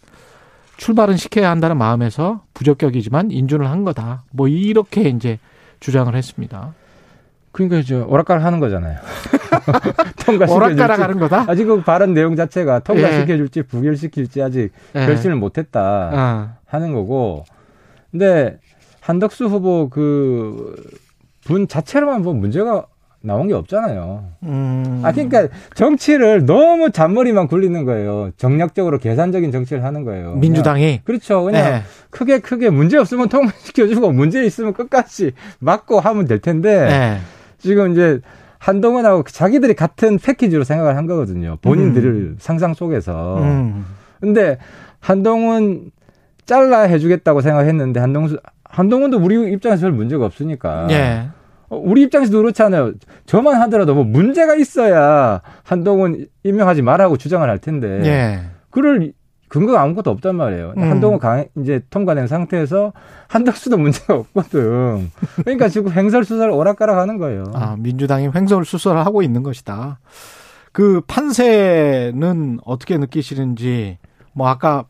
출발은 0.76 1.16
시켜야 1.16 1.50
한다는 1.50 1.78
마음에서 1.78 2.42
부적격이지만 2.54 3.30
인준을 3.30 3.68
한 3.68 3.84
거다. 3.84 4.24
뭐 4.32 4.48
이렇게 4.48 5.08
이제 5.08 5.38
주장을 5.80 6.14
했습니다. 6.14 6.74
그러니까 7.52 7.78
이제 7.78 7.94
오락가락 7.96 8.44
하는 8.44 8.60
거잖아요. 8.60 8.98
통과시켜줄지. 10.24 10.52
오락가락 10.54 11.00
하는 11.00 11.18
거다. 11.18 11.44
아직 11.48 11.64
그 11.64 11.82
발언 11.82 12.14
내용 12.14 12.36
자체가 12.36 12.80
통과시켜줄지 12.80 13.62
부결시킬지 13.62 14.42
아직 14.42 14.70
예. 14.94 15.06
결심을 15.06 15.36
못했다 15.36 15.80
아, 16.12 16.56
하는 16.66 16.92
거고. 16.92 17.44
근데 18.10 18.58
한덕수 19.00 19.46
후보 19.46 19.88
그 19.88 20.74
분 21.48 21.66
자체로만 21.66 22.22
보면 22.22 22.40
문제가 22.42 22.84
나온 23.20 23.48
게 23.48 23.54
없잖아요. 23.54 24.24
음. 24.44 25.00
아 25.04 25.12
그러니까 25.12 25.48
정치를 25.74 26.46
너무 26.46 26.90
잔머리만 26.90 27.48
굴리는 27.48 27.84
거예요. 27.84 28.30
정략적으로 28.36 28.98
계산적인 28.98 29.50
정치를 29.50 29.84
하는 29.84 30.04
거예요. 30.04 30.36
민주당이 30.36 30.82
그냥, 30.82 30.98
그렇죠. 31.04 31.42
그냥 31.42 31.66
예. 31.66 31.82
크게 32.10 32.38
크게 32.38 32.70
문제 32.70 32.96
없으면 32.96 33.28
통과시켜주고 33.28 34.12
문제 34.12 34.44
있으면 34.44 34.72
끝까지 34.72 35.32
막고 35.58 36.00
하면 36.00 36.26
될 36.26 36.38
텐데 36.38 36.88
예. 36.90 37.18
지금 37.58 37.92
이제 37.92 38.20
한동훈하고 38.58 39.24
자기들이 39.24 39.74
같은 39.74 40.18
패키지로 40.18 40.64
생각을 40.64 40.96
한 40.96 41.06
거거든요. 41.06 41.58
본인들을 41.62 42.36
상상 42.38 42.74
속에서. 42.74 43.38
음. 43.38 43.84
근데 44.20 44.58
한동훈 45.00 45.90
잘라 46.44 46.82
해주겠다고 46.82 47.40
생각했는데 47.40 48.00
한동훈 48.00 48.38
한동훈도 48.64 49.18
우리 49.18 49.52
입장에서 49.52 49.82
별 49.82 49.92
문제가 49.92 50.24
없으니까. 50.24 50.86
예. 50.90 51.28
어, 51.70 51.76
우리 51.76 52.02
입장에서도 52.02 52.36
그렇잖아요. 52.38 52.92
저만 53.26 53.60
하더라도 53.62 53.94
뭐 53.94 54.04
문제가 54.04 54.54
있어야 54.54 55.40
한동훈 55.64 56.26
임명하지 56.44 56.82
말라고 56.82 57.16
주장을 57.16 57.48
할 57.48 57.58
텐데. 57.58 58.00
예. 58.04 58.40
그럴 58.70 59.12
근거가 59.48 59.80
아무것도 59.80 60.10
없단 60.10 60.36
말이에요. 60.36 60.74
음. 60.76 60.82
한동훈 60.82 61.18
강, 61.18 61.46
이제 61.56 61.80
통과된 61.88 62.26
상태에서 62.26 62.92
한덕수도 63.28 63.78
문제가 63.78 64.14
없거든. 64.14 65.10
그러니까 65.36 65.68
지금 65.68 65.90
횡설수설 65.90 66.50
오락가락 66.50 66.98
하는 66.98 67.16
거예요. 67.16 67.44
아, 67.54 67.74
민주당이 67.78 68.28
횡설수설을 68.34 69.04
하고 69.06 69.22
있는 69.22 69.42
것이다. 69.42 70.00
그 70.72 71.00
판세는 71.06 72.58
어떻게 72.64 72.98
느끼시는지 72.98 73.98
뭐 74.34 74.48
아까 74.48 74.84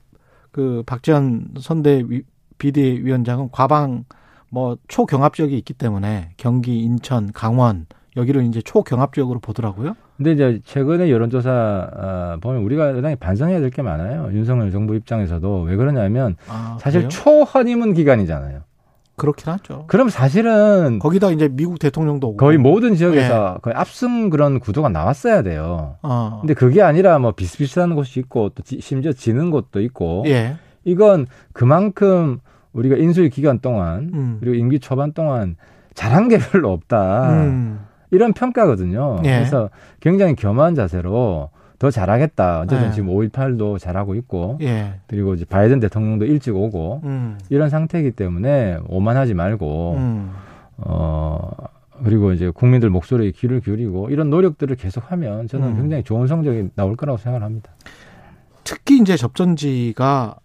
그 0.50 0.82
박지원 0.86 1.48
선대 1.60 2.02
위- 2.08 2.24
비대위원장은 2.58 3.50
과방 3.52 4.04
뭐 4.50 4.76
초경합 4.88 5.34
지역이 5.34 5.56
있기 5.58 5.74
때문에 5.74 6.30
경기, 6.36 6.80
인천, 6.82 7.30
강원 7.32 7.86
여기를 8.16 8.42
이제 8.44 8.60
초경합 8.62 9.12
지역으로 9.14 9.40
보더라고요. 9.40 9.94
근데 10.16 10.32
이제 10.32 10.60
최근에 10.64 11.10
여론조사 11.10 11.50
아, 11.96 12.38
보면 12.40 12.62
우리가 12.62 12.92
대단히 12.94 13.14
반성해야 13.16 13.60
될 13.60 13.70
게 13.70 13.82
많아요. 13.82 14.30
윤석열 14.32 14.70
정부 14.72 14.96
입장에서도 14.96 15.62
왜 15.62 15.76
그러냐면 15.76 16.34
아, 16.48 16.76
사실? 16.80 17.08
초허니문 17.08 17.92
기간이잖아요. 17.94 18.62
그렇긴 19.14 19.52
하죠. 19.52 19.84
그럼 19.88 20.08
사실은 20.08 20.98
거기다 21.00 21.30
이제 21.32 21.48
미국 21.48 21.78
대통령도. 21.80 22.36
거의 22.36 22.56
모든 22.56 22.94
지역에서 22.94 23.58
거의 23.62 23.74
압승 23.76 24.30
그런 24.30 24.60
구도가 24.60 24.88
나왔어야 24.88 25.42
돼요. 25.42 25.96
어. 26.02 26.38
근데 26.40 26.54
그게 26.54 26.82
아니라 26.82 27.18
뭐 27.18 27.32
비슷비슷한 27.32 27.94
곳이 27.96 28.20
있고 28.20 28.50
또 28.50 28.62
지- 28.62 28.80
심지어 28.80 29.12
지는 29.12 29.50
곳도 29.50 29.80
있고 29.82 30.22
예. 30.26 30.56
이건 30.84 31.26
그만큼 31.52 32.38
우리가 32.72 32.96
인수위 32.96 33.30
기간 33.30 33.58
동안 33.60 34.10
음. 34.12 34.36
그리고 34.40 34.56
임기 34.56 34.80
초반 34.80 35.12
동안 35.12 35.56
잘한 35.94 36.28
게 36.28 36.38
별로 36.38 36.72
없다. 36.72 37.30
음. 37.44 37.80
이런 38.10 38.32
평가거든요. 38.32 39.20
예. 39.24 39.36
그래서 39.36 39.70
굉장히 40.00 40.34
겸허한 40.34 40.74
자세로 40.74 41.50
더 41.78 41.90
잘하겠다. 41.90 42.60
어쨌든 42.60 42.88
예. 42.88 42.92
지금 42.92 43.08
5.18도 43.08 43.78
잘하고 43.78 44.14
있고 44.16 44.58
예. 44.62 44.94
그리고 45.06 45.34
이제 45.34 45.44
바이든 45.44 45.80
대통령도 45.80 46.24
일찍 46.24 46.56
오고 46.56 47.02
음. 47.04 47.38
이런 47.50 47.68
상태이기 47.70 48.12
때문에 48.12 48.78
오만하지 48.88 49.34
말고 49.34 49.94
음. 49.96 50.30
어 50.78 51.50
그리고 52.04 52.32
이제 52.32 52.50
국민들 52.50 52.90
목소리에 52.90 53.30
귀를 53.32 53.60
기울이고 53.60 54.10
이런 54.10 54.30
노력들을 54.30 54.74
계속하면 54.76 55.48
저는 55.48 55.68
음. 55.68 55.76
굉장히 55.76 56.02
좋은 56.02 56.26
성적이 56.26 56.70
나올 56.74 56.96
거라고 56.96 57.18
생각합니다. 57.18 57.70
특히 58.64 58.98
이제 58.98 59.16
접전지가 59.16 60.36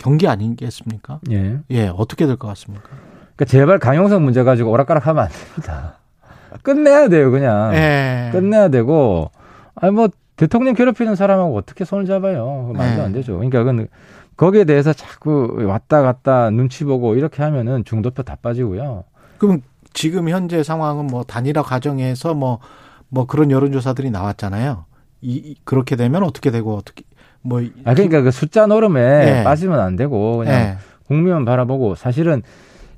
경기 0.00 0.26
아니겠습니까? 0.26 1.20
예. 1.30 1.58
예, 1.70 1.88
어떻게 1.88 2.26
될 2.26 2.36
것 2.36 2.48
같습니까? 2.48 2.88
그러니까 3.36 3.44
제발 3.44 3.78
강용석 3.78 4.22
문제 4.22 4.42
가지고 4.42 4.70
오락가락 4.70 5.06
하면 5.06 5.24
안 5.24 5.28
됩니다. 5.30 5.98
끝내야 6.62 7.08
돼요, 7.08 7.30
그냥. 7.30 7.74
예. 7.74 8.30
끝내야 8.32 8.68
되고 8.68 9.30
아니 9.74 9.92
뭐 9.92 10.08
대통령 10.36 10.74
괴롭히는 10.74 11.16
사람하고 11.16 11.54
어떻게 11.56 11.84
손을 11.84 12.06
잡아요? 12.06 12.72
말도 12.74 12.96
네. 12.96 13.02
안 13.02 13.12
되죠. 13.12 13.34
그러니까 13.34 13.58
그건 13.60 13.88
거기에 14.36 14.64
대해서 14.64 14.92
자꾸 14.94 15.54
왔다 15.66 16.00
갔다 16.00 16.48
눈치 16.48 16.84
보고 16.84 17.14
이렇게 17.14 17.42
하면은 17.42 17.84
중도표 17.84 18.22
다 18.22 18.36
빠지고요. 18.40 19.04
그럼 19.36 19.60
지금 19.92 20.28
현재 20.30 20.62
상황은 20.62 21.08
뭐 21.08 21.24
단일화 21.24 21.62
과정에서 21.62 22.32
뭐, 22.32 22.58
뭐 23.10 23.26
그런 23.26 23.50
여론조사들이 23.50 24.10
나왔잖아요. 24.10 24.86
이, 25.20 25.32
이- 25.34 25.56
그렇게 25.64 25.94
되면 25.96 26.22
어떻게 26.22 26.50
되고 26.50 26.74
어떻게, 26.74 27.02
뭐. 27.42 27.60
이- 27.60 27.72
아 27.84 27.94
그러니까 27.94 28.22
그 28.22 28.30
숫자 28.30 28.66
노름에 28.66 29.00
네. 29.00 29.44
빠지면 29.44 29.80
안 29.80 29.96
되고 29.96 30.38
그냥 30.38 30.54
예. 30.54 30.76
국민만 31.06 31.44
바라보고 31.44 31.94
사실은 31.94 32.42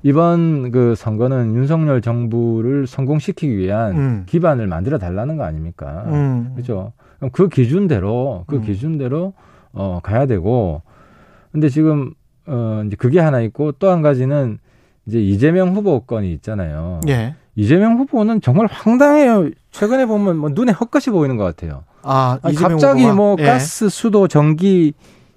이번 0.03 0.71
그 0.71 0.95
선거는 0.95 1.55
윤석열 1.55 2.01
정부를 2.01 2.87
성공시키기 2.87 3.57
위한 3.57 3.97
음. 3.97 4.23
기반을 4.25 4.67
만들어 4.67 4.97
달라는 4.97 5.37
거 5.37 5.43
아닙니까? 5.45 6.03
음. 6.07 6.51
그렇죠. 6.55 6.91
그럼 7.19 7.31
그 7.31 7.47
기준대로 7.47 8.43
그 8.47 8.57
음. 8.57 8.61
기준대로 8.63 9.33
어 9.71 9.99
가야 10.03 10.25
되고 10.25 10.81
근데 11.51 11.69
지금 11.69 12.13
어 12.45 12.83
이제 12.85 12.95
그게 12.97 13.19
하나 13.19 13.39
있고 13.41 13.71
또 13.73 13.89
한 13.89 14.01
가지는 14.01 14.57
이제 15.05 15.21
이재명 15.21 15.73
후보 15.75 16.01
건이 16.01 16.33
있잖아요. 16.33 16.99
예. 17.07 17.35
이재명 17.55 17.97
후보는 17.97 18.41
정말 18.41 18.67
황당해요. 18.69 19.49
최근에 19.71 20.05
보면 20.05 20.37
뭐 20.37 20.49
눈에 20.49 20.71
헛것이 20.73 21.11
보이는 21.11 21.37
것 21.37 21.43
같아요. 21.43 21.83
아, 22.03 22.37
아니, 22.41 22.55
갑자기 22.55 23.01
후보가? 23.03 23.15
뭐 23.15 23.35
예. 23.39 23.43
가스, 23.43 23.89
수도, 23.89 24.27
전기, 24.27 24.93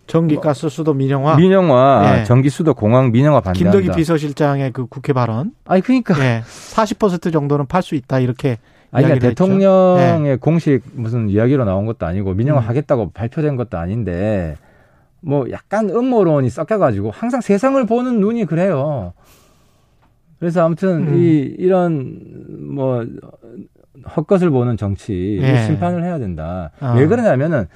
전기 0.06 0.36
가스 0.36 0.68
수도 0.68 0.94
민영화 0.94 1.36
민영화, 1.36 2.20
예. 2.20 2.24
전기, 2.24 2.48
수도, 2.50 2.74
공항 2.74 3.10
민영화 3.10 3.40
반대한다. 3.40 3.78
김덕기 3.78 3.98
비서실장의 3.98 4.72
그 4.72 4.86
국회 4.86 5.12
발언 5.12 5.52
아니 5.64 5.80
그러니까 5.82 6.14
예. 6.24 6.42
40% 6.44 7.32
정도는 7.32 7.66
팔 7.66 7.82
수 7.82 7.94
있다 7.96 8.20
이렇게 8.20 8.58
아니, 8.92 9.04
그러니까. 9.04 9.28
대통령의 9.28 10.38
공식 10.38 10.82
무슨 10.94 11.28
이야기로 11.28 11.64
나온 11.64 11.86
것도 11.86 12.06
아니고 12.06 12.34
민영화 12.34 12.60
음. 12.60 12.68
하겠다고 12.68 13.10
발표된 13.10 13.56
것도 13.56 13.78
아닌데 13.78 14.56
뭐 15.20 15.44
약간 15.50 15.90
음모론이 15.90 16.50
섞여가지고 16.50 17.10
항상 17.10 17.40
세상을 17.40 17.84
보는 17.86 18.20
눈이 18.20 18.44
그래요. 18.44 19.12
그래서 20.38 20.64
아무튼 20.64 21.08
음. 21.08 21.18
이 21.18 21.54
이런 21.58 22.20
뭐 22.74 23.04
헛것을 24.16 24.50
보는 24.50 24.76
정치 24.76 25.38
예. 25.40 25.64
심판을 25.64 26.02
해야 26.04 26.18
된다. 26.18 26.70
어. 26.80 26.94
왜 26.96 27.06
그러냐면은 27.06 27.66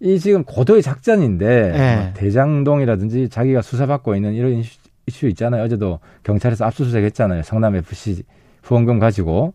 이 0.00 0.18
지금 0.18 0.44
고도의 0.44 0.82
작전인데 0.82 1.72
예. 1.74 1.96
뭐 1.96 2.12
대장동이라든지 2.14 3.28
자기가 3.28 3.62
수사받고 3.62 4.14
있는 4.14 4.32
이런 4.34 4.52
이슈, 4.52 4.78
이슈 5.06 5.26
있잖아요. 5.28 5.62
어제도 5.62 6.00
경찰에서 6.22 6.64
압수수색 6.64 7.04
했잖아요. 7.04 7.42
성남 7.42 7.76
FC 7.76 8.22
후원금 8.62 8.98
가지고 8.98 9.54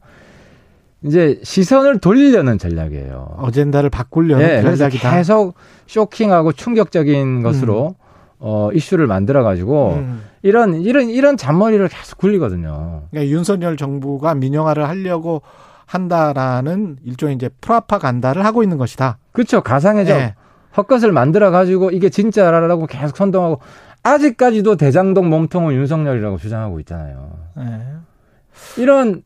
이제 1.03 1.39
시선을 1.43 1.99
돌리려는 1.99 2.58
전략이에요. 2.58 3.38
어젠다를 3.38 3.89
바꾸려는 3.89 4.43
예, 4.43 4.62
그래서 4.62 4.78
전략이다. 4.78 5.16
계속 5.18 5.56
쇼킹하고 5.88 6.51
충격적인 6.53 7.43
것으로 7.43 7.95
어, 8.39 8.70
이슈를 8.74 9.08
만들어 9.08 9.43
가지고 9.43 9.93
음. 9.95 10.22
이런 10.41 10.76
이런 10.82 11.10
이런 11.10 11.38
잔머리를 11.38 11.88
계속 11.88 12.18
굴리거든요. 12.18 13.03
그러니까 13.10 13.32
윤석열 13.32 13.78
정부가 13.78 14.36
민영화를 14.36 14.88
하려고 14.88 15.41
한다라는 15.86 16.98
일종의 17.04 17.36
이제 17.36 17.50
프라파간다를 17.62 18.46
하고 18.46 18.64
있는 18.64 18.78
것이다. 18.78 19.18
그렇죠. 19.32 19.62
가상의적 19.62 20.18
예. 20.18 20.36
헛것을 20.76 21.12
만들어 21.12 21.52
가지고 21.52 21.92
이게 21.92 22.10
진짜라고 22.10 22.88
계속 22.88 23.16
선동하고 23.16 23.60
아직까지도 24.04 24.76
대장동 24.76 25.30
몸통은 25.30 25.74
윤석열이라고 25.74 26.38
주장하고 26.38 26.80
있잖아요. 26.82 27.32
예. 27.60 28.82
이런 28.82 29.24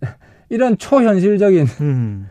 이런 0.49 0.77
초현실적인 0.77 1.67
음. 1.81 2.29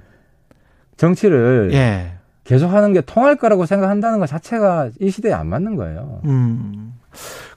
정치를 0.96 1.70
예. 1.72 2.12
계속하는 2.44 2.94
게 2.94 3.02
통할 3.02 3.36
거라고 3.36 3.66
생각한다는 3.66 4.18
것 4.18 4.26
자체가 4.26 4.90
이 5.00 5.10
시대에 5.10 5.32
안 5.32 5.48
맞는 5.48 5.76
거예요. 5.76 6.22
음. 6.24 6.94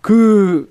그 0.01 0.69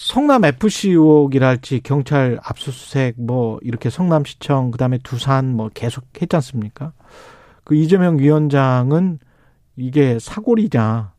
성남 0.00 0.44
FC 0.44 0.90
의혹이랄지 0.90 1.80
경찰 1.82 2.38
압수수색 2.44 3.16
뭐 3.18 3.58
이렇게 3.62 3.90
성남시청 3.90 4.70
그다음에 4.70 4.98
두산 5.02 5.54
뭐 5.56 5.70
계속 5.74 6.04
했지 6.22 6.36
않습니까? 6.36 6.92
그 7.64 7.74
이재명 7.74 8.16
위원장은 8.18 9.18
이게 9.76 10.18
사골이냐 10.20 11.12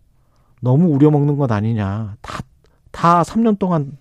너무 0.61 0.87
우려먹는 0.95 1.37
것 1.37 1.51
아니냐 1.51 2.15
다 2.21 2.39
다 2.91 3.21
3년 3.21 3.59
동안 3.59 3.91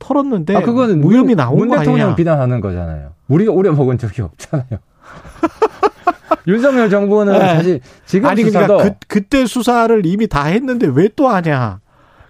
털었는데 0.00 0.56
아 0.56 0.60
그거는 0.60 1.00
무혐의 1.00 1.28
문- 1.28 1.36
나온 1.36 1.56
문거 1.58 1.78
대통령? 1.78 2.16
비난하는 2.16 2.60
거잖아요. 2.60 3.12
우리가 3.28 3.52
우려 3.52 3.72
먹은 3.72 3.96
적이 3.96 4.22
없잖아요. 4.22 4.66
윤석열 6.48 6.90
정부는 6.90 7.32
네. 7.34 7.38
사실 7.38 7.80
지금 8.06 8.28
아니 8.28 8.42
수사도 8.42 8.76
그러니까 8.78 8.96
그, 9.06 9.06
그때 9.20 9.46
수사를 9.46 10.04
이미 10.04 10.26
다 10.26 10.44
했는데 10.46 10.88
왜 10.88 11.08
또 11.14 11.28
하냐? 11.28 11.78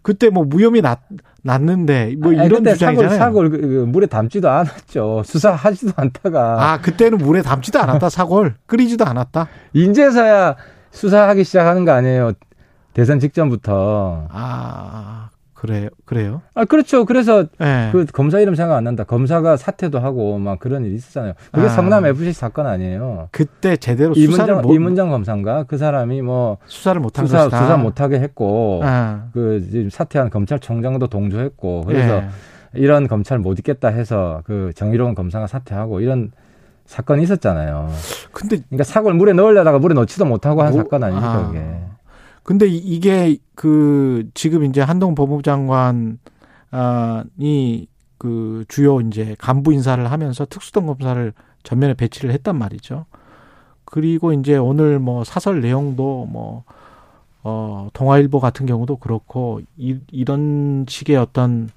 그때 0.03 0.29
뭐 0.29 0.45
무혐의 0.45 0.83
났, 0.83 1.01
났는데 1.47 2.15
뭐 2.19 2.33
아니, 2.33 2.45
이런 2.47 2.65
주장이잖아요. 2.65 3.19
사골 3.19 3.19
사골 3.19 3.51
그- 3.51 3.61
그 3.61 3.85
물에 3.89 4.07
담지도 4.07 4.51
않았죠. 4.51 5.23
수사하지도 5.27 5.93
않다가 5.97 6.73
아 6.73 6.81
그때는 6.81 7.19
물에 7.19 7.43
담지도 7.43 7.79
않았다 7.81 8.09
사골 8.11 8.55
끓이지도 8.67 9.05
않았다. 9.07 9.49
인제서야 9.73 10.57
수사하기 10.91 11.45
시작하는 11.45 11.85
거 11.85 11.93
아니에요. 11.93 12.33
대선 12.93 13.21
직전부터. 13.21 14.29
아 14.31 15.29
그래요 15.57 15.89
그래요. 16.05 16.43
아 16.55 16.65
그렇죠. 16.65 17.05
그래서 17.07 17.45
예. 17.61 17.89
그 17.91 18.05
검사 18.13 18.39
이름 18.41 18.55
생각 18.55 18.77
안 18.77 18.85
난다. 18.85 19.05
검사가 19.05 19.57
사퇴도 19.57 19.99
하고 19.99 20.39
막 20.39 20.59
그런 20.59 20.85
일이 20.85 20.95
있었잖아요. 20.95 21.33
그게 21.51 21.67
아. 21.67 21.69
성남 21.71 22.05
FC 22.07 22.33
사건 22.33 22.67
아니에요. 22.67 23.29
그때 23.33 23.77
제대로 23.77 24.13
수사를 24.15 24.45
이문정 24.55 24.63
못 24.63 24.75
이문정 24.75 25.11
검사인가 25.11 25.65
그 25.65 25.79
사람이 25.79 26.21
뭐 26.23 26.59
수사를 26.67 27.01
못한 27.01 27.27
수사 27.27 27.39
것이다. 27.45 27.59
수사 27.63 27.77
못하게 27.79 28.21
했고 28.21 28.83
아, 28.85 29.29
그 29.33 29.67
지금 29.71 29.89
사퇴한 29.91 30.31
검찰총장도 30.31 31.07
동조했고 31.09 31.85
그래서 31.87 32.17
예. 32.19 32.29
이런 32.75 33.09
검찰 33.09 33.39
못 33.39 33.59
있겠다 33.59 33.89
해서 33.89 34.43
그 34.45 34.73
정의로운 34.75 35.15
검사가 35.15 35.47
사퇴하고 35.47 36.01
이런 36.01 36.33
사건이 36.85 37.23
있었잖아요. 37.23 37.89
근데 38.33 38.59
그러니까 38.69 38.85
사골 38.85 39.15
물에 39.15 39.33
넣으려다가 39.33 39.79
물에 39.79 39.95
넣지도 39.95 40.27
못하고 40.27 40.63
한 40.63 40.73
뭐- 40.73 40.83
사건 40.83 41.03
아닙니까 41.03 41.33
아. 41.33 41.47
그게. 41.49 41.65
근데 42.47 42.69
이- 42.69 42.77
이게 42.77 43.39
그 43.57 44.31
지금 44.33 44.63
이제 44.65 44.81
한동 44.81 45.17
법무부 45.17 45.43
장관이 45.43 46.17
그 48.19 48.65
주요 48.69 49.01
이제 49.01 49.35
간부 49.41 49.73
인사를 49.73 50.09
하면서 50.09 50.47
특수동 50.47 50.87
검사를 50.87 51.33
전면에 51.65 51.95
배치를 51.95 52.31
했단 52.31 52.57
말이죠. 52.57 53.07
그리고 53.85 54.33
이제 54.33 54.57
오늘 54.57 55.01
뭐 55.01 55.25
사설 55.25 55.61
내용도 55.61 56.27
뭐 56.27 56.63
어, 57.43 57.89
동아일보 57.93 58.39
같은 58.39 58.65
경우도 58.65 58.99
그렇고 58.99 59.61
이, 59.77 59.99
이런 60.13 60.87
식의 60.89 61.17
어떤 61.17 61.69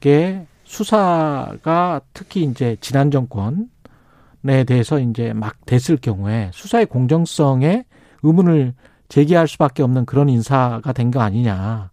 게 0.00 0.46
수사가 0.64 2.00
특히 2.14 2.42
이제 2.44 2.78
지난 2.80 3.10
정권에 3.10 4.64
대해서 4.66 4.98
이제 4.98 5.34
막 5.34 5.56
됐을 5.66 5.98
경우에 5.98 6.50
수사의 6.54 6.86
공정성에 6.86 7.84
의문을 8.22 8.72
제기할 9.08 9.46
수밖에 9.48 9.82
없는 9.82 10.04
그런 10.06 10.28
인사가 10.28 10.92
된 10.92 11.10
거 11.10 11.20
아니냐. 11.20 11.90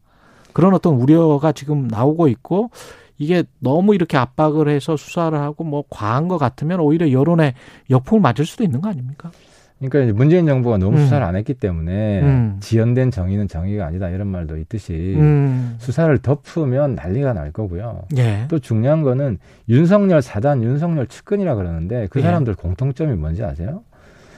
그런 0.53 0.73
어떤 0.73 0.95
우려가 0.95 1.51
지금 1.51 1.87
나오고 1.87 2.27
있고 2.27 2.69
이게 3.17 3.43
너무 3.59 3.95
이렇게 3.95 4.17
압박을 4.17 4.67
해서 4.69 4.97
수사를 4.97 5.37
하고 5.39 5.63
뭐 5.63 5.83
과한 5.89 6.27
것 6.27 6.37
같으면 6.37 6.79
오히려 6.79 7.11
여론에 7.11 7.53
역풍을 7.89 8.21
맞을 8.21 8.45
수도 8.45 8.63
있는 8.63 8.81
거 8.81 8.89
아닙니까? 8.89 9.31
그러니까 9.79 10.13
문재인 10.15 10.45
정부가 10.45 10.77
너무 10.77 10.97
음. 10.97 11.03
수사를 11.03 11.25
안 11.25 11.35
했기 11.35 11.53
때문에 11.53 12.21
음. 12.21 12.57
지연된 12.61 13.11
정의는 13.11 13.47
정의가 13.49 13.85
아니다 13.85 14.09
이런 14.09 14.27
말도 14.27 14.57
있듯이 14.57 15.15
음. 15.17 15.75
수사를 15.79 16.15
덮으면 16.19 16.95
난리가 16.95 17.33
날 17.33 17.51
거고요. 17.51 18.03
예. 18.17 18.45
또 18.47 18.59
중요한 18.59 19.01
거는 19.03 19.39
윤석열 19.69 20.21
사단, 20.21 20.63
윤석열 20.63 21.07
측근이라 21.07 21.55
그러는데 21.55 22.07
그 22.11 22.19
예. 22.19 22.23
사람들 22.23 22.55
공통점이 22.55 23.15
뭔지 23.15 23.43
아세요? 23.43 23.83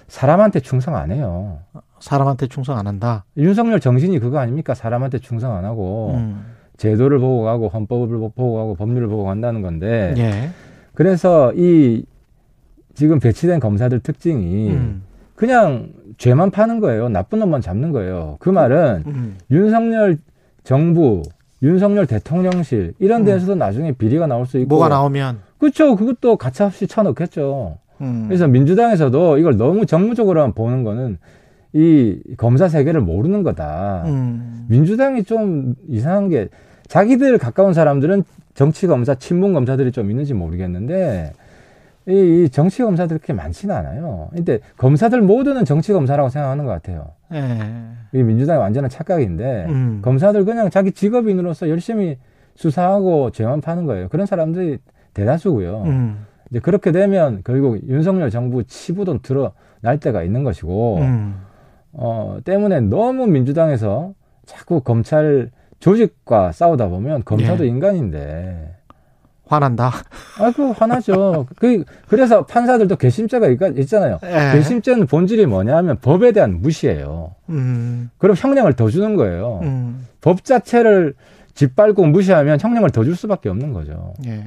사람한테 0.08 0.62
충성 0.62 0.96
안 0.96 1.12
해요. 1.12 1.60
사람한테 2.06 2.46
충성 2.46 2.78
안 2.78 2.86
한다. 2.86 3.26
윤석열 3.36 3.80
정신이 3.80 4.20
그거 4.20 4.38
아닙니까? 4.38 4.76
사람한테 4.76 5.18
충성 5.18 5.56
안 5.56 5.66
하고 5.66 6.12
음. 6.14 6.46
제도를 6.78 7.18
보고 7.18 7.42
가고 7.42 7.68
헌법을 7.68 8.20
보고 8.20 8.54
가고 8.54 8.76
법률을 8.76 9.08
보고 9.08 9.24
간다는 9.24 9.64
건데 9.64 10.14
예. 10.16 10.50
그래서 10.94 11.52
이 11.56 12.06
지금 12.94 13.20
배치된 13.20 13.60
검사들 13.60 14.02
특징이 14.02 14.70
음. 14.70 15.02
그냥 15.34 15.94
죄만 16.20 16.52
파는 16.52 16.80
거예요. 16.80 17.10
나쁜 17.10 17.40
놈만 17.40 17.62
잡는 17.62 17.92
거예요. 17.92 18.38
그 18.40 18.52
말은 18.52 19.04
음. 19.08 19.38
윤석열 19.50 20.20
정부, 20.64 21.24
윤석열 21.64 22.06
대통령실 22.06 22.94
이런 23.00 23.22
음. 23.22 23.26
데서도 23.26 23.56
나중에 23.56 23.94
비리가 23.94 24.28
나올 24.28 24.46
수 24.46 24.60
있고 24.60 24.70
뭐가 24.70 24.90
나오면 24.90 25.40
그렇죠. 25.58 25.96
그것도 25.96 26.36
가차없이 26.36 26.86
쳐넣겠죠. 26.86 27.80
음. 28.02 28.26
그래서 28.28 28.48
민주당에서도 28.48 29.40
이걸 29.40 29.58
너무 29.58 29.88
정무적으로만 29.88 30.54
보는 30.54 30.84
거는 30.84 31.18
이 31.76 32.22
검사 32.38 32.70
세계를 32.70 33.02
모르는 33.02 33.44
거다. 33.44 34.04
음. 34.06 34.66
민주당이 34.70 35.26
좀 35.26 35.76
이상한 35.90 36.30
게 36.30 36.48
자기들 36.88 37.38
가까운 37.38 37.74
사람들은 37.74 38.24
정치 38.54 38.88
검사, 38.88 39.16
친문 39.16 39.52
검사들이 39.52 39.92
좀 39.92 40.10
있는지 40.10 40.34
모르겠는데 40.34 41.34
이, 42.08 42.46
이 42.46 42.50
정치 42.50 42.82
검사들이 42.82 43.20
그렇게 43.20 43.34
많지는 43.34 43.76
않아요. 43.76 44.30
근데 44.34 44.60
검사들 44.78 45.22
모두는 45.22 45.66
정치 45.66 45.92
검사라고 45.92 46.30
생각하는 46.30 46.64
것 46.64 46.72
같아요. 46.72 47.10
예. 47.34 47.60
이 48.14 48.24
민주당의 48.24 48.62
완전한 48.62 48.90
착각인데 48.90 49.66
음. 49.68 50.00
검사들 50.02 50.46
그냥 50.46 50.70
자기 50.70 50.94
직업인으로서 50.94 51.68
열심히 51.68 52.18
수사하고 52.56 53.32
죄만 53.32 53.60
파는 53.60 53.86
거예요. 53.86 54.08
그런 54.08 54.26
사람들이 54.26 54.78
대다수고요. 55.14 55.84
음. 55.88 56.26
이제 56.50 56.60
그렇게 56.62 56.94
되면 56.94 57.42
결국 57.44 57.86
윤석열 57.90 58.30
정부 58.30 58.64
치부도 58.64 59.22
드러날 59.22 60.00
때가 60.00 60.24
있는 60.24 60.46
것이고 60.46 61.00
음. 61.00 61.36
어 61.98 62.38
때문에 62.44 62.82
너무 62.82 63.26
민주당에서 63.28 64.14
자꾸 64.46 64.82
검찰 64.82 65.50
조직과 65.80 66.52
싸우다 66.52 66.88
보면 66.88 67.24
검사도 67.26 67.64
예. 67.66 67.70
인간인데 67.70 68.74
화난다. 69.48 69.92
아 70.40 70.52
그 70.56 70.72
화나죠. 70.72 71.46
그 71.58 71.84
그래서 72.08 72.46
판사들도 72.46 72.96
괘씸죄가 72.96 73.48
있- 73.50 73.80
있잖아요. 73.80 74.20
예. 74.24 74.52
괘씸죄는 74.58 75.06
본질이 75.08 75.46
뭐냐면 75.46 75.98
법에 76.02 76.32
대한 76.32 76.62
무시예요. 76.62 77.36
음. 77.50 78.10
그럼 78.18 78.36
형량을 78.36 78.74
더 78.74 78.90
주는 78.90 79.16
거예요. 79.16 79.60
음. 79.64 80.08
법 80.22 80.44
자체를 80.44 81.14
짓밟고 81.54 82.06
무시하면 82.08 82.60
형량을 82.60 82.90
더 82.90 83.04
줄 83.04 83.16
수밖에 83.16 83.50
없는 83.50 83.72
거죠. 83.74 84.14
예. 84.26 84.44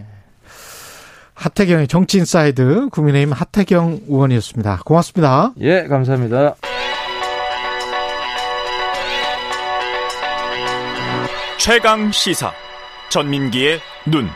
하태경의 1.35 1.87
정치 1.87 2.25
인사이드 2.25 2.89
국민의힘 2.91 3.33
하태경 3.33 4.01
의원이었습니다. 4.09 4.81
고맙습니다. 4.85 5.53
예, 5.61 5.85
감사합니다. 5.85 6.57
최강 11.59 12.13
시사 12.13 12.53
전민기의 13.11 13.81
눈. 14.07 14.29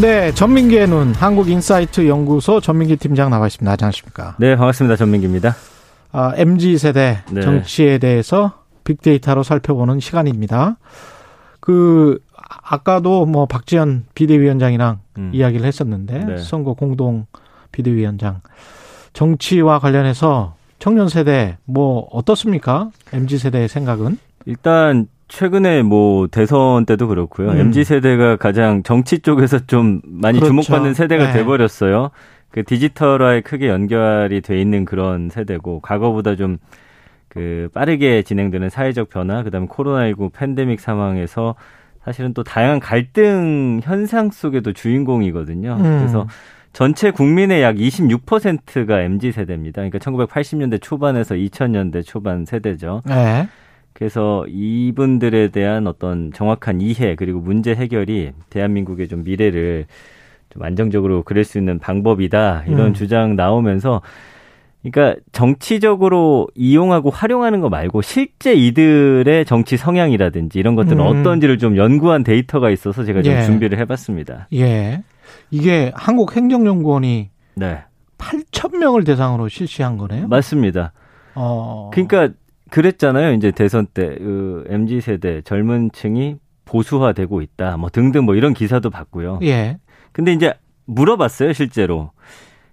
네, 0.00 0.32
전민기의 0.32 0.88
눈 0.88 1.12
한국인사이트 1.12 2.08
연구소 2.08 2.62
전민기 2.62 2.96
팀장 2.96 3.28
나와 3.28 3.46
있습니다. 3.46 3.70
안녕하십니까? 3.70 4.36
네, 4.38 4.56
반갑습니다. 4.56 4.96
전민기입니다. 4.96 5.54
아, 6.12 6.32
MZ 6.34 6.78
세대 6.78 7.18
네. 7.30 7.42
정치에 7.42 7.98
대해서 7.98 8.54
빅데이터로 8.84 9.42
살펴보는 9.42 10.00
시간입니다. 10.00 10.78
그 11.60 12.18
아까도 12.32 13.26
뭐 13.26 13.44
박지원 13.44 14.06
비대위원장이랑 14.14 15.00
음. 15.18 15.30
이야기를 15.34 15.66
했었는데 15.66 16.24
네. 16.24 16.36
선거 16.38 16.72
공동 16.72 17.26
비대위원장 17.70 18.40
정치와 19.12 19.78
관련해서 19.78 20.54
청년 20.78 21.08
세대 21.08 21.58
뭐 21.64 22.08
어떻습니까? 22.10 22.90
MZ 23.12 23.38
세대의 23.38 23.68
생각은? 23.68 24.18
일단 24.46 25.06
최근에 25.28 25.82
뭐 25.82 26.26
대선 26.26 26.86
때도 26.86 27.08
그렇고요. 27.08 27.50
음. 27.50 27.58
MZ 27.58 27.84
세대가 27.84 28.36
가장 28.36 28.82
정치 28.82 29.20
쪽에서 29.20 29.66
좀 29.66 30.00
많이 30.04 30.38
그렇죠. 30.38 30.50
주목받는 30.52 30.94
세대가 30.94 31.26
네. 31.26 31.32
돼 31.32 31.44
버렸어요. 31.44 32.10
그 32.50 32.64
디지털화에 32.64 33.42
크게 33.42 33.68
연결이 33.68 34.40
돼 34.40 34.60
있는 34.60 34.84
그런 34.84 35.28
세대고 35.30 35.80
과거보다 35.80 36.36
좀 36.36 36.58
그 37.30 37.68
빠르게 37.72 38.22
진행되는 38.22 38.68
사회적 38.68 39.08
변화, 39.08 39.42
그다음에 39.42 39.66
코로나19 39.68 40.32
팬데믹 40.32 40.80
상황에서 40.80 41.54
사실은 42.04 42.34
또 42.34 42.42
다양한 42.42 42.80
갈등 42.80 43.80
현상 43.82 44.30
속에도 44.30 44.72
주인공이거든요. 44.72 45.76
음. 45.78 45.98
그래서 45.98 46.26
전체 46.72 47.10
국민의 47.10 47.62
약 47.62 47.76
26%가 47.76 49.02
MZ 49.02 49.32
세대입니다. 49.32 49.82
그러니까 49.82 49.98
1980년대 49.98 50.80
초반에서 50.80 51.34
2000년대 51.34 52.04
초반 52.04 52.44
세대죠. 52.44 53.02
네. 53.06 53.48
그래서 53.92 54.46
이분들에 54.48 55.48
대한 55.48 55.86
어떤 55.86 56.32
정확한 56.32 56.80
이해 56.80 57.16
그리고 57.16 57.40
문제 57.40 57.74
해결이 57.74 58.32
대한민국의 58.48 59.08
좀 59.08 59.24
미래를 59.24 59.86
좀 60.50 60.62
안정적으로 60.62 61.22
그릴 61.22 61.44
수 61.44 61.58
있는 61.58 61.78
방법이다 61.78 62.64
이런 62.66 62.88
음. 62.88 62.94
주장 62.94 63.36
나오면서 63.36 64.00
그러니까 64.82 65.20
정치적으로 65.32 66.48
이용하고 66.54 67.10
활용하는 67.10 67.60
거 67.60 67.68
말고 67.68 68.00
실제 68.00 68.54
이들의 68.54 69.44
정치 69.44 69.76
성향이라든지 69.76 70.58
이런 70.58 70.74
것들은 70.74 70.98
음. 71.00 71.06
어떤지를 71.06 71.58
좀 71.58 71.76
연구한 71.76 72.24
데이터가 72.24 72.70
있어서 72.70 73.04
제가 73.04 73.22
좀 73.22 73.34
예. 73.34 73.42
준비를 73.42 73.78
해봤습니다. 73.78 74.48
예. 74.54 75.02
이게 75.50 75.92
한국 75.94 76.36
행정연구원이 76.36 77.30
네, 77.54 77.82
8천 78.18 78.76
명을 78.76 79.04
대상으로 79.04 79.48
실시한 79.48 79.96
거네요. 79.98 80.28
맞습니다. 80.28 80.92
어. 81.34 81.90
그러니까 81.92 82.30
그랬잖아요. 82.70 83.32
이제 83.32 83.50
대선 83.50 83.86
때 83.86 84.06
그 84.18 84.64
MZ 84.68 85.00
세대 85.00 85.42
젊은 85.42 85.90
층이 85.92 86.36
보수화되고 86.64 87.42
있다. 87.42 87.76
뭐 87.76 87.90
등등 87.90 88.24
뭐 88.24 88.34
이런 88.36 88.54
기사도 88.54 88.90
봤고요. 88.90 89.40
예. 89.42 89.78
근데 90.12 90.32
이제 90.32 90.54
물어봤어요, 90.86 91.52
실제로. 91.52 92.12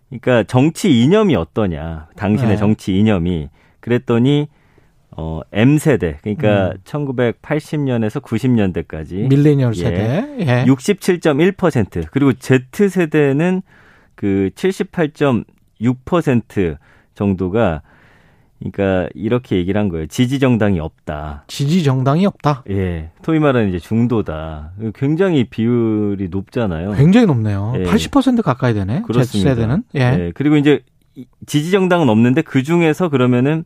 그러니까 0.09 0.43
정치 0.43 1.01
이념이 1.03 1.35
어떠냐. 1.35 2.07
당신의 2.15 2.51
네. 2.51 2.57
정치 2.57 2.97
이념이. 2.97 3.49
그랬더니 3.79 4.47
어 5.17 5.41
M 5.51 5.77
세대. 5.79 6.17
그러니까 6.21 6.69
음. 6.69 6.77
1980년에서 6.83 8.21
90년대까지 8.21 9.27
밀레니얼 9.29 9.73
예. 9.75 9.83
세대. 9.83 10.35
예. 10.39 10.65
67.1% 10.65 12.05
그리고 12.11 12.33
Z 12.33 12.89
세대는 12.89 13.63
그 14.15 14.51
78.6% 15.81 16.77
정도가 17.15 17.81
그러니까 18.59 19.07
이렇게 19.13 19.55
얘기를 19.57 19.79
한 19.79 19.87
거예요. 19.89 20.07
지지 20.07 20.39
정당이 20.39 20.79
없다. 20.79 21.43
지지 21.47 21.83
정당이 21.83 22.25
없다. 22.25 22.63
예. 22.71 23.11
소위 23.23 23.37
말하는 23.39 23.69
이제 23.69 23.77
중도다. 23.77 24.71
굉장히 24.95 25.43
비율이 25.43 26.29
높잖아요. 26.29 26.93
굉장히 26.93 27.27
높네요. 27.27 27.73
예. 27.77 27.83
80% 27.83 28.41
가까이 28.41 28.73
되네. 28.73 29.03
그렇습니다. 29.03 29.51
Z세대는. 29.51 29.83
예. 29.95 29.99
예. 29.99 30.31
그리고 30.33 30.55
이제 30.57 30.81
이- 31.15 31.25
지지 31.45 31.69
정당은 31.69 32.09
없는데 32.09 32.41
그 32.41 32.63
중에서 32.63 33.09
그러면은 33.09 33.63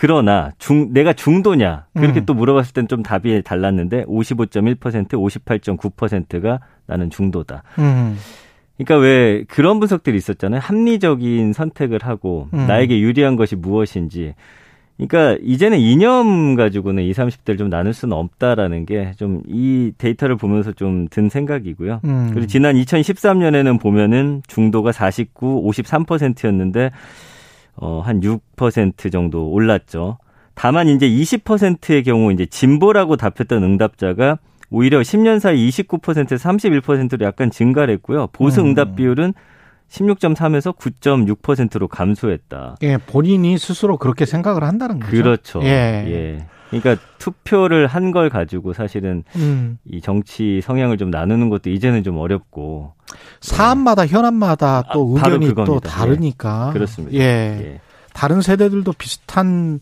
그러나 0.00 0.52
중 0.58 0.92
내가 0.92 1.12
중도냐 1.12 1.86
그렇게 1.94 2.20
음. 2.20 2.24
또 2.24 2.32
물어봤을 2.32 2.72
땐 2.72 2.86
좀 2.86 3.02
답이 3.02 3.42
달랐는데 3.42 4.04
55.1% 4.04 5.08
58.9%가 5.08 6.60
나는 6.86 7.10
중도다. 7.10 7.64
음. 7.80 8.16
그러니까 8.76 8.96
왜 9.04 9.42
그런 9.48 9.80
분석들이 9.80 10.16
있었잖아요. 10.16 10.60
합리적인 10.62 11.52
선택을 11.52 11.98
하고 12.04 12.48
음. 12.54 12.68
나에게 12.68 13.00
유리한 13.00 13.34
것이 13.34 13.56
무엇인지. 13.56 14.34
그러니까 14.98 15.36
이제는 15.42 15.78
이념 15.78 16.54
가지고는 16.54 17.02
20, 17.02 17.16
30대를 17.24 17.58
좀 17.58 17.68
나눌 17.68 17.92
수는 17.92 18.16
없다라는 18.16 18.86
게 18.86 19.12
좀 19.16 19.42
이 19.48 19.90
데이터를 19.98 20.36
보면서 20.36 20.70
좀 20.72 21.08
든 21.10 21.28
생각이고요. 21.28 22.00
음. 22.04 22.30
그리고 22.32 22.46
지난 22.46 22.76
2013년에는 22.76 23.80
보면은 23.80 24.42
중도가 24.46 24.92
49, 24.92 25.64
53%였는데 25.68 26.92
어, 27.80 28.00
한 28.04 28.20
6% 28.20 29.12
정도 29.12 29.50
올랐죠. 29.50 30.18
다만 30.54 30.88
이제 30.88 31.08
20%의 31.08 32.02
경우 32.02 32.32
이제 32.32 32.44
진보라고 32.46 33.16
답했던 33.16 33.62
응답자가 33.62 34.38
오히려 34.70 35.00
10년 35.00 35.38
사이 35.38 35.68
29%에서 35.68 36.48
31%로 36.48 37.24
약간 37.24 37.50
증가를 37.50 37.94
했고요. 37.94 38.28
보수 38.32 38.60
음. 38.60 38.66
응답 38.66 38.96
비율은 38.96 39.32
16.3에서 39.88 40.76
9.6%로 40.76 41.88
감소했다. 41.88 42.76
예, 42.82 42.98
본인이 42.98 43.56
스스로 43.56 43.96
그렇게 43.96 44.26
생각을 44.26 44.62
한다는 44.64 45.00
거죠. 45.00 45.10
그렇죠. 45.10 45.60
예. 45.62 46.04
예. 46.06 46.46
그러니까 46.70 46.96
투표를 47.18 47.86
한 47.86 48.12
걸 48.12 48.28
가지고 48.30 48.72
사실은 48.72 49.22
음. 49.36 49.78
이 49.84 50.00
정치 50.00 50.60
성향을 50.62 50.96
좀 50.98 51.10
나누는 51.10 51.48
것도 51.50 51.70
이제는 51.70 52.02
좀 52.02 52.16
어렵고 52.18 52.92
사안마다 53.40 54.06
현안마다 54.06 54.84
또 54.92 55.16
아, 55.18 55.26
의견이 55.26 55.46
또 55.48 55.54
그겁니다. 55.54 55.88
다르니까. 55.90 56.70
그렇습니다. 56.72 57.14
예. 57.16 57.20
예. 57.20 57.80
다른 58.14 58.40
세대들도 58.40 58.92
비슷한 58.94 59.78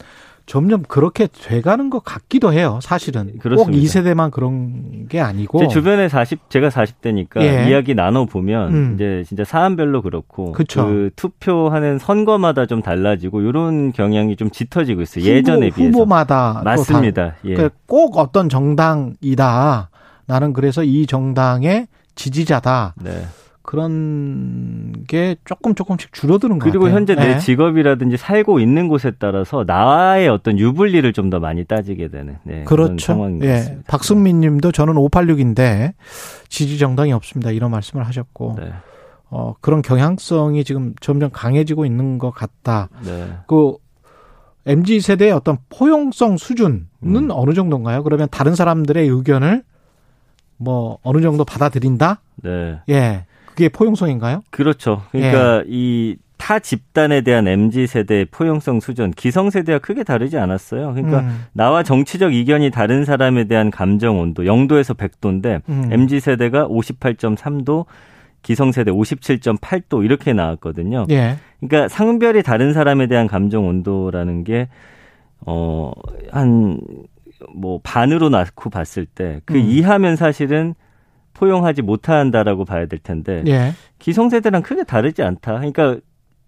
점점 0.46 0.82
그렇게 0.82 1.26
돼가는 1.26 1.90
것 1.90 2.04
같기도 2.04 2.52
해요. 2.52 2.78
사실은 2.80 3.32
꼭 3.32 3.38
그렇습니다. 3.40 3.78
이 3.82 3.86
세대만 3.88 4.30
그런 4.30 5.08
게 5.08 5.20
아니고. 5.20 5.58
제 5.58 5.66
주변에 5.66 6.08
40 6.08 6.48
제가 6.48 6.68
40대니까 6.68 7.40
예. 7.42 7.68
이야기 7.68 7.94
나눠 7.96 8.26
보면 8.26 8.72
음. 8.74 8.92
이제 8.94 9.24
진짜 9.26 9.42
사안별로 9.42 10.02
그렇고 10.02 10.52
그쵸. 10.52 10.86
그 10.86 11.10
투표하는 11.16 11.98
선거마다 11.98 12.66
좀 12.66 12.80
달라지고 12.80 13.40
이런 13.40 13.92
경향이 13.92 14.36
좀 14.36 14.50
짙어지고 14.50 15.02
있어요. 15.02 15.24
예전에 15.24 15.66
후보, 15.66 15.76
비해서. 15.76 15.98
후보마다 15.98 16.54
또 16.58 16.64
맞습니다. 16.64 17.26
다- 17.30 17.36
예. 17.44 17.54
그꼭 17.54 18.16
어떤 18.16 18.48
정당이다. 18.48 19.90
나는 20.26 20.52
그래서 20.52 20.84
이 20.84 21.06
정당의 21.06 21.88
지지자다. 22.14 22.94
네. 23.02 23.10
그런 23.66 25.04
게 25.08 25.36
조금 25.44 25.74
조금씩 25.74 26.12
줄어드는 26.12 26.58
것 26.60 26.70
그리고. 26.70 26.88
현재 26.88 27.14
예. 27.18 27.22
내 27.22 27.38
직업이라든지 27.38 28.16
살고 28.16 28.60
있는 28.60 28.86
곳에 28.88 29.12
따라서 29.18 29.64
나의 29.66 30.28
어떤 30.28 30.58
유불리를 30.58 31.12
좀 31.12 31.26
더 31.26 31.40
많이 31.40 31.64
따지게 31.64 32.06
되는 32.06 32.36
네, 32.44 32.62
그렇죠. 32.62 33.04
상황인 33.04 33.40
것 33.40 33.46
예. 33.46 33.52
같습니다. 33.54 33.82
박승민 33.88 34.40
님도 34.40 34.70
저는 34.70 34.94
586인데 34.94 35.94
지지 36.48 36.78
정당이 36.78 37.12
없습니다. 37.12 37.50
이런 37.50 37.72
말씀을 37.72 38.06
하셨고 38.06 38.54
네. 38.60 38.72
어, 39.28 39.54
그런 39.60 39.82
경향성이 39.82 40.62
지금 40.62 40.94
점점 41.00 41.30
강해지고 41.32 41.84
있는 41.84 42.18
것 42.18 42.30
같다. 42.30 42.88
네. 43.04 43.28
그 43.48 43.74
MZ 44.66 45.00
세대의 45.00 45.32
어떤 45.32 45.58
포용성 45.68 46.36
수준은 46.36 46.86
음. 47.02 47.28
어느 47.30 47.52
정도인가요? 47.52 48.04
그러면 48.04 48.28
다른 48.30 48.54
사람들의 48.54 49.08
의견을 49.08 49.64
뭐 50.58 50.98
어느 51.02 51.20
정도 51.20 51.44
받아들인다? 51.44 52.20
네. 52.44 52.80
예. 52.88 53.26
그게 53.56 53.70
포용성인가요? 53.70 54.42
그렇죠. 54.50 55.02
예. 55.14 55.20
그러니까 55.20 55.64
이타 55.66 56.58
집단에 56.58 57.22
대한 57.22 57.48
MZ 57.48 57.86
세대의 57.86 58.26
포용성 58.26 58.80
수준, 58.80 59.10
기성 59.10 59.48
세대와 59.48 59.78
크게 59.78 60.04
다르지 60.04 60.36
않았어요. 60.36 60.92
그러니까 60.92 61.20
음, 61.20 61.44
나와 61.54 61.82
정치적 61.82 62.34
이견이 62.34 62.70
다른 62.70 63.06
사람에 63.06 63.44
대한 63.44 63.70
감정 63.70 64.20
온도 64.20 64.42
0도에서 64.42 64.94
100도인데 64.94 65.62
음. 65.70 65.88
MZ 65.90 66.20
세대가 66.20 66.68
58.3도, 66.68 67.86
기성 68.42 68.72
세대 68.72 68.90
57.8도 68.90 70.04
이렇게 70.04 70.34
나왔거든요. 70.34 71.06
예. 71.08 71.36
그러니까 71.58 71.88
상별이 71.88 72.42
다른 72.42 72.74
사람에 72.74 73.06
대한 73.06 73.26
감정 73.26 73.66
온도라는 73.66 74.44
게 74.44 74.68
어, 75.40 75.92
한, 76.30 76.78
뭐, 77.54 77.80
반으로 77.82 78.28
낳고 78.28 78.68
봤을 78.68 79.06
때, 79.06 79.40
그 79.44 79.54
음. 79.54 79.60
이하면 79.60 80.16
사실은 80.16 80.74
포용하지 81.36 81.82
못한다라고 81.82 82.64
봐야 82.64 82.86
될 82.86 82.98
텐데, 82.98 83.42
예. 83.46 83.72
기성세대랑 83.98 84.62
크게 84.62 84.84
다르지 84.84 85.22
않다. 85.22 85.54
그러니까 85.54 85.96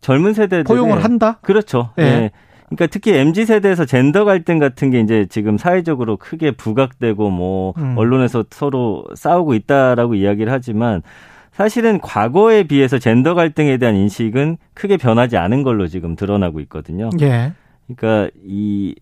젊은 0.01 0.33
세대들 0.33 0.65
포용을 0.65 1.05
한다? 1.05 1.39
그렇죠. 1.43 1.91
예. 1.99 2.03
예. 2.03 2.31
그러니까 2.69 2.87
특히 2.87 3.15
MZ 3.15 3.47
세대에서 3.47 3.87
젠더 3.87 4.25
갈등 4.25 4.59
같은 4.59 4.91
게 4.91 5.01
이제 5.01 5.27
지금 5.31 5.57
사회적으로 5.57 6.17
크게 6.17 6.51
부각되고 6.53 7.31
뭐 7.31 7.73
음. 7.79 7.97
언론에서 7.97 8.45
서로 8.51 9.05
싸우고 9.15 9.55
있다라고 9.55 10.15
이야기를 10.15 10.53
하지만 10.53 11.03
사실은 11.53 11.99
과거에 12.01 12.65
비해서 12.65 12.99
젠더 12.99 13.35
갈등에 13.35 13.79
대한 13.79 13.97
인식은 13.97 14.59
크게 14.75 14.97
변하지 14.97 15.39
않은 15.39 15.63
걸로 15.63 15.89
지금 15.89 16.15
드러나고 16.15 16.61
있거든요. 16.61 17.09
예. 17.21 17.53
그러니까 17.87 18.31
이 18.45 18.95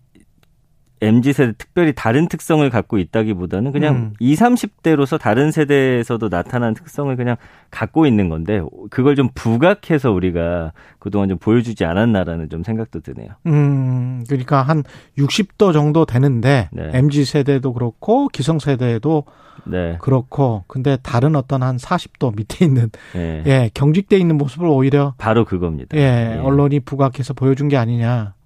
MZ 1.01 1.33
세대 1.33 1.53
특별히 1.57 1.93
다른 1.93 2.27
특성을 2.27 2.67
갖고 2.69 2.97
있다기보다는 2.97 3.71
그냥 3.71 3.95
음. 3.95 4.13
20, 4.19 4.39
30대로서 4.39 5.19
다른 5.19 5.51
세대에서도 5.51 6.29
나타난 6.29 6.73
특성을 6.73 7.15
그냥 7.15 7.35
갖고 7.69 8.05
있는 8.05 8.29
건데 8.29 8.61
그걸 8.89 9.15
좀 9.15 9.29
부각해서 9.35 10.11
우리가 10.11 10.73
그동안 10.99 11.29
좀 11.29 11.37
보여주지 11.37 11.85
않았나라는 11.85 12.49
좀 12.49 12.63
생각도 12.63 13.01
드네요. 13.01 13.29
음, 13.45 14.23
그러니까 14.27 14.61
한 14.61 14.83
60도 15.17 15.73
정도 15.73 16.05
되는데 16.05 16.69
네. 16.71 16.89
MZ 16.93 17.25
세대도 17.25 17.73
그렇고 17.73 18.27
기성 18.29 18.59
세대도 18.59 19.25
네. 19.65 19.97
그렇고 20.01 20.63
근데 20.67 20.97
다른 21.01 21.35
어떤 21.35 21.63
한 21.63 21.77
40도 21.77 22.35
밑에 22.35 22.65
있는 22.65 22.89
예. 23.15 23.43
예, 23.45 23.69
경직돼 23.73 24.17
있는 24.17 24.37
모습을 24.37 24.67
오히려 24.67 25.13
바로 25.17 25.45
그겁니다. 25.45 25.97
예, 25.97 26.39
언론이 26.41 26.81
부각해서 26.81 27.33
보여준 27.33 27.67
게 27.67 27.77
아니냐. 27.77 28.36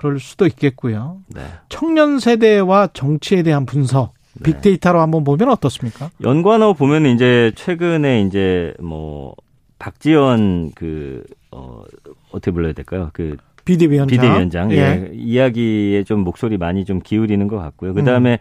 그럴 0.00 0.18
수도 0.18 0.46
있겠고요. 0.46 1.18
네. 1.28 1.42
청년 1.68 2.20
세대와 2.20 2.88
정치에 2.94 3.42
대한 3.42 3.66
분석 3.66 4.14
빅데이터로 4.42 4.98
한번 4.98 5.24
보면 5.24 5.50
어떻습니까? 5.50 6.08
연관어 6.22 6.72
보면 6.72 7.04
이제 7.04 7.52
최근에 7.54 8.22
이제 8.22 8.72
뭐 8.80 9.34
박지원 9.78 10.72
그 10.74 11.22
어, 11.50 11.82
어떻게 12.30 12.50
불러야 12.50 12.72
될까요? 12.72 13.10
그 13.12 13.36
비대위원장. 13.66 14.06
비대위원장 14.06 14.72
예. 14.72 14.76
예. 14.76 15.10
이야기에 15.12 16.04
좀 16.04 16.20
목소리 16.20 16.56
많이 16.56 16.86
좀 16.86 17.00
기울이는 17.00 17.46
것 17.46 17.58
같고요. 17.58 17.90
음. 17.90 17.94
그 17.94 18.02
다음에 18.02 18.38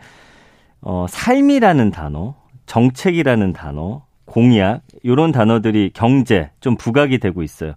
어, 0.79 1.07
삶이라는 1.09 1.91
단어, 1.91 2.35
정책이라는 2.67 3.51
단어, 3.51 4.05
공약 4.23 4.79
이런 5.03 5.33
단어들이 5.33 5.91
경제 5.93 6.51
좀 6.61 6.77
부각이 6.77 7.17
되고 7.17 7.43
있어요. 7.43 7.73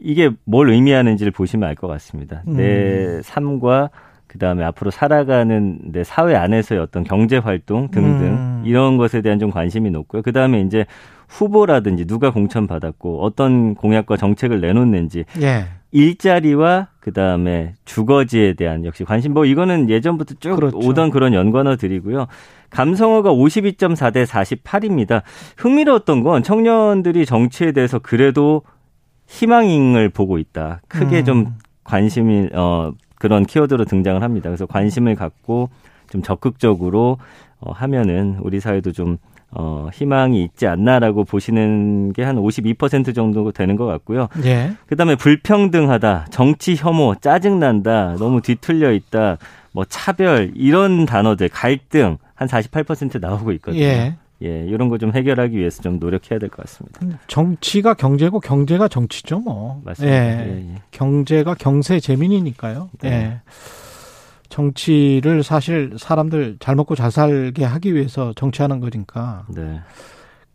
이게 0.00 0.30
뭘 0.44 0.70
의미하는지를 0.70 1.32
보시면 1.32 1.68
알 1.68 1.74
것 1.74 1.86
같습니다. 1.88 2.42
음. 2.48 2.56
내 2.56 3.20
삶과 3.22 3.90
그 4.26 4.38
다음에 4.38 4.62
앞으로 4.64 4.90
살아가는 4.90 5.78
내 5.92 6.04
사회 6.04 6.36
안에서의 6.36 6.80
어떤 6.80 7.02
경제 7.04 7.36
활동 7.38 7.90
등등 7.90 8.26
음. 8.26 8.62
이런 8.64 8.96
것에 8.96 9.22
대한 9.22 9.38
좀 9.38 9.50
관심이 9.50 9.90
높고요. 9.90 10.22
그 10.22 10.32
다음에 10.32 10.60
이제 10.60 10.86
후보라든지 11.28 12.06
누가 12.06 12.30
공천 12.30 12.66
받았고 12.66 13.22
어떤 13.24 13.74
공약과 13.74 14.16
정책을 14.16 14.60
내놓는지 14.60 15.24
예. 15.40 15.64
일자리와 15.92 16.88
그 17.00 17.12
다음에 17.12 17.74
주거지에 17.84 18.52
대한 18.54 18.84
역시 18.84 19.04
관심. 19.04 19.32
뭐 19.32 19.44
이거는 19.44 19.90
예전부터 19.90 20.34
쭉 20.38 20.54
그렇죠. 20.56 20.78
오던 20.78 21.10
그런 21.10 21.34
연관어들이고요. 21.34 22.26
감성어가 22.70 23.32
52.4 23.32 24.12
대 24.12 24.24
48입니다. 24.24 25.22
흥미로웠던 25.56 26.22
건 26.22 26.42
청년들이 26.44 27.26
정치에 27.26 27.72
대해서 27.72 27.98
그래도 27.98 28.62
희망을 29.30 30.08
보고 30.08 30.38
있다. 30.38 30.80
크게 30.88 31.20
음. 31.20 31.24
좀 31.24 31.54
관심이 31.84 32.48
어 32.52 32.92
그런 33.18 33.46
키워드로 33.46 33.84
등장을 33.84 34.20
합니다. 34.22 34.50
그래서 34.50 34.66
관심을 34.66 35.14
갖고 35.14 35.70
좀 36.10 36.20
적극적으로 36.22 37.18
어 37.60 37.72
하면은 37.72 38.38
우리 38.42 38.58
사회도 38.60 38.92
좀 38.92 39.18
어, 39.52 39.88
희망이 39.92 40.44
있지 40.44 40.68
않나라고 40.68 41.24
보시는 41.24 42.12
게 42.12 42.22
한 42.22 42.36
52% 42.36 43.12
정도 43.16 43.50
되는 43.50 43.74
것 43.74 43.84
같고요. 43.86 44.28
예. 44.44 44.74
그 44.86 44.94
다음에 44.94 45.16
불평등하다, 45.16 46.26
정치 46.30 46.76
혐오, 46.76 47.16
짜증난다, 47.16 48.14
너무 48.20 48.42
뒤틀려 48.42 48.92
있다, 48.92 49.38
뭐 49.72 49.84
차별, 49.88 50.52
이런 50.54 51.04
단어들, 51.04 51.48
갈등, 51.48 52.18
한 52.36 52.46
48% 52.46 53.20
나오고 53.20 53.50
있거든요. 53.54 53.82
예. 53.82 54.14
예, 54.42 54.64
이런 54.66 54.88
거 54.88 54.96
좀 54.98 55.12
해결하기 55.12 55.56
위해서 55.56 55.82
좀 55.82 55.98
노력해야 55.98 56.38
될 56.38 56.48
것 56.48 56.58
같습니다. 56.64 57.00
정치가 57.26 57.92
경제고 57.94 58.40
경제가 58.40 58.88
정치죠, 58.88 59.40
뭐. 59.40 59.82
맞습니다. 59.84 60.14
예. 60.16 60.46
예, 60.48 60.70
예. 60.72 60.74
경제가 60.92 61.54
경세 61.54 62.00
재민이니까요. 62.00 62.88
네. 63.02 63.10
예. 63.10 63.40
정치를 64.48 65.42
사실 65.42 65.92
사람들 65.98 66.56
잘 66.58 66.74
먹고 66.74 66.94
잘 66.96 67.10
살게 67.10 67.64
하기 67.64 67.94
위해서 67.94 68.32
정치하는 68.34 68.80
거니까. 68.80 69.44
네. 69.48 69.80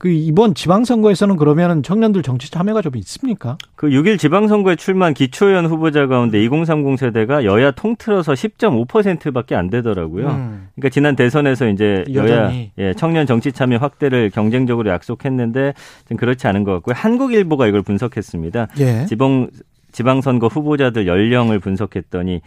그 0.05 0.09
이번 0.09 0.53
지방선거에서는 0.53 1.35
그러면은 1.35 1.81
청년들 1.81 2.21
정치 2.21 2.51
참여가 2.51 2.83
좀 2.83 2.95
있습니까? 2.97 3.57
그 3.73 3.89
6일 3.89 4.19
지방선거에 4.19 4.75
출마한 4.75 5.15
기초의원 5.15 5.65
후보자 5.65 6.05
가운데 6.05 6.43
2030 6.43 6.99
세대가 6.99 7.43
여야 7.43 7.71
통틀어서 7.71 8.33
10.5%밖에 8.33 9.55
안 9.55 9.71
되더라고요. 9.71 10.27
음. 10.27 10.67
그러니까 10.75 10.93
지난 10.93 11.15
대선에서 11.15 11.69
이제 11.69 12.05
여야. 12.13 12.51
예, 12.77 12.93
청년 12.93 13.25
정치 13.25 13.51
참여 13.51 13.77
확대를 13.77 14.29
경쟁적으로 14.29 14.91
약속했는데 14.91 15.73
좀 16.07 16.17
그렇지 16.17 16.45
않은 16.45 16.65
것 16.65 16.73
같고요. 16.73 16.93
한국일보가 16.95 17.65
이걸 17.65 17.81
분석했습니다. 17.81 18.67
예. 18.81 19.05
지방 19.07 19.49
지방선거 19.91 20.49
후보자들 20.49 21.07
연령을 21.07 21.57
분석했더니 21.57 22.41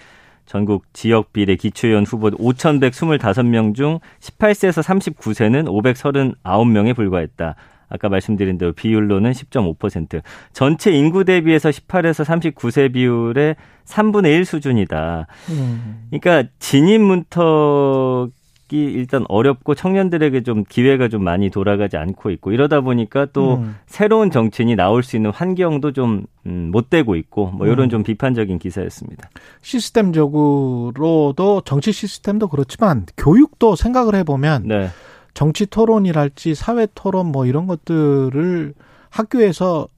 전국 0.48 0.86
지역 0.94 1.34
비례 1.34 1.56
기초의원 1.56 2.04
후보 2.04 2.30
5,125명 2.30 3.74
중 3.74 4.00
18세에서 4.20 4.82
39세는 4.82 5.66
539명에 5.68 6.96
불과했다. 6.96 7.54
아까 7.90 8.08
말씀드린 8.08 8.56
대로 8.56 8.72
비율로는 8.72 9.32
10.5%. 9.32 10.22
전체 10.54 10.90
인구 10.90 11.26
대비해서 11.26 11.68
18에서 11.68 12.24
39세 12.24 12.94
비율의 12.94 13.56
3분의 13.84 14.36
1 14.36 14.44
수준이다. 14.46 15.26
음. 15.50 16.08
그러니까 16.10 16.50
진입 16.58 17.02
문턱 17.02 18.30
이 18.70 18.76
일단 18.76 19.24
어렵고 19.28 19.74
청년들에게 19.74 20.42
좀 20.42 20.64
기회가 20.68 21.08
좀 21.08 21.24
많이 21.24 21.50
돌아가지 21.50 21.96
않고 21.96 22.30
있고 22.30 22.52
이러다 22.52 22.82
보니까 22.82 23.26
또 23.32 23.56
음. 23.56 23.76
새로운 23.86 24.30
정치인이 24.30 24.76
나올 24.76 25.02
수 25.02 25.16
있는 25.16 25.30
환경도 25.30 25.92
좀 25.92 26.26
음, 26.46 26.70
못 26.70 26.90
되고 26.90 27.16
있고 27.16 27.50
뭐 27.50 27.66
이런 27.66 27.86
음. 27.86 27.88
좀 27.88 28.02
비판적인 28.02 28.58
기사였습니다. 28.58 29.30
시스템적으로도 29.62 31.62
정치 31.64 31.92
시스템도 31.92 32.48
그렇지만 32.48 33.06
교육도 33.16 33.76
생각을 33.76 34.14
해보면 34.16 34.64
네. 34.66 34.88
정치 35.34 35.66
토론이랄지 35.66 36.54
사회 36.54 36.86
토론 36.94 37.26
뭐 37.26 37.46
이런 37.46 37.66
것들을 37.66 38.74
학교에서 39.10 39.88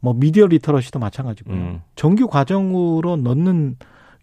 뭐 0.00 0.14
미디어 0.14 0.46
literacy도 0.46 0.98
마찬가지고요. 0.98 1.56
음. 1.56 1.80
정규 1.96 2.28
과정으로 2.28 3.16
넣는 3.16 3.76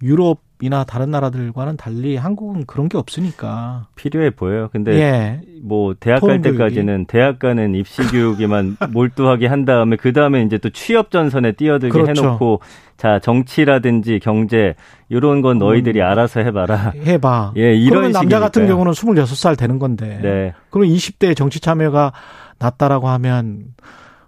유럽이나 0.04 0.84
다른 0.84 1.12
나라들과는 1.12 1.78
달리 1.78 2.16
한국은 2.18 2.66
그런 2.66 2.90
게 2.90 2.98
없으니까. 2.98 3.88
필요해 3.96 4.32
보여요. 4.32 4.70
근데 4.72 4.94
예. 4.94 5.42
뭐 5.62 5.94
대학 6.00 6.22
갈. 6.22 6.42
때까지는 6.42 7.06
대학 7.06 7.40
가는 7.40 7.76
입시 7.76 8.02
교육에만 8.04 8.78
몰두하게 8.92 9.48
한 9.48 9.66
다음에 9.66 9.96
그 9.96 10.14
다음에 10.14 10.44
이제 10.44 10.58
또 10.58 10.70
취업 10.70 11.12
전선에 11.12 11.54
뛰어들게 11.54 11.92
그렇죠. 11.92 12.24
해놓고 12.24 12.62
자 12.98 13.20
정치라든지 13.20 14.20
경제 14.22 14.76
이런 15.10 15.42
건 15.42 15.58
너희들이 15.58 16.02
알아서 16.02 16.40
해봐라. 16.42 16.94
해봐. 16.96 17.54
예, 17.58 17.74
이런 17.76 17.90
그러면 17.90 18.12
남자 18.12 18.40
같은. 18.40 18.68
경우는 18.68 18.92
26살 18.94 19.58
되는 19.58 19.80
건데. 19.80 20.20
네. 20.22 20.54
그럼 20.70 20.88
20대 20.88 21.36
정치 21.36 21.60
참여가 21.60 22.14
낮다라고 22.60 23.08
하면 23.10 23.64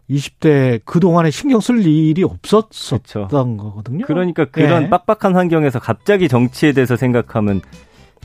20대 0.09 0.81
그동안에 0.85 1.31
신경 1.31 1.59
쓸 1.59 1.85
일이 1.85 2.23
없었었던 2.23 2.99
그렇죠. 3.27 3.57
거거든요. 3.57 4.05
그러니까 4.05 4.45
그런 4.45 4.83
예. 4.83 4.89
빡빡한 4.89 5.35
환경에서 5.35 5.79
갑자기 5.79 6.27
정치에 6.27 6.73
대해서 6.73 6.95
생각하면 6.95 7.61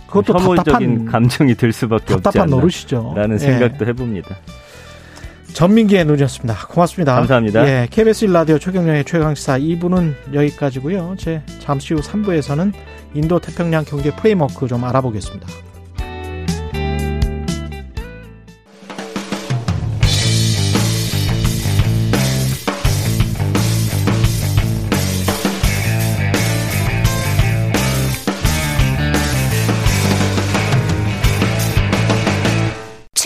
그것도 0.08 0.32
혐오적인 0.38 0.56
답답한 0.56 1.04
감정이 1.04 1.54
들 1.54 1.72
수밖에 1.72 2.14
없지 2.14 2.38
않나. 2.38 2.56
노릇이죠. 2.56 3.12
라는 3.14 3.36
예. 3.36 3.38
생각도 3.38 3.86
해봅니다. 3.86 4.36
전민기의 5.52 6.04
눈이었습니다. 6.04 6.66
고맙습니다. 6.68 7.14
감사합니다. 7.14 7.66
예, 7.66 7.88
KBS 7.90 8.26
1라디오 8.26 8.60
최경영의 8.60 9.04
최강시사 9.04 9.58
2부는 9.58 10.14
여기까지고요. 10.34 11.16
제 11.18 11.42
잠시 11.60 11.94
후 11.94 12.00
3부에서는 12.00 12.72
인도 13.14 13.38
태평양 13.38 13.84
경제 13.84 14.14
프레임워크 14.14 14.66
좀 14.68 14.84
알아보겠습니다. 14.84 15.46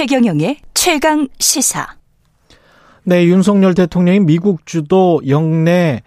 최경영의 0.02 0.56
최강 0.74 1.28
시사. 1.38 1.86
네, 3.04 3.24
윤석열 3.24 3.72
대통령이 3.72 4.18
미국 4.18 4.66
주도 4.66 5.20
영내 5.28 6.02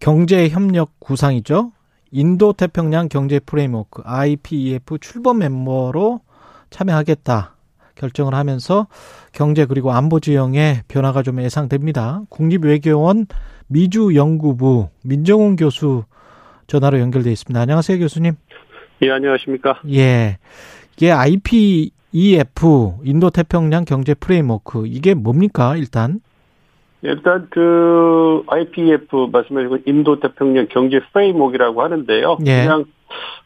경제 0.00 0.50
협력 0.50 1.00
구상이죠. 1.00 1.72
인도 2.10 2.52
태평양 2.52 3.08
경제 3.08 3.38
프레임워크 3.38 4.02
IPEF 4.04 4.98
출범 4.98 5.38
멤버로 5.38 6.20
참여하겠다 6.68 7.56
결정을 7.94 8.34
하면서 8.34 8.86
경제 9.32 9.64
그리고 9.64 9.92
안보 9.92 10.20
지형의 10.20 10.82
변화가 10.86 11.22
좀 11.22 11.40
예상됩니다. 11.40 12.20
국립외교원 12.28 13.28
미주 13.66 14.14
연구부 14.14 14.90
민정훈 15.02 15.56
교수 15.56 16.04
전화로 16.66 17.00
연결돼 17.00 17.32
있습니다. 17.32 17.58
안녕하세요, 17.58 17.98
교수님. 17.98 18.34
예, 19.00 19.10
안녕하십니까? 19.10 19.80
예. 19.90 20.36
이게 20.96 21.12
IPEF 21.12 21.97
인도 23.04 23.30
태평양 23.30 23.84
경제 23.84 24.14
framework 24.14 24.86
이게 24.86 25.14
뭡니까, 25.14 25.76
일단? 25.76 26.20
일단 27.02 27.46
그 27.50 28.42
IPEF 28.48 29.28
말씀하신 29.30 29.82
인도 29.86 30.18
태평양 30.18 30.66
경제 30.70 31.00
framework라고 31.12 31.82
하는데요. 31.82 32.38
예. 32.46 32.62
그냥 32.62 32.84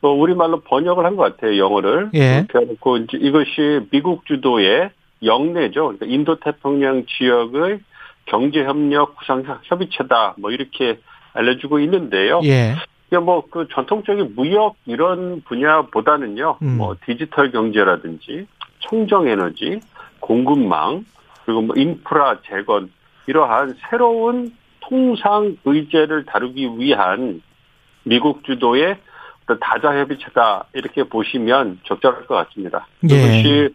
어, 0.00 0.08
우리말로 0.10 0.60
번역을 0.60 1.04
한 1.04 1.16
것 1.16 1.22
같아요, 1.22 1.58
영어를. 1.58 2.10
예. 2.14 2.46
이제 2.48 3.18
이것이 3.18 3.86
미국 3.90 4.24
주도의 4.26 4.90
역내죠. 5.22 5.82
그러니까 5.82 6.06
인도 6.06 6.40
태평양 6.40 7.04
지역의 7.06 7.80
경제 8.26 8.64
협력 8.64 9.16
구상 9.16 9.44
협의체다. 9.64 10.36
뭐 10.38 10.50
이렇게 10.50 10.98
알려주고 11.34 11.78
있는데요. 11.80 12.40
예. 12.44 12.74
이게 13.12 13.18
뭐그 13.18 13.68
전통적인 13.74 14.32
무역 14.34 14.76
이런 14.86 15.42
분야보다는요. 15.42 16.56
음. 16.62 16.78
뭐 16.78 16.96
디지털 17.04 17.52
경제라든지 17.52 18.46
청정 18.78 19.28
에너지, 19.28 19.80
공급망, 20.18 21.04
그리고 21.44 21.60
뭐 21.60 21.76
인프라 21.76 22.38
재건 22.48 22.90
이러한 23.26 23.74
새로운 23.90 24.56
통상 24.80 25.58
의제를 25.66 26.24
다루기 26.24 26.66
위한 26.78 27.42
미국 28.04 28.44
주도의 28.44 28.96
다자 29.60 29.98
협의체다 29.98 30.68
이렇게 30.72 31.02
보시면 31.02 31.80
적절할 31.84 32.26
것 32.26 32.34
같습니다. 32.34 32.86
예. 33.04 33.08
그것이 33.08 33.74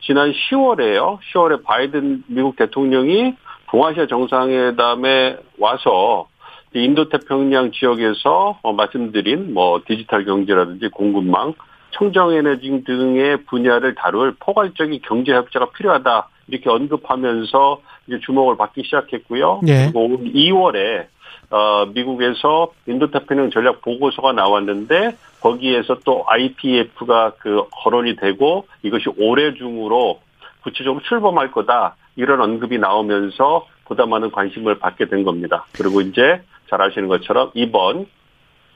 지난 0.00 0.32
10월에요. 0.32 1.18
10월에 1.34 1.62
바이든 1.62 2.24
미국 2.28 2.56
대통령이 2.56 3.34
동아시아 3.68 4.06
정상회담에 4.06 5.36
와서 5.58 6.27
인도 6.74 7.08
태평양 7.08 7.72
지역에서 7.72 8.58
어, 8.62 8.72
말씀드린 8.72 9.54
뭐 9.54 9.80
디지털 9.86 10.24
경제라든지 10.24 10.88
공급망, 10.88 11.54
청정 11.92 12.32
에너지 12.32 12.82
등의 12.84 13.44
분야를 13.44 13.94
다룰 13.94 14.34
포괄적인 14.38 15.00
경제 15.02 15.32
협조가 15.32 15.70
필요하다 15.70 16.28
이렇게 16.48 16.68
언급하면서 16.68 17.80
이제 18.06 18.18
주목을 18.24 18.56
받기 18.56 18.82
시작했고요. 18.84 19.60
예. 19.68 19.90
그리고 19.92 20.18
2월에 20.18 21.06
어, 21.50 21.86
미국에서 21.94 22.72
인도 22.86 23.10
태평양 23.10 23.50
전략 23.50 23.80
보고서가 23.80 24.32
나왔는데 24.32 25.16
거기에서 25.40 25.98
또 26.04 26.24
IPF가 26.26 27.32
그 27.38 27.64
거론이 27.70 28.16
되고 28.16 28.66
이것이 28.82 29.04
올해 29.18 29.54
중으로 29.54 30.20
구체적으로 30.62 31.02
출범할 31.04 31.52
거다 31.52 31.96
이런 32.16 32.40
언급이 32.40 32.78
나오면서 32.78 33.66
보다 33.84 34.04
많은 34.04 34.30
관심을 34.30 34.78
받게 34.78 35.06
된 35.06 35.24
겁니다. 35.24 35.64
그리고 35.72 36.02
이제 36.02 36.42
잘 36.68 36.80
아시는 36.82 37.08
것처럼 37.08 37.50
이번 37.54 38.06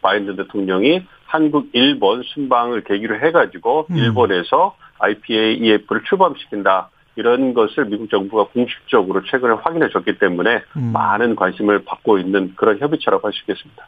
바이든 0.03 0.36
대통령이 0.36 1.03
한국, 1.26 1.68
일본 1.72 2.22
순방을 2.22 2.84
계기로 2.84 3.18
해가지고 3.20 3.86
음. 3.90 3.97
일본에서 3.97 4.76
IPAEF를 4.99 6.03
출범시킨다. 6.09 6.90
이런 7.16 7.53
것을 7.53 7.86
미국 7.86 8.09
정부가 8.09 8.45
공식적으로 8.53 9.22
최근에 9.30 9.55
확인해 9.62 9.88
줬기 9.90 10.18
때문에 10.18 10.62
음. 10.76 10.93
많은 10.93 11.36
관심을 11.36 11.84
받고 11.84 12.18
있는 12.18 12.55
그런 12.57 12.78
협의체라고 12.78 13.26
할 13.26 13.32
수 13.32 13.40
있겠습니다. 13.43 13.86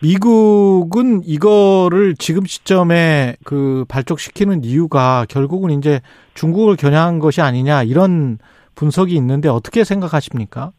미국은 0.00 1.20
이거를 1.24 2.14
지금 2.18 2.46
시점에 2.46 3.36
그 3.44 3.84
발족시키는 3.88 4.64
이유가 4.64 5.26
결국은 5.28 5.70
이제 5.70 6.00
중국을 6.34 6.76
겨냥한 6.76 7.18
것이 7.18 7.42
아니냐 7.42 7.82
이런 7.82 8.38
분석이 8.74 9.14
있는데 9.16 9.48
어떻게 9.50 9.84
생각하십니까? 9.84 10.72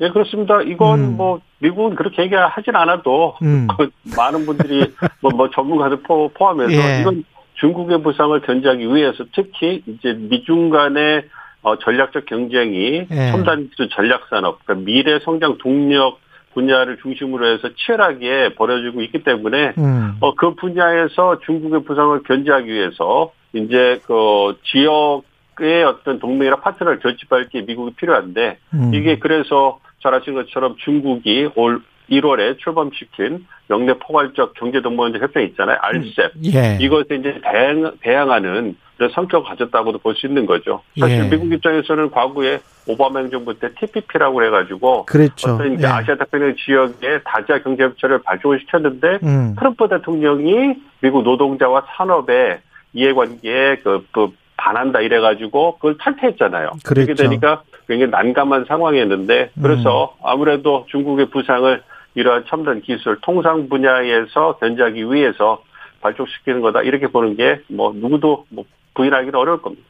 예, 0.00 0.10
그렇습니다. 0.10 0.60
이건 0.62 1.00
음. 1.00 1.16
뭐 1.16 1.40
미국은 1.58 1.94
그렇게 1.94 2.22
얘기하진 2.22 2.74
않아도 2.74 3.36
음. 3.42 3.68
그 3.76 3.90
많은 4.16 4.44
분들이 4.44 4.92
뭐, 5.20 5.30
뭐 5.30 5.50
전문가들 5.50 6.02
포, 6.02 6.28
포함해서 6.28 6.72
예. 6.72 7.00
이건 7.00 7.24
중국의 7.54 8.02
부상을 8.02 8.38
견제하기 8.40 8.86
위해서 8.94 9.24
특히 9.34 9.82
이제 9.86 10.12
미중 10.12 10.70
간의 10.70 11.24
어, 11.62 11.78
전략적 11.78 12.26
경쟁이 12.26 13.06
예. 13.10 13.30
첨단 13.30 13.68
기술 13.70 13.88
전략 13.88 14.26
산업, 14.28 14.64
그러니까 14.64 14.84
미래 14.84 15.18
성장 15.20 15.56
동력 15.58 16.18
분야를 16.52 16.98
중심으로 17.02 17.46
해서 17.46 17.68
치열하게 17.76 18.54
벌어지고 18.54 19.00
있기 19.02 19.24
때문에 19.24 19.72
음. 19.78 20.16
어, 20.20 20.34
그 20.34 20.54
분야에서 20.54 21.40
중국의 21.46 21.84
부상을 21.84 22.22
견제하기 22.24 22.70
위해서 22.70 23.32
이제 23.52 24.00
그 24.06 24.56
지역 24.64 25.22
의 25.60 25.84
어떤 25.84 26.18
동맹이나 26.18 26.56
파트너를 26.56 26.98
결집할 26.98 27.48
게 27.48 27.62
미국이 27.62 27.94
필요한데 27.94 28.58
음. 28.74 28.90
이게 28.92 29.20
그래서 29.20 29.78
잘 30.04 30.14
아시는 30.14 30.44
것처럼 30.44 30.76
중국이 30.84 31.48
올 31.56 31.80
1월에 32.10 32.58
출범시킨 32.58 33.46
영내 33.70 33.94
포괄적 33.94 34.52
경제동반자 34.52 35.18
협정 35.18 35.42
있잖아요. 35.44 35.78
RCEP. 35.80 36.54
예. 36.54 36.76
이것에 36.78 37.14
이제 37.16 37.40
대항, 37.42 37.92
대항하는 38.02 38.76
그런 38.98 39.10
성격을 39.10 39.48
가졌다고도 39.48 39.98
볼 39.98 40.14
수 40.14 40.26
있는 40.26 40.44
거죠. 40.44 40.82
사실 41.00 41.24
예. 41.24 41.30
미국 41.30 41.50
입장에서는 41.50 42.10
과거에 42.10 42.60
오바마 42.86 43.20
행정부 43.20 43.58
때 43.58 43.70
TPP라고 43.80 44.44
해가지고 44.44 45.06
그랬죠. 45.06 45.54
어떤 45.54 45.72
이제 45.72 45.86
예. 45.86 45.90
아시아 45.90 46.16
태평양 46.16 46.54
지역에 46.56 47.20
다자 47.24 47.62
경제 47.62 47.84
협조를 47.84 48.18
발족을 48.22 48.60
시켰는데 48.60 49.20
음. 49.22 49.54
트럼프 49.58 49.88
대통령이 49.88 50.74
미국 51.00 51.22
노동자와 51.22 51.86
산업의 51.96 52.60
이해관계에 52.92 53.76
그, 53.76 54.06
그 54.12 54.28
반한다 54.56 55.00
이래가지고 55.00 55.76
그걸 55.76 55.96
탈퇴했잖아요. 55.98 56.70
그랬죠. 56.84 57.06
그렇게 57.06 57.14
되니까 57.14 57.62
굉장히 57.88 58.10
난감한 58.10 58.64
상황이었는데 58.66 59.50
그래서 59.60 60.14
음. 60.18 60.22
아무래도 60.24 60.86
중국의 60.90 61.30
부상을 61.30 61.82
이러한 62.14 62.44
첨단 62.48 62.80
기술 62.80 63.18
통상 63.22 63.68
분야에서 63.68 64.56
견제하기 64.58 65.12
위해서 65.12 65.62
발족시키는 66.00 66.60
거다 66.60 66.82
이렇게 66.82 67.08
보는 67.08 67.36
게 67.36 67.60
뭐 67.68 67.92
누구도 67.94 68.46
뭐 68.50 68.64
부인하기는 68.94 69.34
어려울 69.34 69.60
겁니다. 69.60 69.82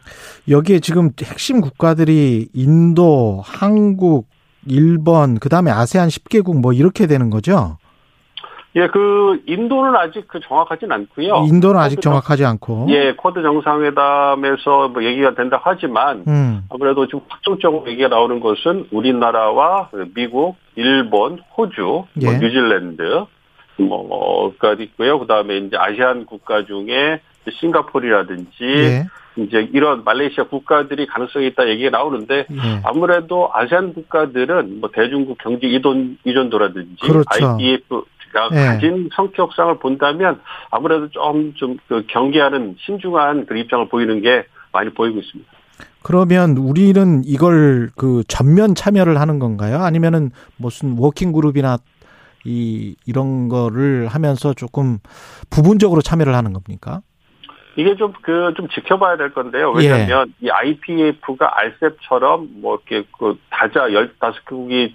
여기에 0.49 0.81
지금 0.81 1.11
핵심 1.23 1.61
국가들이 1.61 2.49
인도, 2.55 3.43
한국, 3.45 4.27
일본, 4.67 5.39
그 5.39 5.51
다음에 5.51 5.71
아세안 5.71 6.09
10개국 6.09 6.59
뭐 6.61 6.73
이렇게 6.73 7.07
되는 7.07 7.29
거죠? 7.29 7.77
예, 8.77 8.89
그 8.89 9.41
인도는 9.47 9.95
아직 9.95 10.27
그 10.27 10.41
정확하진 10.41 10.91
않고요. 10.91 11.45
인도는 11.49 11.81
아직 11.81 12.01
정확하지 12.01 12.45
않고. 12.45 12.87
정- 12.87 12.91
예, 12.91 13.13
쿼드 13.17 13.41
정상회담에서 13.41 14.89
뭐 14.89 15.05
얘기가 15.05 15.35
된다 15.35 15.61
하지만 15.63 16.25
음. 16.27 16.63
아무래도 16.71 17.07
지금 17.07 17.21
확정적으로 17.29 17.89
얘기가 17.89 18.09
나오는 18.09 18.41
것은 18.41 18.89
우리나라와 18.91 19.91
미국, 20.15 20.57
일본, 20.75 21.39
호주, 21.57 22.05
예. 22.23 22.25
뭐 22.27 22.35
뉴질랜드 22.35 23.25
뭐가 23.79 24.75
있고요. 24.81 25.19
그다음에 25.21 25.59
이제 25.59 25.77
아세안 25.77 26.27
국가 26.27 26.65
중에 26.65 27.21
싱가포르라든지 27.61 28.65
예. 28.65 29.07
이제 29.37 29.69
이런 29.73 30.05
말레이시아 30.05 30.45
국가들이 30.45 31.07
가능성이 31.07 31.49
있다 31.49 31.69
얘기가 31.69 31.91
나오는데 31.91 32.47
예. 32.51 32.81
아무래도 32.85 33.51
아세안 33.53 33.93
국가들은 33.93 34.81
뭐 34.81 34.91
대중국 34.93 35.39
경제 35.39 35.67
의존도라든지 35.67 36.97
그렇죠. 37.03 37.57
IPEF 37.59 38.03
가 38.35 38.51
예. 38.53 38.57
가진 38.57 39.09
성격상을 39.15 39.79
본다면 39.79 40.41
아무래도 40.71 41.09
좀 41.11 41.55
좀 41.55 41.79
그 41.89 42.05
경계하는 42.09 42.77
신중한 42.81 43.47
그 43.47 43.57
입장을 43.57 43.89
보이는 43.89 44.21
게 44.21 44.45
많이 44.73 44.91
보이고 44.91 45.19
있습니다. 45.21 45.51
그러면 46.03 46.57
우리는 46.59 47.23
이걸 47.25 47.91
그 47.97 48.23
전면 48.29 48.75
참여를 48.75 49.19
하는 49.19 49.39
건가요? 49.39 49.79
아니면은 49.79 50.31
무슨 50.59 50.97
워킹 50.99 51.33
그룹이나 51.33 51.79
이 52.45 52.95
이런 53.07 53.49
거를 53.49 54.07
하면서 54.09 54.53
조금 54.53 54.99
부분적으로 55.51 56.03
참여를 56.03 56.35
하는 56.35 56.53
겁니까? 56.53 57.01
이게 57.77 57.97
좀 57.97 58.13
그좀 58.23 58.69
지켜봐야 58.69 59.17
될 59.17 59.33
건데요. 59.33 59.73
왜냐하면 59.73 60.33
이 60.41 60.49
IPF가 60.51 61.59
RCEP처럼 61.59 62.49
뭐 62.61 62.77
이렇게 62.87 63.09
그 63.19 63.37
다자 63.51 63.89
15개국이 63.89 64.93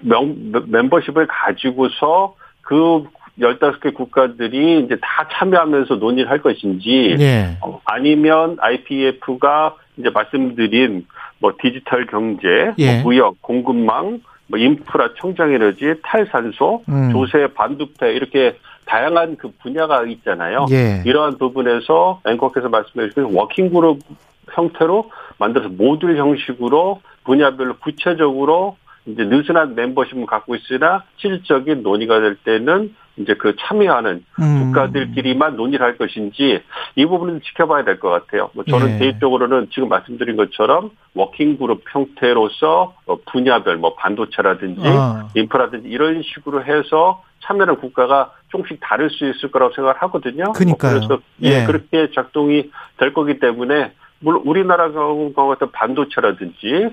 명, 0.00 0.34
멤버십을 0.66 1.26
가지고서 1.28 2.34
그 2.72 3.04
15개 3.38 3.92
국가들이 3.92 4.80
이제 4.80 4.96
다 5.02 5.28
참여하면서 5.30 5.96
논의를 5.96 6.30
할 6.30 6.40
것인지 6.40 7.16
예. 7.18 7.58
어, 7.60 7.82
아니면 7.84 8.56
IPEF가 8.60 9.76
이제 9.98 10.08
말씀드린 10.08 11.06
뭐 11.38 11.52
디지털 11.60 12.06
경제, 12.06 12.72
예. 12.78 12.94
뭐 12.94 13.02
무역, 13.02 13.42
공급망, 13.42 14.22
뭐 14.46 14.58
인프라, 14.58 15.10
청정 15.20 15.52
에너지, 15.52 15.94
탈탄소, 16.02 16.84
음. 16.88 17.12
조세, 17.12 17.46
반도체 17.48 18.12
이렇게 18.12 18.56
다양한 18.86 19.36
그 19.36 19.50
분야가 19.62 20.04
있잖아요. 20.04 20.64
예. 20.70 21.02
이러한 21.04 21.36
부분에서 21.36 22.22
앵커께서 22.26 22.70
말씀해 22.70 23.08
주신 23.10 23.34
working 23.34 23.70
group 23.70 23.98
형태로 24.50 25.10
만들어서 25.38 25.68
모듈 25.68 26.16
형식으로 26.16 27.02
분야별로 27.24 27.76
구체적으로 27.78 28.76
이제 29.06 29.24
느슨한 29.24 29.74
멤버십을 29.74 30.26
갖고 30.26 30.54
있으나 30.54 31.04
실질적인 31.16 31.82
논의가 31.82 32.20
될 32.20 32.36
때는 32.36 32.94
이제 33.16 33.34
그 33.34 33.54
참여하는 33.58 34.24
음. 34.40 34.58
국가들끼리만 34.72 35.56
논의를 35.56 35.84
할 35.84 35.98
것인지 35.98 36.62
이 36.96 37.06
부분은 37.06 37.42
지켜봐야 37.42 37.84
될 37.84 37.98
것 37.98 38.08
같아요. 38.08 38.50
뭐 38.54 38.64
저는 38.64 38.94
예. 38.94 38.98
개인적으로는 38.98 39.68
지금 39.70 39.88
말씀드린 39.88 40.36
것처럼 40.36 40.90
working 41.14 41.58
group 41.58 41.82
형태로서 41.90 42.94
어, 43.06 43.16
분야별 43.30 43.76
뭐 43.76 43.94
반도체라든지 43.96 44.80
아. 44.84 45.28
인프라든지 45.34 45.88
이런 45.88 46.22
식으로 46.22 46.64
해서 46.64 47.22
참여하는 47.44 47.76
국가가 47.80 48.32
조금씩 48.48 48.78
다를 48.80 49.10
수 49.10 49.28
있을 49.28 49.50
거라고 49.50 49.74
생각을 49.74 50.00
하거든요. 50.02 50.52
그러니까요. 50.52 51.00
그래서 51.00 51.18
예, 51.42 51.62
예. 51.62 51.66
그렇게 51.66 52.10
작동이 52.14 52.70
될 52.96 53.12
거기 53.12 53.38
때문에 53.38 53.92
물론 54.20 54.42
우리나라 54.46 54.90
같은 54.90 55.70
반도체라든지 55.72 56.88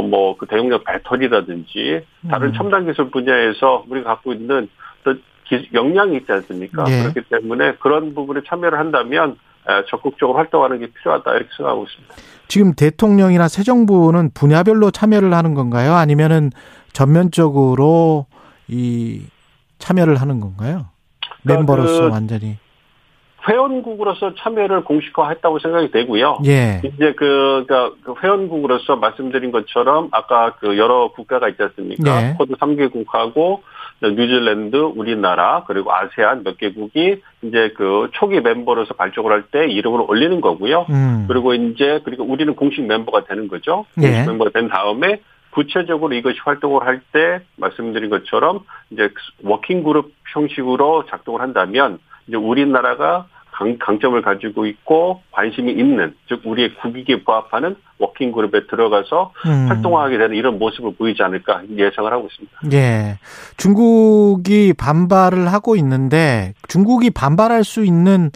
뭐 0.00 0.36
그 0.38 0.46
대용량 0.46 0.82
배터리라든지 0.84 2.04
다른 2.30 2.48
음. 2.48 2.52
첨단 2.54 2.86
기술 2.86 3.10
분야에서 3.10 3.84
우리가 3.88 4.14
갖고 4.14 4.32
있는 4.32 4.68
또 5.04 5.14
기- 5.44 5.68
역량이 5.74 6.16
있지 6.16 6.32
않습니까? 6.32 6.84
예. 6.88 7.02
그렇기 7.02 7.28
때문에 7.28 7.74
그런 7.74 8.14
부분에 8.14 8.40
참여를 8.48 8.78
한다면 8.78 9.36
에, 9.68 9.84
적극적으로 9.88 10.38
활동하는 10.38 10.78
게 10.80 10.86
필요하다 10.86 11.30
이렇게 11.34 11.48
생각하고 11.56 11.84
있습니다. 11.84 12.14
지금 12.48 12.72
대통령이나 12.74 13.48
새 13.48 13.62
정부는 13.62 14.30
분야별로 14.34 14.90
참여를 14.90 15.34
하는 15.34 15.54
건가요? 15.54 15.94
아니면은 15.94 16.50
전면적으로 16.92 18.26
이 18.68 19.22
참여를 19.78 20.16
하는 20.20 20.40
건가요? 20.40 20.86
그러니까 21.42 21.60
멤버로서 21.74 22.02
그- 22.02 22.08
완전히. 22.10 22.56
회원국으로서 23.48 24.34
참여를 24.36 24.84
공식화했다고 24.84 25.58
생각이 25.58 25.90
되고요. 25.90 26.38
예. 26.46 26.80
이제 26.84 27.12
그, 27.14 27.64
그러니까 27.66 27.92
그 28.04 28.14
회원국으로서 28.22 28.96
말씀드린 28.96 29.50
것처럼 29.50 30.08
아까 30.12 30.54
그 30.60 30.78
여러 30.78 31.08
국가가 31.12 31.48
있지 31.48 31.62
않습니까? 31.62 32.20
네. 32.20 32.34
쿼드 32.38 32.54
3개국하고 32.54 33.60
뉴질랜드, 34.02 34.76
우리나라 34.76 35.64
그리고 35.66 35.92
아세안 35.92 36.42
몇 36.44 36.58
개국이 36.58 37.20
이제 37.42 37.72
그 37.76 38.08
초기 38.12 38.40
멤버로서 38.40 38.94
발족을 38.94 39.30
할 39.32 39.44
때 39.52 39.66
이름을 39.68 40.04
올리는 40.08 40.40
거고요. 40.40 40.86
음. 40.90 41.26
그리고 41.28 41.54
이제 41.54 42.00
그리고 42.04 42.24
우리는 42.24 42.54
공식 42.54 42.82
멤버가 42.82 43.24
되는 43.24 43.48
거죠. 43.48 43.84
공식 43.94 44.12
예. 44.12 44.24
멤버가 44.26 44.50
된 44.50 44.68
다음에 44.68 45.20
구체적으로 45.50 46.14
이것이 46.14 46.38
활동을 46.44 46.86
할 46.86 47.00
때 47.12 47.40
말씀드린 47.56 48.08
것처럼 48.08 48.60
이제 48.90 49.10
working 49.42 49.82
group 49.82 50.12
형식으로 50.32 51.04
작동을 51.10 51.40
한다면 51.40 51.98
이제 52.26 52.36
우리나라가 52.36 53.26
강, 53.52 53.76
강점을 53.78 54.20
가지고 54.22 54.66
있고 54.66 55.22
관심이 55.30 55.72
있는 55.72 56.14
즉 56.28 56.42
우리의 56.44 56.74
국익에 56.76 57.22
부합하는 57.22 57.76
working 57.98 58.32
group에 58.32 58.66
들어가서 58.66 59.32
음. 59.46 59.66
활동하게 59.68 60.18
되는 60.18 60.36
이런 60.36 60.58
모습을 60.58 60.94
보이지 60.96 61.22
않을까 61.22 61.62
예상을 61.76 62.10
하고 62.10 62.28
있습니다. 62.30 62.76
예. 62.76 63.18
중국이 63.58 64.72
반발을 64.72 65.52
하고 65.52 65.76
있는데 65.76 66.54
중국이 66.68 67.10
반발할 67.10 67.62
수 67.62 67.84
있는 67.84 68.30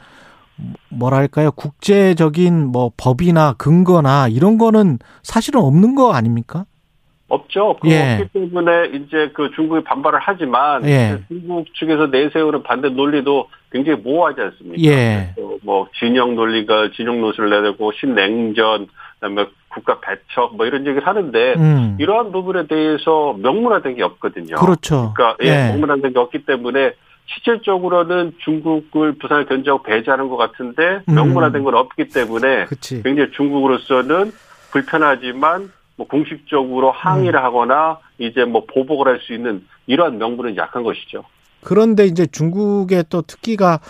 뭐랄까요? 0.89 1.51
국제적인 1.51 2.67
뭐 2.67 2.91
법이나 2.97 3.55
근거나 3.59 4.29
이런 4.29 4.59
거는 4.59 4.99
사실은 5.23 5.61
없는 5.61 5.95
거 5.95 6.13
아닙니까? 6.13 6.65
없죠. 7.29 7.77
그 7.81 7.91
예. 7.91 8.25
때문에 8.33 8.87
이제 8.95 9.31
그 9.35 9.51
중국이 9.55 9.83
반발을 9.83 10.21
하지만 10.23 10.85
예. 10.87 11.19
중국 11.29 11.67
측에서 11.75 12.07
내세우는 12.07 12.63
반대 12.63 12.89
논리도 12.89 13.49
굉장히 13.71 14.01
모호하지 14.01 14.41
않습니까? 14.41 14.83
예. 14.83 15.35
어, 15.39 15.57
뭐 15.63 15.89
진영 15.99 16.37
논리가 16.37 16.91
진영 16.95 17.21
노선을 17.21 17.65
내고 17.65 17.91
신냉전 17.93 18.87
그다음에 19.15 19.47
국가 19.69 20.01
배척 20.01 20.57
뭐 20.57 20.67
이런 20.67 20.87
얘기를 20.87 21.07
하는데 21.07 21.55
음. 21.57 21.97
이러한 21.99 22.31
부분에 22.31 22.67
대해서 22.69 23.35
명문화된 23.39 23.97
게 23.97 24.03
없거든요. 24.05 24.57
그렇죠. 24.57 25.13
그러니까 25.17 25.37
예, 25.43 25.49
예. 25.49 25.73
명문화된 25.73 26.13
게 26.13 26.19
없기 26.19 26.47
때문에 26.47 26.93
실질적으로는 27.27 28.35
중국을 28.45 29.17
부산을 29.19 29.47
견제하고 29.47 29.83
배제하는 29.83 30.29
것 30.29 30.37
같은데 30.37 31.01
음. 31.09 31.15
명문화된 31.15 31.65
건 31.65 31.75
없기 31.75 32.09
때문에 32.09 32.67
그치. 32.67 33.03
굉장히 33.03 33.33
중국으로서는 33.33 34.31
불편하지만 34.71 35.73
뭐 35.97 36.07
공식적으로 36.07 36.91
항의를 36.93 37.43
하거나 37.43 37.99
이제 38.19 38.45
뭐 38.45 38.65
보복을 38.67 39.09
할 39.09 39.21
수 39.21 39.33
있는 39.33 39.67
이러한 39.87 40.19
명분은 40.19 40.57
약한 40.57 40.83
것이죠. 40.83 41.25
그런데 41.63 42.05
이제 42.07 42.27
중국의 42.27 43.05
또 43.09 43.23
특기가 43.23 43.81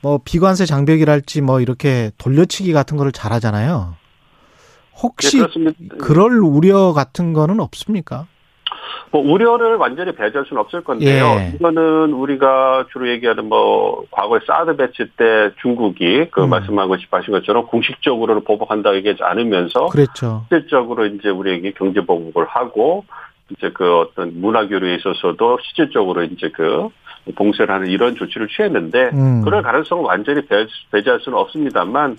뭐 0.00 0.20
비관세 0.24 0.66
장벽이랄지 0.66 1.40
뭐 1.42 1.60
이렇게 1.60 2.12
돌려치기 2.18 2.72
같은 2.72 2.96
거를 2.96 3.12
잘하잖아요. 3.12 3.96
혹시 5.02 5.38
네. 5.38 5.72
그럴 6.00 6.38
우려 6.38 6.92
같은 6.92 7.32
거는 7.32 7.60
없습니까? 7.60 8.26
뭐 9.10 9.22
우려를 9.22 9.76
완전히 9.76 10.12
배제할 10.12 10.46
수는 10.46 10.60
없을 10.60 10.82
건데요. 10.82 11.24
예. 11.38 11.52
이거는 11.54 12.12
우리가 12.12 12.86
주로 12.92 13.08
얘기하는 13.08 13.48
뭐 13.48 14.04
과거에 14.10 14.40
사드 14.46 14.76
배치 14.76 15.04
때 15.16 15.50
중국이 15.62 16.26
그 16.30 16.44
음. 16.44 16.50
말씀하고 16.50 16.96
하신 17.10 17.32
것처럼 17.32 17.66
공식적으로는 17.66 18.44
보복한다고 18.44 18.96
얘기하지 18.96 19.22
않으면서 19.22 19.86
그랬죠. 19.86 20.44
실질적으로 20.48 21.06
이제 21.06 21.28
우리에게 21.28 21.72
경제 21.72 22.00
보복을 22.00 22.46
하고 22.46 23.04
이제 23.50 23.70
그 23.72 23.98
어떤 24.00 24.40
문화 24.40 24.66
교류에 24.66 24.96
있어서도 24.96 25.58
실질적으로 25.62 26.22
이제 26.24 26.50
그 26.54 26.88
봉쇄를 27.34 27.74
하는 27.74 27.88
이런 27.88 28.14
조치를 28.14 28.48
취했는데 28.48 29.10
음. 29.12 29.42
그럴 29.44 29.62
가능성은 29.62 30.04
완전히 30.04 30.42
배- 30.46 30.66
배제할 30.92 31.20
수는 31.20 31.38
없습니다만 31.38 32.16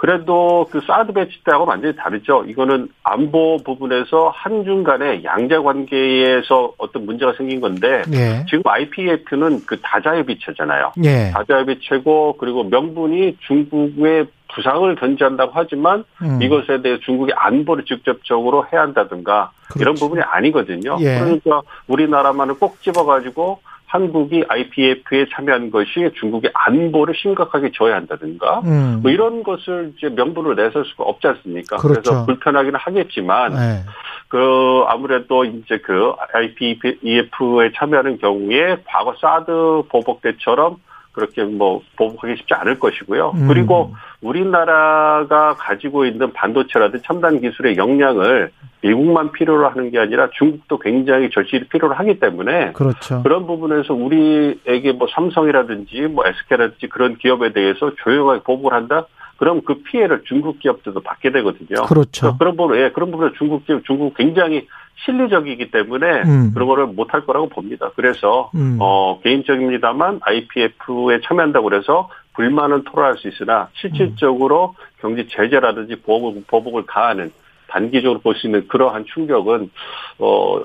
그래도 0.00 0.66
그 0.70 0.80
사드 0.86 1.12
배치 1.12 1.44
때하고 1.44 1.66
완전히 1.66 1.94
다르죠. 1.94 2.42
이거는 2.48 2.88
안보 3.02 3.58
부분에서 3.62 4.32
한중 4.34 4.82
간의 4.82 5.24
양자 5.24 5.60
관계에서 5.60 6.72
어떤 6.78 7.04
문제가 7.04 7.34
생긴 7.36 7.60
건데 7.60 8.00
예. 8.14 8.42
지금 8.48 8.62
IPF는 8.64 9.66
그 9.66 9.78
다자협의체잖아요. 9.82 10.92
예. 11.04 11.32
다자협의체고 11.34 12.38
그리고 12.38 12.64
명분이 12.64 13.36
중국의 13.40 14.28
부상을 14.54 14.94
견제한다고 14.94 15.52
하지만 15.54 16.04
음. 16.22 16.40
이것에 16.40 16.80
대해 16.80 16.98
중국의 17.00 17.34
안보를 17.36 17.84
직접적으로 17.84 18.64
해야 18.72 18.80
한다든가 18.80 19.50
이런 19.76 19.96
그렇죠. 19.96 20.06
부분이 20.06 20.22
아니거든요. 20.22 20.96
예. 21.00 21.18
그러니까 21.18 21.60
우리나라만을 21.88 22.54
꼭 22.54 22.80
집어가지고 22.80 23.60
한국이 23.90 24.44
IPF에 24.46 25.26
참여한 25.34 25.72
것이 25.72 26.10
중국의 26.20 26.52
안보를 26.54 27.12
심각하게 27.16 27.72
저해야 27.74 27.96
한다든가 27.96 28.60
음. 28.60 29.00
뭐 29.02 29.10
이런 29.10 29.42
것을 29.42 29.92
이제 29.96 30.08
명분으로 30.08 30.54
내세울 30.54 30.84
수가 30.84 31.04
없지 31.04 31.26
않습니까? 31.26 31.76
그렇죠. 31.78 31.98
래서 31.98 32.26
불편하기는 32.26 32.78
하겠지만 32.78 33.52
예. 33.52 33.84
그 34.28 34.84
아무래도 34.86 35.44
이제 35.44 35.78
그 35.78 36.12
IPEF에 36.32 37.72
참여하는 37.74 38.18
경우에 38.18 38.76
과거 38.84 39.12
사드 39.20 39.88
보복 39.88 40.22
때처럼 40.22 40.76
그렇게 41.12 41.42
뭐 41.42 41.82
보복하기 41.96 42.36
쉽지 42.36 42.54
않을 42.54 42.78
것이고요. 42.78 43.32
음. 43.34 43.48
그리고 43.48 43.94
우리나라가 44.20 45.54
가지고 45.54 46.04
있는 46.04 46.32
반도체라든 46.32 47.00
첨단 47.04 47.40
기술의 47.40 47.76
역량을 47.76 48.52
미국만 48.82 49.32
필요로 49.32 49.68
하는 49.68 49.90
게 49.90 49.98
아니라 49.98 50.30
중국도 50.32 50.78
굉장히 50.78 51.30
절실히 51.30 51.68
필요로 51.68 51.94
하기 51.94 52.20
때문에 52.20 52.72
그렇죠. 52.72 53.22
그런 53.22 53.46
부분에서 53.46 53.92
우리에게 53.94 54.92
뭐 54.92 55.08
삼성이라든지 55.14 56.02
뭐 56.02 56.24
SK라든지 56.26 56.88
그런 56.88 57.16
기업에 57.16 57.52
대해서 57.52 57.92
조용하게 58.02 58.42
보복을 58.42 58.72
한다? 58.72 59.06
그럼 59.36 59.62
그 59.64 59.82
피해를 59.82 60.22
중국 60.26 60.58
기업들도 60.58 61.00
받게 61.00 61.32
되거든요. 61.32 61.86
그렇죠. 61.86 62.36
그런 62.38 62.56
부분, 62.56 62.76
예, 62.78 62.90
그런 62.90 63.10
부분에 63.10 63.30
중국 63.38 63.64
기업, 63.64 63.82
중국 63.86 64.14
굉장히 64.14 64.66
실리적이기 65.04 65.70
때문에 65.70 66.22
음. 66.22 66.50
그런 66.52 66.68
거를 66.68 66.86
못 66.86 67.12
할 67.14 67.24
거라고 67.24 67.48
봅니다. 67.48 67.90
그래서 67.96 68.50
음. 68.54 68.76
어 68.80 69.18
개인적입니다만 69.22 70.20
IPF에 70.22 71.20
참여한다고 71.26 71.64
그래서 71.68 72.08
불만은 72.34 72.84
토로할 72.84 73.16
수 73.18 73.28
있으나 73.28 73.68
실질적으로 73.74 74.74
경제 75.00 75.26
제재라든지 75.26 75.96
보복을, 75.96 76.44
보복을 76.46 76.86
가하는 76.86 77.32
단기적으로 77.68 78.20
볼 78.20 78.34
수 78.34 78.46
있는 78.46 78.66
그러한 78.68 79.04
충격은 79.12 79.70
어 80.18 80.60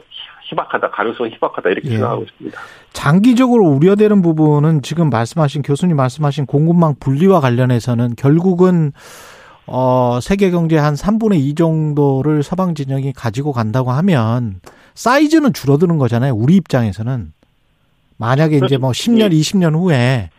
희박하다 0.50 0.92
가능성이 0.92 1.32
희박하다 1.32 1.70
이렇게 1.72 1.88
예. 1.90 1.92
생각하고 1.94 2.24
있습니다. 2.24 2.60
장기적으로 2.94 3.66
우려되는 3.66 4.22
부분은 4.22 4.82
지금 4.84 5.10
말씀하신 5.10 5.64
교수님 5.64 5.96
말씀하신 5.96 6.46
공급망 6.46 6.96
분리와 7.00 7.40
관련해서는 7.40 8.16
결국은 8.16 8.92
어 9.68 10.20
세계 10.22 10.52
경제 10.52 10.78
한 10.78 10.94
3분의 10.94 11.40
2 11.40 11.56
정도를 11.56 12.44
서방 12.44 12.76
진영이 12.76 13.14
가지고 13.14 13.52
간다고 13.52 13.92
하면 13.92 14.60
사이즈는 14.94 15.54
줄어드는 15.54 15.98
거잖아요. 15.98 16.34
우리 16.36 16.56
입장에서는 16.56 17.34
만약에 18.18 18.62
이제 18.64 18.78
뭐 18.78 18.92
10년, 18.92 19.32
20년 19.32 19.76
후에 19.76 20.30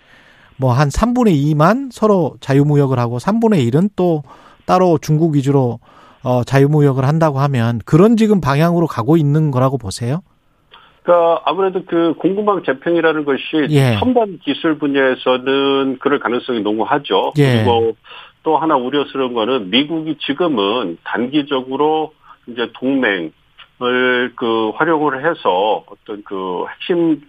뭐 0.58 0.72
한 0.72 0.88
3분의 0.88 1.34
2만 1.54 1.90
서로 1.92 2.36
자유무역을 2.40 2.98
하고 2.98 3.18
3분의 3.18 3.70
1은 3.70 3.90
또 3.96 4.22
따로 4.64 4.98
중국 4.98 5.34
위주로 5.34 5.78
어 6.22 6.42
자유무역을 6.44 7.04
한다고 7.04 7.38
하면 7.40 7.80
그런 7.84 8.16
지금 8.16 8.40
방향으로 8.40 8.86
가고 8.86 9.16
있는 9.16 9.50
거라고 9.50 9.78
보세요? 9.78 10.22
그러니까 11.02 11.42
아무래도 11.44 11.84
그 11.86 12.14
공급망 12.18 12.64
재평이라는 12.64 13.24
것이 13.24 13.68
예. 13.70 13.96
첨단 14.00 14.40
기술 14.44 14.76
분야에서는 14.76 15.98
그럴 16.00 16.18
가능성이 16.18 16.62
농후하죠. 16.62 17.32
예. 17.38 17.58
그리고 17.58 17.96
또 18.46 18.58
하나 18.58 18.76
우려스러운 18.76 19.34
거는 19.34 19.70
미국이 19.70 20.16
지금은 20.20 20.98
단기적으로 21.02 22.14
이제 22.46 22.70
동맹을 22.74 23.32
그 24.36 24.70
활용을 24.76 25.28
해서 25.28 25.84
어떤 25.88 26.22
그 26.22 26.64
핵심 26.72 27.22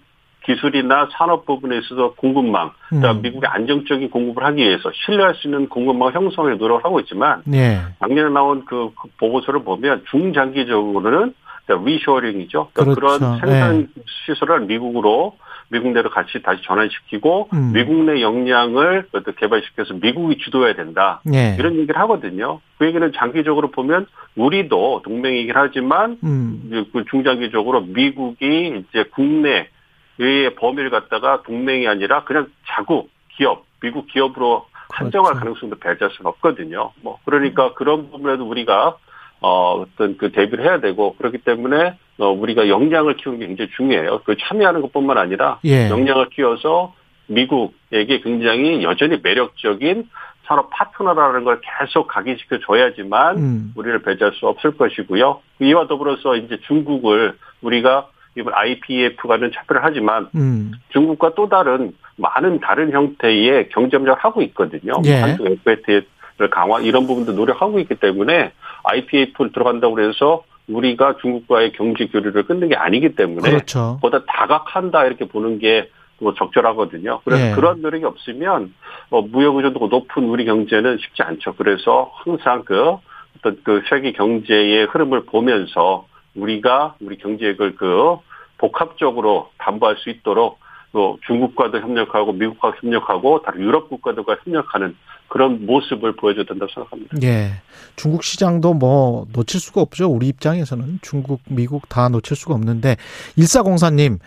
기술이나 0.45 1.09
산업 1.11 1.47
부분에 1.47 1.79
있어서 1.79 2.13
공급망, 2.13 2.69
그러니까 2.89 3.13
음. 3.13 3.21
미국의 3.23 3.49
안정적인 3.49 4.11
공급을 4.11 4.45
하기 4.45 4.61
위해서 4.61 4.91
신뢰할 4.93 5.33
수 5.33 5.47
있는 5.47 5.67
공급망 5.67 6.13
형성에 6.13 6.53
노력을 6.53 6.85
하고 6.85 6.99
있지만 6.99 7.41
예. 7.51 7.79
작년에 7.99 8.29
나온 8.29 8.63
그 8.65 8.91
보고서를 9.17 9.63
보면 9.63 10.03
중장기적으로는 10.11 11.33
리쇼링이죠. 11.67 12.69
그렇죠. 12.73 12.93
그런 12.93 13.39
생산 13.39 13.87
시설을 14.27 14.61
미국으로 14.67 15.35
미국 15.69 15.91
내로 15.91 16.09
같이 16.09 16.41
다시 16.41 16.61
전환시키고 16.63 17.49
음. 17.53 17.71
미국 17.73 18.03
내 18.05 18.21
역량을 18.21 19.07
개발시켜서 19.37 19.95
미국이 19.95 20.37
주도해야 20.37 20.75
된다. 20.75 21.21
예. 21.33 21.55
이런 21.59 21.75
얘기를 21.75 21.99
하거든요. 22.01 22.61
그 22.77 22.85
얘기는 22.85 23.11
장기적으로 23.13 23.71
보면 23.71 24.07
우리도 24.35 25.01
동맹이긴 25.03 25.51
하지만 25.55 26.17
음. 26.23 26.87
그 26.93 27.03
중장기적으로 27.09 27.81
미국이 27.81 28.83
이제 28.89 29.03
국내의 29.13 30.55
범위를 30.57 30.89
갖다가 30.89 31.43
동맹이 31.43 31.87
아니라 31.87 32.23
그냥 32.23 32.47
자국 32.67 33.09
기업, 33.35 33.65
미국 33.81 34.07
기업으로 34.07 34.65
한정할 34.89 35.33
그렇죠. 35.33 35.45
가능성도 35.45 35.75
배제할 35.79 36.13
수는 36.13 36.29
없거든요. 36.29 36.91
뭐 37.01 37.19
그러니까 37.25 37.73
그런 37.73 38.09
부분에도 38.09 38.47
우리가 38.47 38.97
어 39.39 39.81
어떤 39.81 40.17
그 40.17 40.31
대비를 40.31 40.65
해야 40.65 40.79
되고 40.79 41.15
그렇기 41.15 41.39
때문에 41.39 41.97
어 42.17 42.31
우리가 42.31 42.67
역량을 42.69 43.17
키우는 43.17 43.39
게 43.39 43.47
굉장히 43.47 43.71
중요해요. 43.75 44.21
그 44.25 44.35
참여하는 44.37 44.81
것뿐만 44.81 45.17
아니라 45.17 45.59
예. 45.65 45.89
역량을 45.89 46.29
키워서 46.29 46.93
미국에게 47.27 48.21
굉장히 48.21 48.83
여전히 48.83 49.19
매력적인 49.21 50.09
산업 50.47 50.69
파트너라는 50.71 51.43
걸 51.43 51.59
계속 51.61 52.07
각인시켜 52.07 52.59
줘야지만 52.59 53.37
음. 53.37 53.73
우리를 53.75 54.01
배제할 54.01 54.33
수 54.33 54.47
없을 54.47 54.77
것이고요. 54.77 55.41
이와 55.61 55.87
더불어서 55.87 56.37
이제 56.37 56.57
중국을 56.67 57.37
우리가 57.61 58.07
이번 58.37 58.53
IPEF가는 58.53 59.51
차별을 59.53 59.83
하지만 59.83 60.29
음. 60.35 60.71
중국과 60.89 61.33
또 61.35 61.49
다른 61.49 61.93
많은 62.15 62.59
다른 62.59 62.91
형태의 62.91 63.69
경쟁력을 63.69 64.23
하고 64.23 64.41
있거든요. 64.43 64.93
예. 65.05 65.15
한국 65.15 65.47
FTA를 65.47 66.05
강화 66.51 66.79
이런 66.79 67.07
부분도 67.07 67.33
노력하고 67.33 67.79
있기 67.79 67.95
때문에 67.95 68.51
IPEF를 68.87 69.51
들어간다고 69.51 69.99
해서 70.01 70.43
우리가 70.67 71.17
중국과의 71.21 71.71
경제 71.73 72.07
교류를 72.07 72.43
끊는 72.43 72.69
게 72.69 72.75
아니기 72.75 73.15
때문에 73.15 73.49
그렇죠. 73.49 73.97
보다 74.01 74.23
다각한다 74.25 75.05
이렇게 75.05 75.25
보는 75.25 75.59
게뭐 75.59 76.33
적절하거든요. 76.37 77.21
그래서 77.23 77.51
예. 77.51 77.55
그런 77.55 77.81
노력이 77.81 78.03
없으면 78.03 78.73
어, 79.09 79.21
무역 79.21 79.55
의존도가 79.55 79.87
높은 79.87 80.23
우리 80.25 80.45
경제는 80.45 80.97
쉽지 80.97 81.23
않죠. 81.23 81.55
그래서 81.55 82.11
항상 82.15 82.63
그 82.65 82.97
어떤 83.37 83.61
그 83.63 83.81
세계 83.89 84.11
경제의 84.11 84.85
흐름을 84.87 85.25
보면서 85.25 86.05
우리가 86.35 86.95
우리 87.01 87.17
경제를 87.17 87.75
그 87.75 88.17
복합적으로 88.57 89.51
담보할 89.57 89.97
수 89.97 90.09
있도록 90.09 90.59
또 90.91 91.19
중국과도 91.27 91.79
협력하고 91.79 92.33
미국과 92.33 92.73
협력하고 92.79 93.41
다른 93.43 93.61
유럽 93.61 93.89
국가들과 93.89 94.37
협력하는 94.43 94.95
그런 95.27 95.65
모습을 95.65 96.15
보여줘야 96.15 96.45
된다고 96.45 96.71
생각합니다. 96.73 97.17
예. 97.23 97.51
중국 97.95 98.23
시장도 98.23 98.73
뭐 98.75 99.25
놓칠 99.33 99.59
수가 99.59 99.81
없죠. 99.81 100.07
우리 100.07 100.27
입장에서는 100.27 100.99
중국, 101.01 101.41
미국 101.49 101.89
다 101.89 102.09
놓칠 102.09 102.37
수가 102.37 102.53
없는데 102.53 102.95
일사공사님 103.35 104.19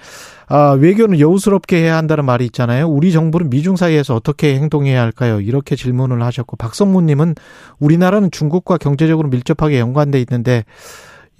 아, 0.48 0.72
외교는 0.72 1.20
여우스럽게 1.20 1.77
해야 1.77 1.97
한다는 1.97 2.24
말이 2.24 2.44
있잖아요. 2.47 2.89
우리 2.89 3.12
정부는 3.12 3.51
미중 3.51 3.77
사이에서 3.77 4.16
어떻게 4.16 4.56
행동해야 4.56 5.01
할까요? 5.01 5.40
이렇게 5.40 5.77
질문을 5.77 6.22
하셨고 6.22 6.56
박성무님은 6.56 7.36
우리나라는 7.78 8.31
중국과 8.32 8.78
경제적으로 8.78 9.28
밀접하게 9.28 9.78
연관돼 9.78 10.20
있는데 10.20 10.64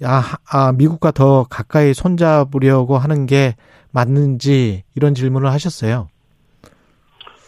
아, 0.03 0.37
아 0.49 0.71
미국과 0.71 1.11
더 1.11 1.45
가까이 1.49 1.93
손잡으려고 1.93 2.97
하는 2.97 3.25
게 3.25 3.55
맞는지 3.91 4.83
이런 4.95 5.13
질문을 5.13 5.51
하셨어요. 5.51 6.07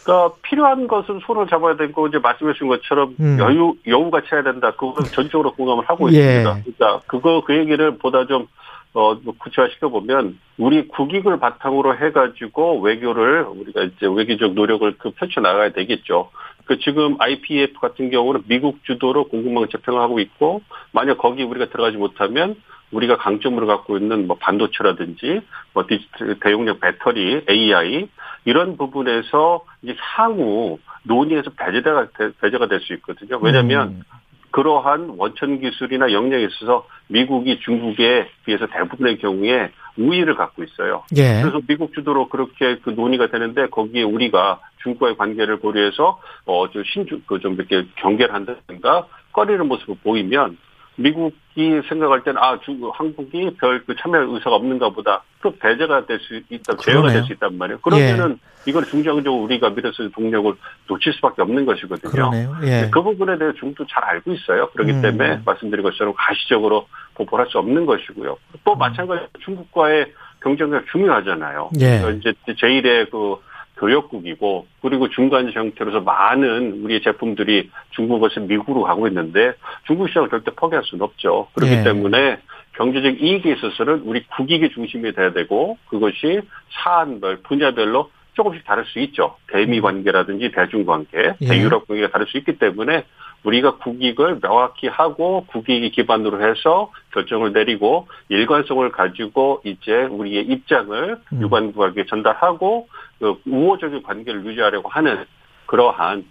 그러니까 0.04 0.36
필요한 0.42 0.86
것은 0.86 1.20
손을 1.26 1.46
잡아야 1.48 1.76
되고 1.76 2.06
이제 2.06 2.18
말씀해 2.18 2.52
주신 2.52 2.68
것처럼 2.68 3.14
음. 3.18 3.38
여유 3.38 3.74
여우가 3.86 4.22
쳐야 4.28 4.42
된다. 4.42 4.70
그건 4.72 5.04
전적으로 5.12 5.52
공감을 5.52 5.84
하고 5.88 6.12
예. 6.12 6.18
있습니다. 6.18 6.60
그러니까 6.62 7.00
그거 7.06 7.42
그 7.44 7.56
얘기를 7.56 7.96
보다 7.98 8.26
좀 8.26 8.46
어, 8.92 9.18
구체화시켜 9.18 9.88
보면 9.88 10.38
우리 10.56 10.86
국익을 10.86 11.40
바탕으로 11.40 11.96
해가지고 11.98 12.80
외교를 12.80 13.42
우리가 13.42 13.82
이제 13.82 14.06
외교적 14.06 14.52
노력을 14.54 14.94
그 14.98 15.10
펼쳐 15.10 15.40
나가야 15.40 15.72
되겠죠. 15.72 16.30
그 16.66 16.78
지금 16.78 17.16
IPF 17.18 17.80
같은 17.80 18.10
경우는 18.10 18.44
미국 18.46 18.84
주도로 18.84 19.28
공급망 19.28 19.66
재평을 19.68 20.00
하고 20.00 20.20
있고 20.20 20.62
만약 20.92 21.18
거기 21.18 21.42
우리가 21.42 21.70
들어가지 21.70 21.96
못하면 21.96 22.56
우리가 22.92 23.16
강점으로 23.16 23.66
갖고 23.66 23.98
있는 23.98 24.26
뭐 24.28 24.36
반도체라든지 24.38 25.40
뭐 25.72 25.84
디지털 25.88 26.38
대용량 26.40 26.78
배터리, 26.78 27.44
AI 27.50 28.08
이런 28.44 28.76
부분에서 28.76 29.64
이제 29.82 29.94
향후 30.16 30.78
논의에서 31.04 31.50
배제가 31.50 32.08
배제가 32.40 32.68
될 32.68 32.80
수 32.80 32.92
있거든요. 32.94 33.38
왜냐하면 33.42 33.88
음. 33.88 34.02
그러한 34.50 35.14
원천 35.16 35.58
기술이나 35.58 36.12
역량에 36.12 36.44
있어서 36.44 36.86
미국이 37.08 37.58
중국에 37.60 38.28
비해서 38.44 38.66
대부분의 38.68 39.18
경우에 39.18 39.70
우위를 39.96 40.36
갖고 40.36 40.62
있어요. 40.62 41.02
예. 41.16 41.40
그래서 41.42 41.60
미국 41.66 41.92
주도로 41.92 42.28
그렇게 42.28 42.76
그 42.78 42.90
논의가 42.90 43.28
되는데 43.28 43.66
거기에 43.68 44.02
우리가 44.04 44.60
중국과의 44.82 45.16
관계를 45.16 45.58
고려해서 45.58 46.20
어좀 46.46 46.84
신주 46.84 47.22
그좀 47.26 47.54
이렇게 47.54 47.84
경계를 47.96 48.32
한다든가 48.32 49.06
꺼리는 49.32 49.66
모습을 49.66 49.96
보이면 50.04 50.56
미국이 50.96 51.80
생각할 51.88 52.22
때는 52.22 52.40
아 52.40 52.58
중국 52.64 52.92
한국이 52.98 53.56
별 53.60 53.82
그 53.86 53.94
참여 53.96 54.20
의사가 54.32 54.56
없는가 54.56 54.90
보다 54.90 55.22
또 55.42 55.50
배제가 55.58 56.06
될 56.06 56.18
수 56.20 56.40
있다 56.48 56.76
제어가. 56.76 57.10
될 57.12 57.24
수 57.24 57.32
있단 57.32 57.58
말이에요. 57.58 57.80
그러면은 57.80 58.38
이걸 58.66 58.84
중장적으로 58.84 59.42
우리가 59.42 59.70
미래서 59.70 60.08
동력을 60.10 60.54
놓칠 60.88 61.12
수밖에 61.14 61.42
없는 61.42 61.66
것이거든요. 61.66 62.10
그러네요. 62.10 62.56
예. 62.62 62.88
그 62.90 63.02
부분에 63.02 63.36
대해 63.38 63.52
중국도 63.58 63.86
잘 63.86 64.02
알고 64.04 64.32
있어요. 64.32 64.68
그렇기 64.70 64.92
음. 64.92 65.02
때문에 65.02 65.40
말씀드린 65.44 65.82
것처럼 65.82 66.14
가시적으로 66.16 66.86
보복할 67.14 67.46
수 67.50 67.58
없는 67.58 67.84
것이고요. 67.84 68.36
또 68.64 68.74
마찬가지로 68.74 69.28
중국과의 69.44 70.12
경쟁력 70.42 70.86
중요하잖아요. 70.92 71.70
예. 71.80 72.00
이제 72.18 72.32
제1의 72.48 73.10
그 73.10 73.36
교역국이고 73.76 74.66
그리고 74.82 75.08
중간 75.10 75.50
형태로서 75.50 76.00
많은 76.00 76.84
우리의 76.84 77.02
제품들이 77.02 77.70
중국에서 77.90 78.40
미국으로 78.40 78.82
가고 78.82 79.08
있는데 79.08 79.54
중국 79.86 80.08
시장을 80.08 80.30
절대 80.30 80.50
포기할 80.52 80.84
수는 80.84 81.02
없죠. 81.04 81.48
그렇기 81.54 81.72
예. 81.72 81.82
때문에 81.82 82.38
경제적 82.76 83.20
이익에 83.20 83.52
있어서는 83.52 84.02
우리 84.04 84.24
국익이 84.26 84.70
중심이 84.70 85.12
돼야 85.12 85.32
되고 85.32 85.78
그것이 85.88 86.40
사안별 86.72 87.42
분야별로 87.42 88.10
조금씩 88.34 88.64
다를 88.64 88.84
수 88.86 88.98
있죠. 89.00 89.36
대미 89.48 89.80
관계라든지 89.80 90.50
대중 90.52 90.84
관계, 90.84 91.34
예. 91.40 91.46
대유럽 91.46 91.86
관계가 91.86 92.10
다를 92.10 92.26
수 92.26 92.36
있기 92.38 92.58
때문에 92.58 93.04
우리가 93.44 93.76
국익을 93.76 94.40
명확히 94.40 94.88
하고 94.88 95.44
국익이 95.46 95.90
기반으로 95.90 96.42
해서 96.42 96.90
결정을 97.12 97.52
내리고 97.52 98.08
일관성을 98.28 98.90
가지고 98.90 99.60
이제 99.64 100.04
우리의 100.04 100.46
입장을 100.46 101.18
음. 101.32 101.40
유관국에게 101.40 102.06
전달하고 102.06 102.88
그 103.18 103.40
우호적인 103.46 104.02
관계를 104.02 104.44
유지하려고 104.44 104.88
하는 104.88 105.24
그러한 105.66 106.24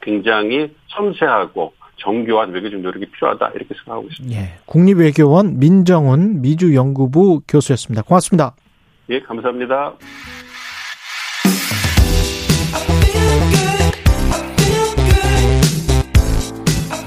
굉장히 0.00 0.74
섬세하고 0.88 1.72
정교한 1.96 2.50
외교적 2.50 2.80
노력이 2.80 3.06
필요하다 3.06 3.52
이렇게 3.54 3.74
생각하고 3.74 4.08
있습니다. 4.10 4.40
예. 4.40 4.58
국립외교원 4.66 5.58
민정훈 5.58 6.42
미주연구부 6.42 7.42
교수였습니다. 7.46 8.02
고맙습니다. 8.02 8.54
예, 9.08 9.20
감사합니다. 9.20 9.94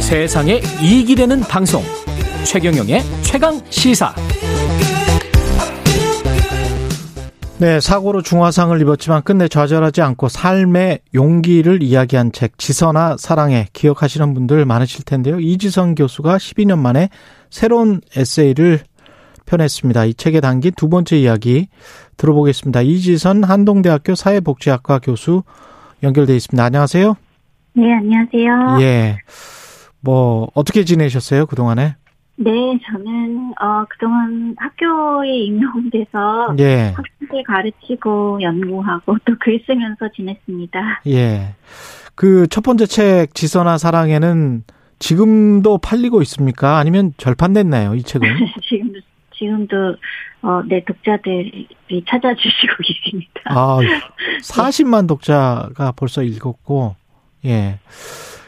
세상에 0.05 0.61
이익이 0.83 1.15
되는 1.15 1.39
방송 1.39 1.81
최경영의 2.45 3.01
최강 3.23 3.59
시사 3.71 4.13
네, 7.57 7.79
사고로 7.79 8.21
중화상을 8.21 8.79
입었지만 8.81 9.23
끝내 9.23 9.47
좌절하지 9.47 10.03
않고 10.03 10.29
삶의 10.29 10.99
용기를 11.15 11.81
이야기한 11.81 12.31
책 12.33 12.59
지선아 12.59 13.15
사랑해 13.17 13.65
기억하시는 13.73 14.35
분들 14.35 14.63
많으실 14.65 15.05
텐데요. 15.05 15.39
이지선 15.39 15.95
교수가 15.95 16.37
12년 16.37 16.77
만에 16.77 17.09
새로운 17.49 18.01
에세이를 18.15 18.81
펴냈습니다. 19.47 20.05
이 20.05 20.13
책에 20.13 20.39
담긴 20.39 20.71
두 20.77 20.87
번째 20.87 21.17
이야기 21.17 21.67
들어보겠습니다. 22.17 22.83
이지선 22.83 23.43
한동대학교 23.43 24.13
사회복지학과 24.13 24.99
교수 24.99 25.41
연결돼 26.03 26.35
있습니다. 26.35 26.63
안녕하세요. 26.63 27.15
네, 27.73 27.91
안녕하세요. 27.91 28.81
예. 28.81 29.17
뭐 30.05 30.47
어떻게 30.53 30.83
지내셨어요 30.85 31.45
그 31.47 31.55
동안에? 31.55 31.95
네, 32.37 32.51
저는 32.85 33.53
어 33.61 33.85
그동안 33.89 34.55
학교에 34.57 35.29
임용돼서 35.45 36.55
예. 36.59 36.93
학생들 36.95 37.43
가르치고 37.47 38.41
연구하고 38.41 39.17
또 39.25 39.33
글 39.39 39.61
쓰면서 39.65 40.09
지냈습니다. 40.15 41.01
예. 41.07 41.55
그 42.15 42.47
첫 42.49 42.61
번째 42.61 42.85
책 42.85 43.33
지선아 43.33 43.77
사랑에는 43.77 44.63
지금도 44.99 45.77
팔리고 45.79 46.21
있습니까? 46.21 46.77
아니면 46.77 47.13
절판됐나요, 47.17 47.95
이 47.95 48.03
책은? 48.03 48.27
지금도 48.69 48.99
지금도 49.37 49.75
어, 50.41 50.61
내 50.67 50.83
독자들이 50.85 51.67
찾아주시고 52.07 52.73
계십니다. 52.83 53.41
아, 53.45 53.79
40만 54.41 55.07
독자가 55.07 55.91
벌써 55.95 56.21
읽었고, 56.23 56.95
예. 57.45 57.79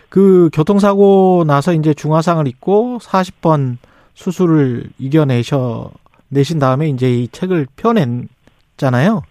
그 0.10 0.50
교통사고 0.54 1.44
나서 1.46 1.74
이제 1.74 1.94
중화상을 1.94 2.48
입고 2.48 3.00
40번 3.02 3.78
수술을 4.14 4.90
이겨내셔 4.98 5.92
내신 6.30 6.60
다음에 6.60 6.90
이제 6.90 7.14
이 7.14 7.28
책을 7.30 7.68
펴냈잖아요. 7.76 9.22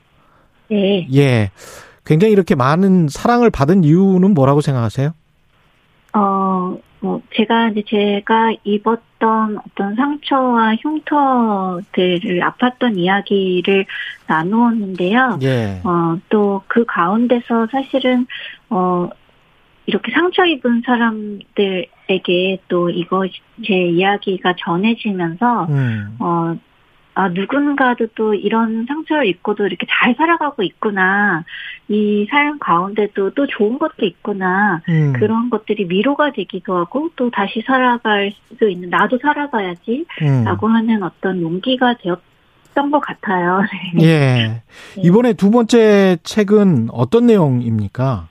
네. 0.68 1.08
예. 1.14 1.50
굉장히 2.04 2.32
이렇게 2.32 2.54
많은 2.54 3.08
사랑을 3.08 3.50
받은 3.50 3.84
이유는 3.84 4.34
뭐라고 4.34 4.60
생각하세요? 4.60 5.12
어, 6.14 6.78
뭐, 7.00 7.20
제가 7.34 7.68
이제 7.70 7.82
제가 7.88 8.54
입었던 8.64 9.58
어떤 9.58 9.94
상처와 9.96 10.76
흉터들을 10.76 12.40
아팠던 12.40 12.96
이야기를 12.96 13.84
나누었는데요. 14.26 15.38
예. 15.42 15.80
어, 15.84 16.16
또 16.28 16.62
그 16.68 16.84
가운데서 16.86 17.66
사실은, 17.70 18.26
어, 18.70 19.08
이렇게 19.86 20.12
상처 20.12 20.44
입은 20.44 20.82
사람들에게 20.84 22.58
또 22.68 22.90
이거 22.90 23.26
제 23.64 23.74
이야기가 23.74 24.54
전해지면서, 24.58 25.66
음. 25.70 26.16
어, 26.18 26.56
아, 27.18 27.28
누군가도 27.28 28.08
또 28.14 28.34
이런 28.34 28.84
상처를 28.86 29.26
입고도 29.26 29.66
이렇게 29.66 29.86
잘 29.88 30.14
살아가고 30.16 30.62
있구나. 30.62 31.44
이 31.88 32.26
삶 32.30 32.58
가운데도 32.58 33.30
또 33.30 33.46
좋은 33.46 33.78
것도 33.78 34.04
있구나. 34.04 34.82
음. 34.90 35.14
그런 35.14 35.48
것들이 35.48 35.86
위로가 35.88 36.32
되기도 36.32 36.76
하고 36.76 37.08
또 37.16 37.30
다시 37.30 37.62
살아갈 37.66 38.34
수 38.58 38.68
있는 38.68 38.90
나도 38.90 39.18
살아가야지 39.22 40.04
음. 40.20 40.44
라고 40.44 40.68
하는 40.68 41.02
어떤 41.02 41.40
용기가 41.40 41.94
되었던 41.96 42.90
것 42.90 43.00
같아요. 43.00 43.62
예. 44.02 44.62
이번에 44.98 45.32
두 45.32 45.50
번째 45.50 46.18
책은 46.22 46.88
어떤 46.92 47.26
내용입니까? 47.28 48.28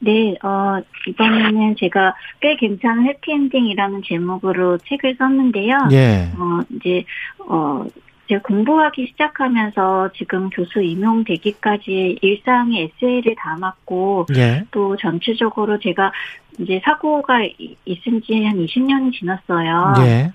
네, 0.00 0.34
어, 0.42 0.80
이번에는 1.08 1.76
제가 1.76 2.14
꽤 2.40 2.56
괜찮은 2.56 3.04
해피엔딩이라는 3.04 4.02
제목으로 4.06 4.78
책을 4.78 5.16
썼는데요. 5.18 5.76
예. 5.92 6.28
어, 6.38 6.60
이제, 6.76 7.04
어, 7.46 7.84
제가 8.28 8.40
공부하기 8.42 9.08
시작하면서 9.08 10.10
지금 10.16 10.48
교수 10.50 10.80
임용되기까지 10.80 12.18
일상의 12.22 12.92
에세이를 12.96 13.34
담았고, 13.36 14.26
예. 14.36 14.64
또 14.70 14.96
전체적으로 14.96 15.78
제가 15.78 16.12
이제 16.58 16.80
사고가 16.84 17.42
이- 17.44 17.76
있은 17.84 18.22
지 18.22 18.42
한 18.44 18.56
20년이 18.56 19.12
지났어요. 19.12 19.94
예. 20.06 20.32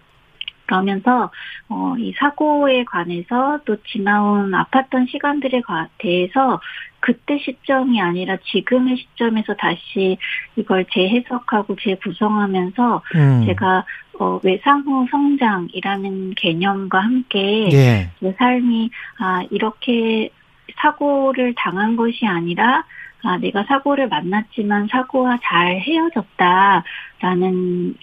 그러면서 0.66 1.32
어, 1.70 1.96
이 1.98 2.14
사고에 2.18 2.84
관해서 2.86 3.60
또 3.66 3.78
지나온 3.84 4.52
아팠던 4.52 5.10
시간들에 5.10 5.62
과- 5.62 5.88
대해서 5.98 6.60
그때 7.00 7.38
시점이 7.38 8.02
아니라 8.02 8.38
지금의 8.44 8.98
시점에서 8.98 9.54
다시 9.56 10.18
이걸 10.56 10.86
재해석하고 10.92 11.76
재구성하면서 11.76 13.02
음. 13.16 13.44
제가 13.46 13.86
어, 14.20 14.40
외상후 14.44 15.06
성장이라는 15.12 16.34
개념과 16.36 17.00
함께 17.00 17.70
예. 17.72 18.10
내 18.20 18.34
삶이 18.34 18.90
아 19.20 19.44
이렇게 19.52 20.30
사고를 20.78 21.54
당한 21.56 21.96
것이 21.96 22.26
아니라 22.26 22.86
아 23.24 23.38
내가 23.38 23.64
사고를 23.64 24.08
만났지만 24.08 24.88
사고와 24.90 25.40
잘 25.44 25.80
헤어졌다라는 25.80 26.84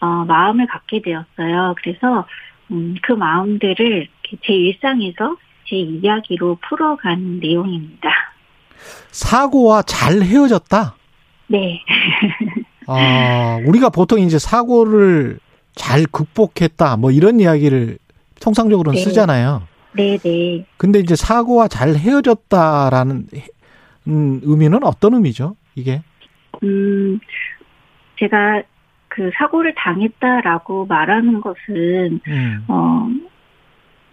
어, 0.00 0.06
마음을 0.26 0.66
갖게 0.66 1.00
되었어요. 1.02 1.74
그래서 1.82 2.26
음, 2.72 2.94
그 3.02 3.12
마음들을 3.12 4.08
제 4.44 4.52
일상에서 4.52 5.36
제 5.68 5.76
이야기로 5.76 6.58
풀어간 6.68 7.38
내용입니다. 7.40 8.10
사고와 9.10 9.82
잘 9.82 10.22
헤어졌다. 10.22 10.96
네. 11.48 11.80
아, 12.88 13.60
우리가 13.66 13.90
보통 13.90 14.18
이제 14.20 14.38
사고를 14.38 15.38
잘 15.74 16.04
극복했다. 16.06 16.96
뭐 16.96 17.10
이런 17.10 17.38
이야기를 17.38 17.98
통상적으로는 18.40 18.96
네. 18.98 19.04
쓰잖아요. 19.04 19.62
네, 19.92 20.18
네. 20.18 20.64
근데 20.78 20.98
이제 20.98 21.14
사고와 21.14 21.68
잘 21.68 21.94
헤어졌다라는 21.94 23.26
음, 24.08 24.40
의미는 24.42 24.82
어떤 24.82 25.14
의미죠? 25.14 25.56
이게? 25.74 26.02
음, 26.62 27.20
제가 28.18 28.62
그 29.14 29.30
사고를 29.34 29.74
당했다라고 29.76 30.86
말하는 30.86 31.42
것은 31.42 32.20
음. 32.26 32.64
어, 32.66 33.10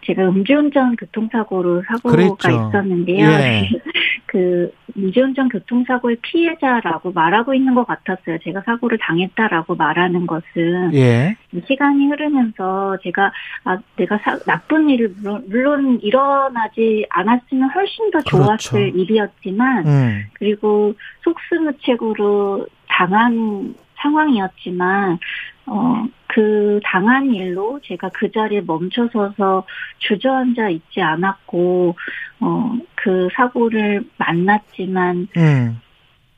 제가 0.06 0.28
음주운전 0.28 0.98
교통사고로 0.98 1.84
사고가 1.88 2.16
그랬죠. 2.16 2.50
있었는데요. 2.50 3.26
예. 3.30 3.70
그 4.26 4.74
음주운전 4.98 5.48
교통사고의 5.50 6.18
피해자라고 6.22 7.14
말하고 7.14 7.54
있는 7.54 7.76
것 7.76 7.88
같았어요. 7.88 8.40
제가 8.44 8.62
사고를 8.66 8.98
당했다라고 8.98 9.76
말하는 9.76 10.28
것은 10.28 10.94
예. 10.96 11.38
시간이 11.66 12.08
흐르면서 12.08 12.98
제가 13.02 13.32
아 13.64 13.78
내가 13.96 14.18
사- 14.18 14.40
나쁜 14.40 14.90
일을 14.90 15.14
물론, 15.18 15.46
물론 15.48 16.00
일어나지 16.02 17.06
않았으면 17.10 17.70
훨씬 17.70 18.12
더 18.12 18.20
좋았을 18.22 18.80
그렇죠. 18.82 18.98
일이었지만 18.98 19.88
음. 19.88 20.24
그리고 20.34 20.94
속수무책으로 21.24 22.68
당한 22.90 23.76
상황이었지만 24.02 25.20
어, 25.66 26.06
그 26.28 26.80
당한 26.84 27.34
일로 27.34 27.80
제가 27.84 28.10
그 28.14 28.32
자리에 28.32 28.62
멈춰서서 28.62 29.66
주저앉아 30.00 30.70
있지 30.70 31.02
않았고 31.02 31.96
어, 32.40 32.78
그 32.96 33.30
사고를 33.34 34.04
만났지만 34.18 35.28
음. 35.38 35.82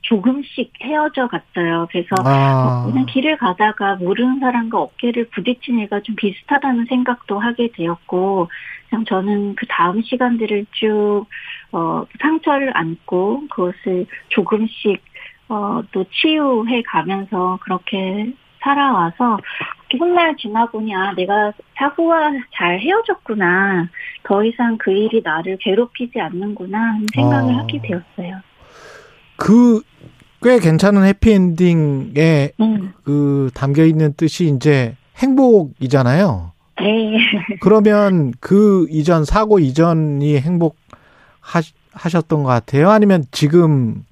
조금씩 0.01 0.73
헤어져 0.81 1.27
갔어요. 1.27 1.87
그래서 1.89 2.09
아. 2.25 2.83
어, 2.85 2.91
그냥 2.91 3.05
길을 3.05 3.37
가다가 3.37 3.95
모르는 3.95 4.39
사람과 4.39 4.79
어깨를 4.79 5.29
부딪힌 5.29 5.79
일과 5.79 6.01
좀 6.01 6.15
비슷하다는 6.15 6.85
생각도 6.85 7.39
하게 7.39 7.69
되었고, 7.73 8.49
그냥 8.89 9.05
저는 9.05 9.55
그 9.55 9.65
다음 9.67 10.01
시간들을 10.01 10.65
쭉, 10.71 11.25
어, 11.71 12.05
상처를 12.19 12.75
안고 12.75 13.47
그것을 13.49 14.05
조금씩, 14.29 15.01
어, 15.51 15.83
또 15.91 16.05
치유해 16.05 16.81
가면서 16.83 17.59
그렇게 17.61 18.33
살아와서, 18.63 19.37
훗날 19.99 20.37
지나보니, 20.37 20.95
아, 20.95 21.13
내가 21.13 21.51
사고와 21.75 22.31
잘 22.55 22.79
헤어졌구나. 22.79 23.89
더 24.23 24.45
이상 24.45 24.77
그 24.77 24.91
일이 24.91 25.21
나를 25.21 25.57
괴롭히지 25.59 26.21
않는구나 26.21 26.79
하는 26.79 27.05
생각을 27.13 27.53
어. 27.53 27.57
하게 27.57 27.81
되었어요. 27.81 28.39
그, 29.35 29.81
꽤 30.41 30.59
괜찮은 30.59 31.03
해피엔딩에 31.03 32.51
음. 32.61 32.93
그 33.03 33.49
담겨 33.53 33.83
있는 33.83 34.13
뜻이 34.13 34.47
이제 34.47 34.95
행복이잖아요. 35.17 36.53
네. 36.79 37.17
그러면 37.59 38.31
그 38.39 38.87
이전, 38.89 39.25
사고 39.25 39.59
이전이 39.59 40.39
행복하셨던 40.39 42.43
것 42.43 42.45
같아요? 42.45 42.89
아니면 42.89 43.25
지금 43.31 44.05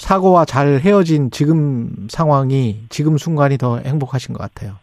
사고와 0.00 0.46
잘 0.46 0.80
헤어진 0.82 1.30
지금 1.30 2.06
상황이, 2.08 2.80
지금 2.88 3.18
순간이 3.18 3.58
더 3.58 3.78
행복하신 3.78 4.34
것 4.34 4.40
같아요? 4.40 4.76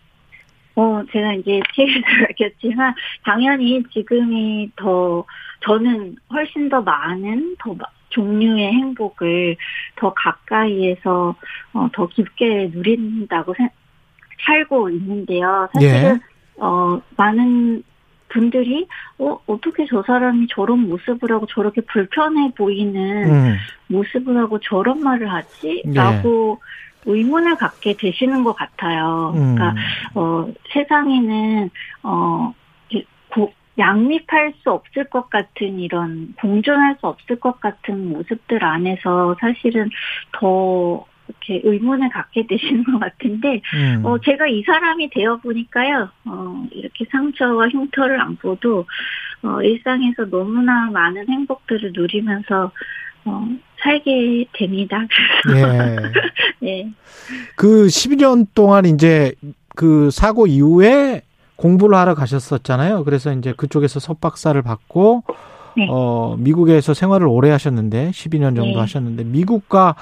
어, 0.75 1.01
제가 1.11 1.33
이제 1.33 1.59
책에서 1.75 2.01
밝혔지만, 2.27 2.93
당연히 3.25 3.83
지금이 3.91 4.69
더, 4.75 5.25
저는 5.61 6.15
훨씬 6.31 6.69
더 6.69 6.81
많은, 6.81 7.55
더 7.59 7.73
마- 7.73 7.85
종류의 8.09 8.71
행복을 8.71 9.57
더 9.95 10.13
가까이에서, 10.13 11.35
어, 11.73 11.89
더 11.93 12.07
깊게 12.07 12.69
누린다고 12.73 13.55
생, 13.57 13.69
살고 14.45 14.91
있는데요. 14.91 15.67
사실은, 15.73 16.15
예. 16.15 16.19
어, 16.61 17.01
많은 17.17 17.81
분들이, 18.29 18.87
어, 19.19 19.39
어떻게 19.47 19.85
저 19.89 20.03
사람이 20.03 20.47
저런 20.49 20.87
모습을 20.87 21.31
하고 21.31 21.45
저렇게 21.47 21.81
불편해 21.81 22.51
보이는 22.55 23.29
음. 23.29 23.55
모습을 23.87 24.37
하고 24.37 24.59
저런 24.59 25.01
말을 25.01 25.31
하지? 25.31 25.83
예. 25.85 25.93
라고 25.93 26.59
의문을 27.05 27.55
갖게 27.55 27.95
되시는 27.97 28.43
것 28.43 28.53
같아요. 28.53 29.33
음. 29.35 29.55
그러니까, 29.55 29.81
어, 30.15 30.51
세상에는, 30.73 31.69
어, 32.03 32.53
이 32.89 33.03
고- 33.29 33.53
양립할 33.77 34.53
수 34.61 34.71
없을 34.71 35.05
것 35.05 35.29
같은 35.29 35.79
이런 35.79 36.33
공존할 36.39 36.97
수 36.99 37.07
없을 37.07 37.39
것 37.39 37.59
같은 37.59 38.09
모습들 38.09 38.63
안에서 38.63 39.35
사실은 39.39 39.89
더 40.33 41.05
이렇게 41.27 41.61
의문을 41.67 42.09
갖게 42.09 42.45
되시는 42.47 42.83
것 42.83 42.99
같은데, 42.99 43.61
음. 43.73 44.05
어, 44.05 44.17
제가 44.19 44.47
이 44.47 44.63
사람이 44.63 45.09
되어 45.09 45.37
보니까요, 45.37 46.09
어, 46.25 46.67
이렇게 46.71 47.05
상처와 47.11 47.69
흉터를 47.69 48.19
안고도, 48.21 48.85
어, 49.43 49.61
일상에서 49.61 50.25
너무나 50.29 50.89
많은 50.91 51.27
행복들을 51.27 51.91
누리면서, 51.93 52.71
어, 53.25 53.47
살게 53.81 54.45
됩니다. 54.53 55.05
예. 55.55 55.95
네. 56.59 56.91
그 57.55 57.87
12년 57.87 58.47
동안 58.53 58.85
이제 58.85 59.33
그 59.75 60.09
사고 60.11 60.47
이후에 60.47 61.21
공부를 61.55 61.97
하러 61.97 62.15
가셨었잖아요. 62.15 63.03
그래서 63.03 63.33
이제 63.33 63.53
그쪽에서 63.55 63.99
석박사를 63.99 64.59
받고 64.61 65.23
네. 65.75 65.87
어 65.89 66.35
미국에서 66.39 66.93
생활을 66.93 67.27
오래 67.27 67.51
하셨는데 67.51 68.09
12년 68.11 68.55
정도 68.55 68.63
네. 68.63 68.79
하셨는데 68.79 69.23
미국과 69.25 69.95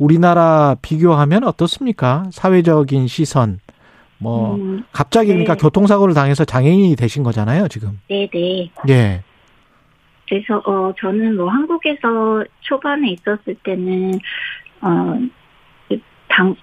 우리나라 0.00 0.76
비교하면 0.80 1.44
어떻습니까? 1.44 2.24
사회적인 2.32 3.06
시선 3.06 3.60
뭐 4.18 4.56
음, 4.56 4.82
갑자기 4.92 5.28
그러니까 5.28 5.54
네. 5.54 5.60
교통사고를 5.60 6.14
당해서 6.14 6.44
장애인이 6.44 6.96
되신 6.96 7.22
거잖아요, 7.22 7.68
지금. 7.68 8.00
네 8.08 8.28
네. 8.32 8.70
예. 8.88 9.22
그래서 10.26 10.58
어 10.64 10.92
저는 10.98 11.36
뭐 11.36 11.48
한국에서 11.50 12.44
초반에 12.60 13.10
있었을 13.10 13.54
때는 13.62 14.18
어당 14.80 16.56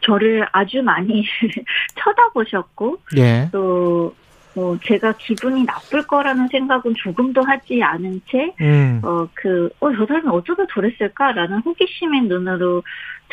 저를 0.00 0.46
아주 0.52 0.82
많이 0.82 1.24
쳐다보셨고 1.96 2.98
예. 3.16 3.48
또 3.50 4.14
뭐 4.54 4.78
제가 4.84 5.12
기분이 5.18 5.64
나쁠 5.64 6.06
거라는 6.06 6.48
생각은 6.48 6.94
조금도 6.96 7.42
하지 7.42 7.82
않은 7.82 8.20
채 8.30 8.52
음. 8.60 9.00
어, 9.02 9.26
그, 9.34 9.70
어, 9.80 9.90
저 9.96 10.06
사람이 10.06 10.28
어쩌다 10.28 10.64
저랬을까라는 10.72 11.60
호기심의 11.60 12.22
눈으로 12.22 12.82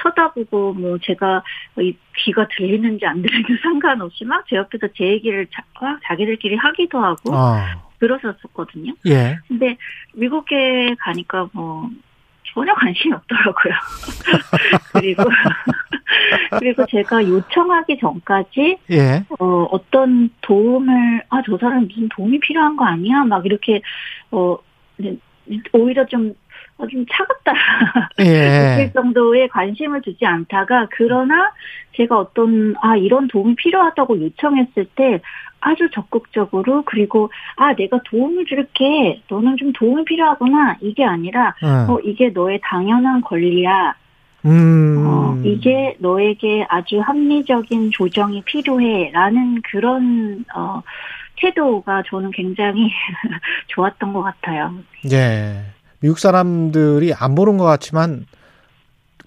쳐다보고, 0.01 0.73
뭐, 0.73 0.97
제가 1.01 1.43
이 1.79 1.93
귀가 2.15 2.47
들리는지 2.47 3.05
안 3.05 3.21
들리는지 3.21 3.57
상관없이 3.61 4.23
막 4.23 4.45
제 4.49 4.55
옆에서 4.55 4.87
제 4.95 5.05
얘기를 5.05 5.45
자, 5.47 5.61
막 5.81 5.99
자기들끼리 6.05 6.55
하기도 6.55 6.99
하고, 6.99 7.35
아. 7.35 7.83
그러셨었거든요. 7.99 8.93
예. 9.07 9.37
근데 9.47 9.75
미국에 10.13 10.95
가니까 10.99 11.49
뭐, 11.51 11.89
전혀 12.59 12.73
관심이 12.73 13.13
없더라고요. 13.13 13.73
그리고, 14.91 15.23
그리고 16.59 16.85
제가 16.87 17.23
요청하기 17.23 17.99
전까지, 17.99 18.77
예. 18.91 19.23
어, 19.39 19.67
어떤 19.71 20.29
도움을, 20.41 21.23
아, 21.29 21.41
저 21.45 21.57
사람 21.57 21.87
무슨 21.87 22.09
도움이 22.09 22.39
필요한 22.41 22.75
거 22.75 22.83
아니야? 22.83 23.23
막 23.23 23.45
이렇게, 23.45 23.81
어, 24.31 24.57
네, 24.97 25.15
오히려 25.71 26.05
좀, 26.05 26.33
어, 26.79 26.87
좀 26.87 27.05
차갑다. 27.11 27.53
예. 28.19 28.23
느낄 28.77 28.93
정도의 28.93 29.49
관심을 29.49 30.01
두지 30.01 30.25
않다가, 30.25 30.87
그러나 30.91 31.51
제가 31.95 32.17
어떤, 32.17 32.73
아, 32.81 32.95
이런 32.95 33.27
도움이 33.27 33.55
필요하다고 33.55 34.21
요청했을 34.21 34.85
때, 34.95 35.21
아주 35.61 35.89
적극적으로, 35.93 36.83
그리고, 36.85 37.29
아, 37.57 37.75
내가 37.75 37.99
도움을 38.05 38.45
줄게. 38.45 39.21
너는 39.29 39.57
좀 39.57 39.73
도움이 39.73 40.05
필요하구나. 40.05 40.77
이게 40.79 41.03
아니라, 41.03 41.53
어. 41.61 41.93
어, 41.93 41.99
이게 42.03 42.29
너의 42.29 42.61
당연한 42.63 43.19
권리야. 43.21 43.93
음. 44.45 45.03
어, 45.05 45.37
이게 45.43 45.97
너에게 45.99 46.65
아주 46.69 47.01
합리적인 47.01 47.91
조정이 47.91 48.41
필요해라는 48.43 49.61
그런 49.69 50.45
어, 50.55 50.81
태도가 51.35 52.03
저는 52.07 52.31
굉장히 52.31 52.89
좋았던 53.67 54.13
것 54.13 54.21
같아요. 54.21 54.75
예. 55.11 55.61
미국 56.01 56.19
사람들이 56.19 57.13
안 57.13 57.35
보는 57.35 57.57
것 57.57 57.65
같지만 57.65 58.25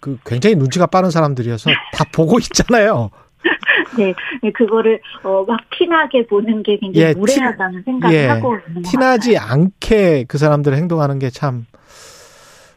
그 0.00 0.18
굉장히 0.26 0.56
눈치가 0.56 0.86
빠른 0.86 1.10
사람들이어서 1.10 1.70
다 1.92 2.04
보고 2.12 2.38
있잖아요. 2.38 3.10
네, 3.98 4.14
네, 4.42 4.50
그거를 4.52 5.00
어, 5.22 5.44
막 5.46 5.58
티나게 5.76 6.26
보는 6.26 6.62
게 6.62 6.78
굉장히 6.78 7.08
예, 7.08 7.12
무례하다는 7.14 7.82
생각을 7.84 8.16
예. 8.16 8.26
하고 8.26 8.56
있는 8.68 8.82
것 8.82 8.90
티나지. 8.90 9.36
않게 9.36 10.24
그 10.28 10.38
사람들 10.38 10.74
행동하는 10.74 11.18
게 11.18 11.30
참 11.30 11.66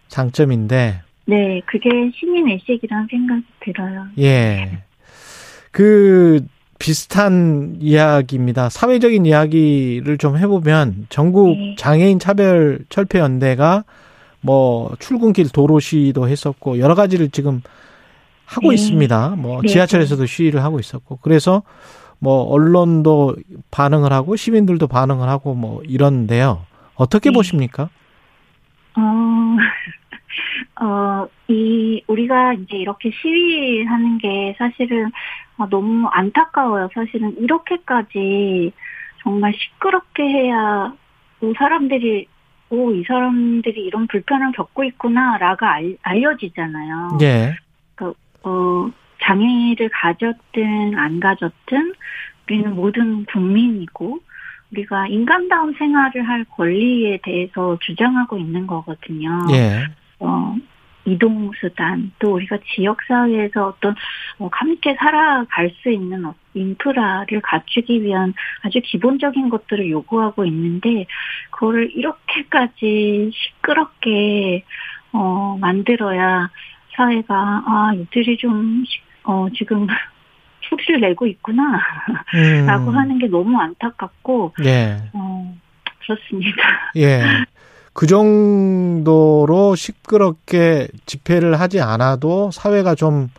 장점인데 0.07 1.01
네, 1.27 1.61
그게 1.65 1.89
신인 2.15 2.47
의식이라는 2.49 3.07
생각이 3.09 3.43
들어요. 3.61 4.05
예. 4.19 4.83
그 5.71 6.45
비슷한 6.79 7.77
이야기입니다. 7.79 8.69
사회적인 8.69 9.25
이야기를 9.25 10.17
좀 10.17 10.37
해보면 10.37 11.07
전국 11.09 11.57
네. 11.57 11.75
장애인 11.77 12.19
차별 12.19 12.79
철폐 12.89 13.19
연대가 13.19 13.83
뭐 14.41 14.95
출근길 14.99 15.49
도로 15.49 15.79
시위도 15.79 16.27
했었고 16.27 16.79
여러 16.79 16.93
가지를 16.95 17.29
지금 17.29 17.61
하고 18.45 18.69
네. 18.69 18.75
있습니다. 18.75 19.35
뭐 19.37 19.61
네. 19.61 19.67
지하철에서도 19.69 20.25
시위를 20.25 20.63
하고 20.63 20.79
있었고 20.79 21.19
그래서 21.21 21.63
뭐 22.19 22.43
언론도 22.43 23.35
반응을 23.71 24.13
하고 24.13 24.35
시민들도 24.35 24.87
반응을 24.87 25.27
하고 25.27 25.53
뭐 25.53 25.81
이런데요. 25.83 26.65
어떻게 26.95 27.29
네. 27.29 27.33
보십니까? 27.33 27.89
어, 28.97 29.01
어, 30.83 31.27
이, 31.47 32.01
우리가 32.07 32.53
이제 32.53 32.77
이렇게 32.77 33.11
시위하는 33.11 34.17
게 34.17 34.55
사실은 34.57 35.11
아, 35.57 35.67
너무 35.69 36.07
안타까워요. 36.07 36.89
사실은 36.93 37.35
이렇게까지 37.37 38.73
정말 39.23 39.53
시끄럽게 39.53 40.23
해야 40.23 40.93
이 41.41 41.53
사람들이, 41.57 42.27
오, 42.69 42.91
이 42.91 43.03
사람들이 43.03 43.83
이런 43.83 44.07
불편을 44.07 44.51
겪고 44.53 44.83
있구나라가 44.83 45.73
알, 45.73 45.97
알려지잖아요. 46.01 47.17
예. 47.21 47.55
어, 48.45 48.91
장애를 49.23 49.89
가졌든 49.89 50.97
안 50.97 51.19
가졌든 51.19 51.93
우리는 52.47 52.75
모든 52.75 53.25
국민이고 53.25 54.19
우리가 54.71 55.07
인간다운 55.07 55.73
생활을 55.73 56.27
할 56.27 56.45
권리에 56.45 57.19
대해서 57.23 57.77
주장하고 57.81 58.37
있는 58.37 58.67
거거든요. 58.67 59.47
예. 59.51 59.83
어, 60.19 60.55
이동수단, 61.05 62.11
또 62.19 62.33
우리가 62.33 62.57
지역사회에서 62.75 63.67
어떤 63.67 63.95
어, 64.39 64.49
함께 64.51 64.95
살아갈 64.95 65.71
수 65.81 65.89
있는 65.89 66.25
어- 66.25 66.35
인프라를 66.53 67.41
갖추기 67.41 68.01
위한 68.03 68.33
아주 68.63 68.81
기본적인 68.83 69.49
것들을 69.49 69.89
요구하고 69.89 70.45
있는데, 70.45 71.05
그거를 71.51 71.91
이렇게까지 71.95 73.31
시끄럽게, 73.33 74.63
어, 75.13 75.57
만들어야 75.59 76.49
사회가, 76.95 77.35
아, 77.65 77.93
이들이 77.95 78.37
좀, 78.37 78.83
시- 78.85 78.99
어, 79.23 79.47
지금 79.55 79.85
소리를 80.69 80.99
내고 81.01 81.27
있구나, 81.27 81.79
음. 82.33 82.65
라고 82.65 82.91
하는 82.91 83.19
게 83.19 83.27
너무 83.27 83.59
안타깝고, 83.59 84.53
예. 84.63 84.97
어, 85.13 85.55
그렇습니다. 85.99 86.91
예. 86.95 87.21
그 87.95 88.07
정도로 88.07 89.75
시끄럽게 89.75 90.89
집회를 91.05 91.61
하지 91.61 91.79
않아도 91.79 92.51
사회가 92.51 92.93
좀 92.93 93.29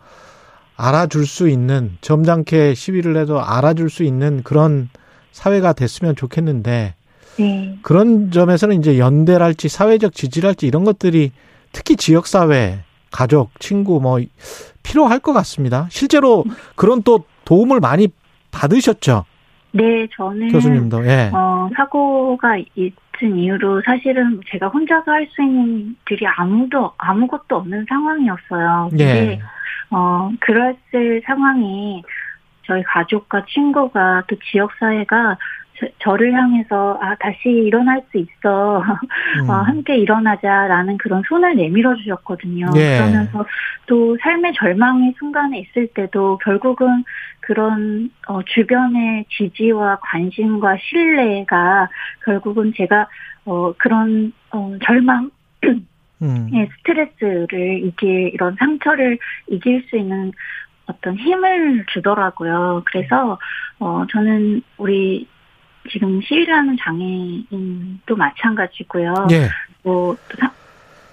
알아줄 0.75 1.27
수 1.27 1.47
있는 1.47 1.95
점잖게 2.01 2.73
시위를 2.73 3.17
해도 3.17 3.39
알아줄 3.39 3.91
수 3.91 4.03
있는 4.03 4.41
그런 4.41 4.89
사회가 5.31 5.73
됐으면 5.73 6.15
좋겠는데 6.15 6.95
네. 7.37 7.77
그런 7.83 8.31
점에서는 8.31 8.79
이제 8.79 8.97
연대랄지 8.97 9.69
사회적 9.69 10.13
지지랄지 10.13 10.65
이런 10.65 10.83
것들이 10.85 11.31
특히 11.71 11.95
지역 11.95 12.25
사회, 12.25 12.79
가족, 13.11 13.51
친구 13.59 14.01
뭐 14.01 14.19
필요할 14.81 15.19
것 15.19 15.33
같습니다. 15.33 15.85
실제로 15.91 16.43
그런 16.75 17.03
또 17.03 17.25
도움을 17.45 17.79
많이 17.79 18.07
받으셨죠, 18.49 19.25
네, 19.71 20.07
저는 20.15 20.51
교수님도. 20.51 21.05
예. 21.05 21.29
어, 21.31 21.69
사고가 21.75 22.57
있은 23.17 23.37
이후로 23.37 23.81
사실은 23.85 24.41
제가 24.47 24.67
혼자서 24.67 25.11
할 25.11 25.27
수 25.31 25.41
있는 25.41 25.95
일이 26.09 26.25
아무도 26.25 26.93
아무것도 26.97 27.55
없는 27.57 27.85
상황이었어요. 27.89 28.87
근데 28.89 29.03
예. 29.03 29.39
어, 29.89 30.31
그랬을 30.39 31.21
상황이 31.25 32.03
저희 32.65 32.83
가족과 32.83 33.45
친구가 33.45 34.23
또 34.27 34.35
지역 34.51 34.71
사회가 34.79 35.37
저, 35.99 36.15
를 36.15 36.33
향해서 36.33 36.97
아 37.01 37.15
다시 37.15 37.49
일어날 37.49 38.01
수 38.11 38.17
있어 38.17 38.81
음. 38.81 39.49
어, 39.49 39.53
함께 39.53 39.97
일어나자라는 39.97 40.97
그런 40.97 41.21
손을 41.27 41.55
내밀어 41.55 41.95
주셨거든요. 41.95 42.67
예. 42.75 42.97
그러면서 42.97 43.45
또 43.85 44.17
삶의 44.21 44.53
절망의 44.53 45.13
순간에 45.19 45.59
있을 45.59 45.87
때도 45.87 46.39
결국은 46.43 47.03
그런 47.41 48.09
어, 48.27 48.41
주변의 48.43 49.25
지지와 49.29 49.99
관심과 50.01 50.77
신뢰가 50.81 51.89
결국은 52.25 52.73
제가 52.75 53.07
어, 53.45 53.73
그런 53.77 54.33
어, 54.51 54.73
절망 54.83 55.29
음. 56.21 56.49
예, 56.53 56.67
스트레스를 56.77 57.83
이길 57.85 58.31
이런 58.33 58.55
상처를 58.57 59.19
이길 59.47 59.85
수 59.89 59.97
있는 59.97 60.31
어떤 60.87 61.15
힘을 61.15 61.85
주더라고요. 61.87 62.83
그래서 62.85 63.37
어 63.79 64.05
저는 64.09 64.61
우리 64.77 65.27
지금 65.91 66.21
시위를 66.21 66.53
하는 66.53 66.77
장애인도 66.79 68.15
마찬가지고요. 68.15 69.27
예. 69.31 69.49
뭐 69.83 70.15
사- 70.39 70.51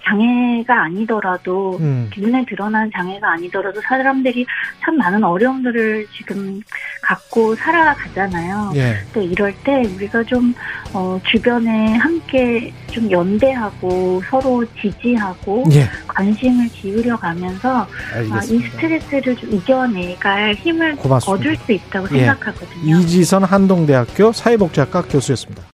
장애가 0.05 0.83
아니더라도 0.83 1.77
음. 1.79 2.09
눈에 2.15 2.45
드러난 2.45 2.89
장애가 2.95 3.33
아니더라도 3.33 3.81
사람들이 3.81 4.45
참 4.83 4.97
많은 4.97 5.23
어려움들을 5.23 6.07
지금 6.15 6.61
갖고 7.01 7.55
살아가잖아요. 7.55 8.71
예. 8.75 8.95
또 9.13 9.21
이럴 9.21 9.53
때 9.63 9.83
우리가 9.95 10.23
좀 10.23 10.53
어, 10.93 11.19
주변에 11.25 11.95
함께 11.95 12.71
좀 12.91 13.09
연대하고 13.11 14.21
서로 14.29 14.63
지지하고 14.81 15.65
예. 15.71 15.87
관심을 16.07 16.67
기울여 16.69 17.17
가면서 17.17 17.87
아, 18.31 18.43
이. 18.43 18.59
스트레스를 18.59 19.35
좀 19.35 19.53
이겨내갈 19.53 20.53
힘을 20.55 20.95
고맙습니다. 20.95 21.31
얻을 21.31 21.55
수 21.57 21.71
있다고 21.71 22.07
예. 22.15 22.19
생각하거든요. 22.19 22.97
이지선 22.97 23.43
한동대학교 23.43 24.31
사회복지학과 24.31 25.03
교수였습니다. 25.03 25.63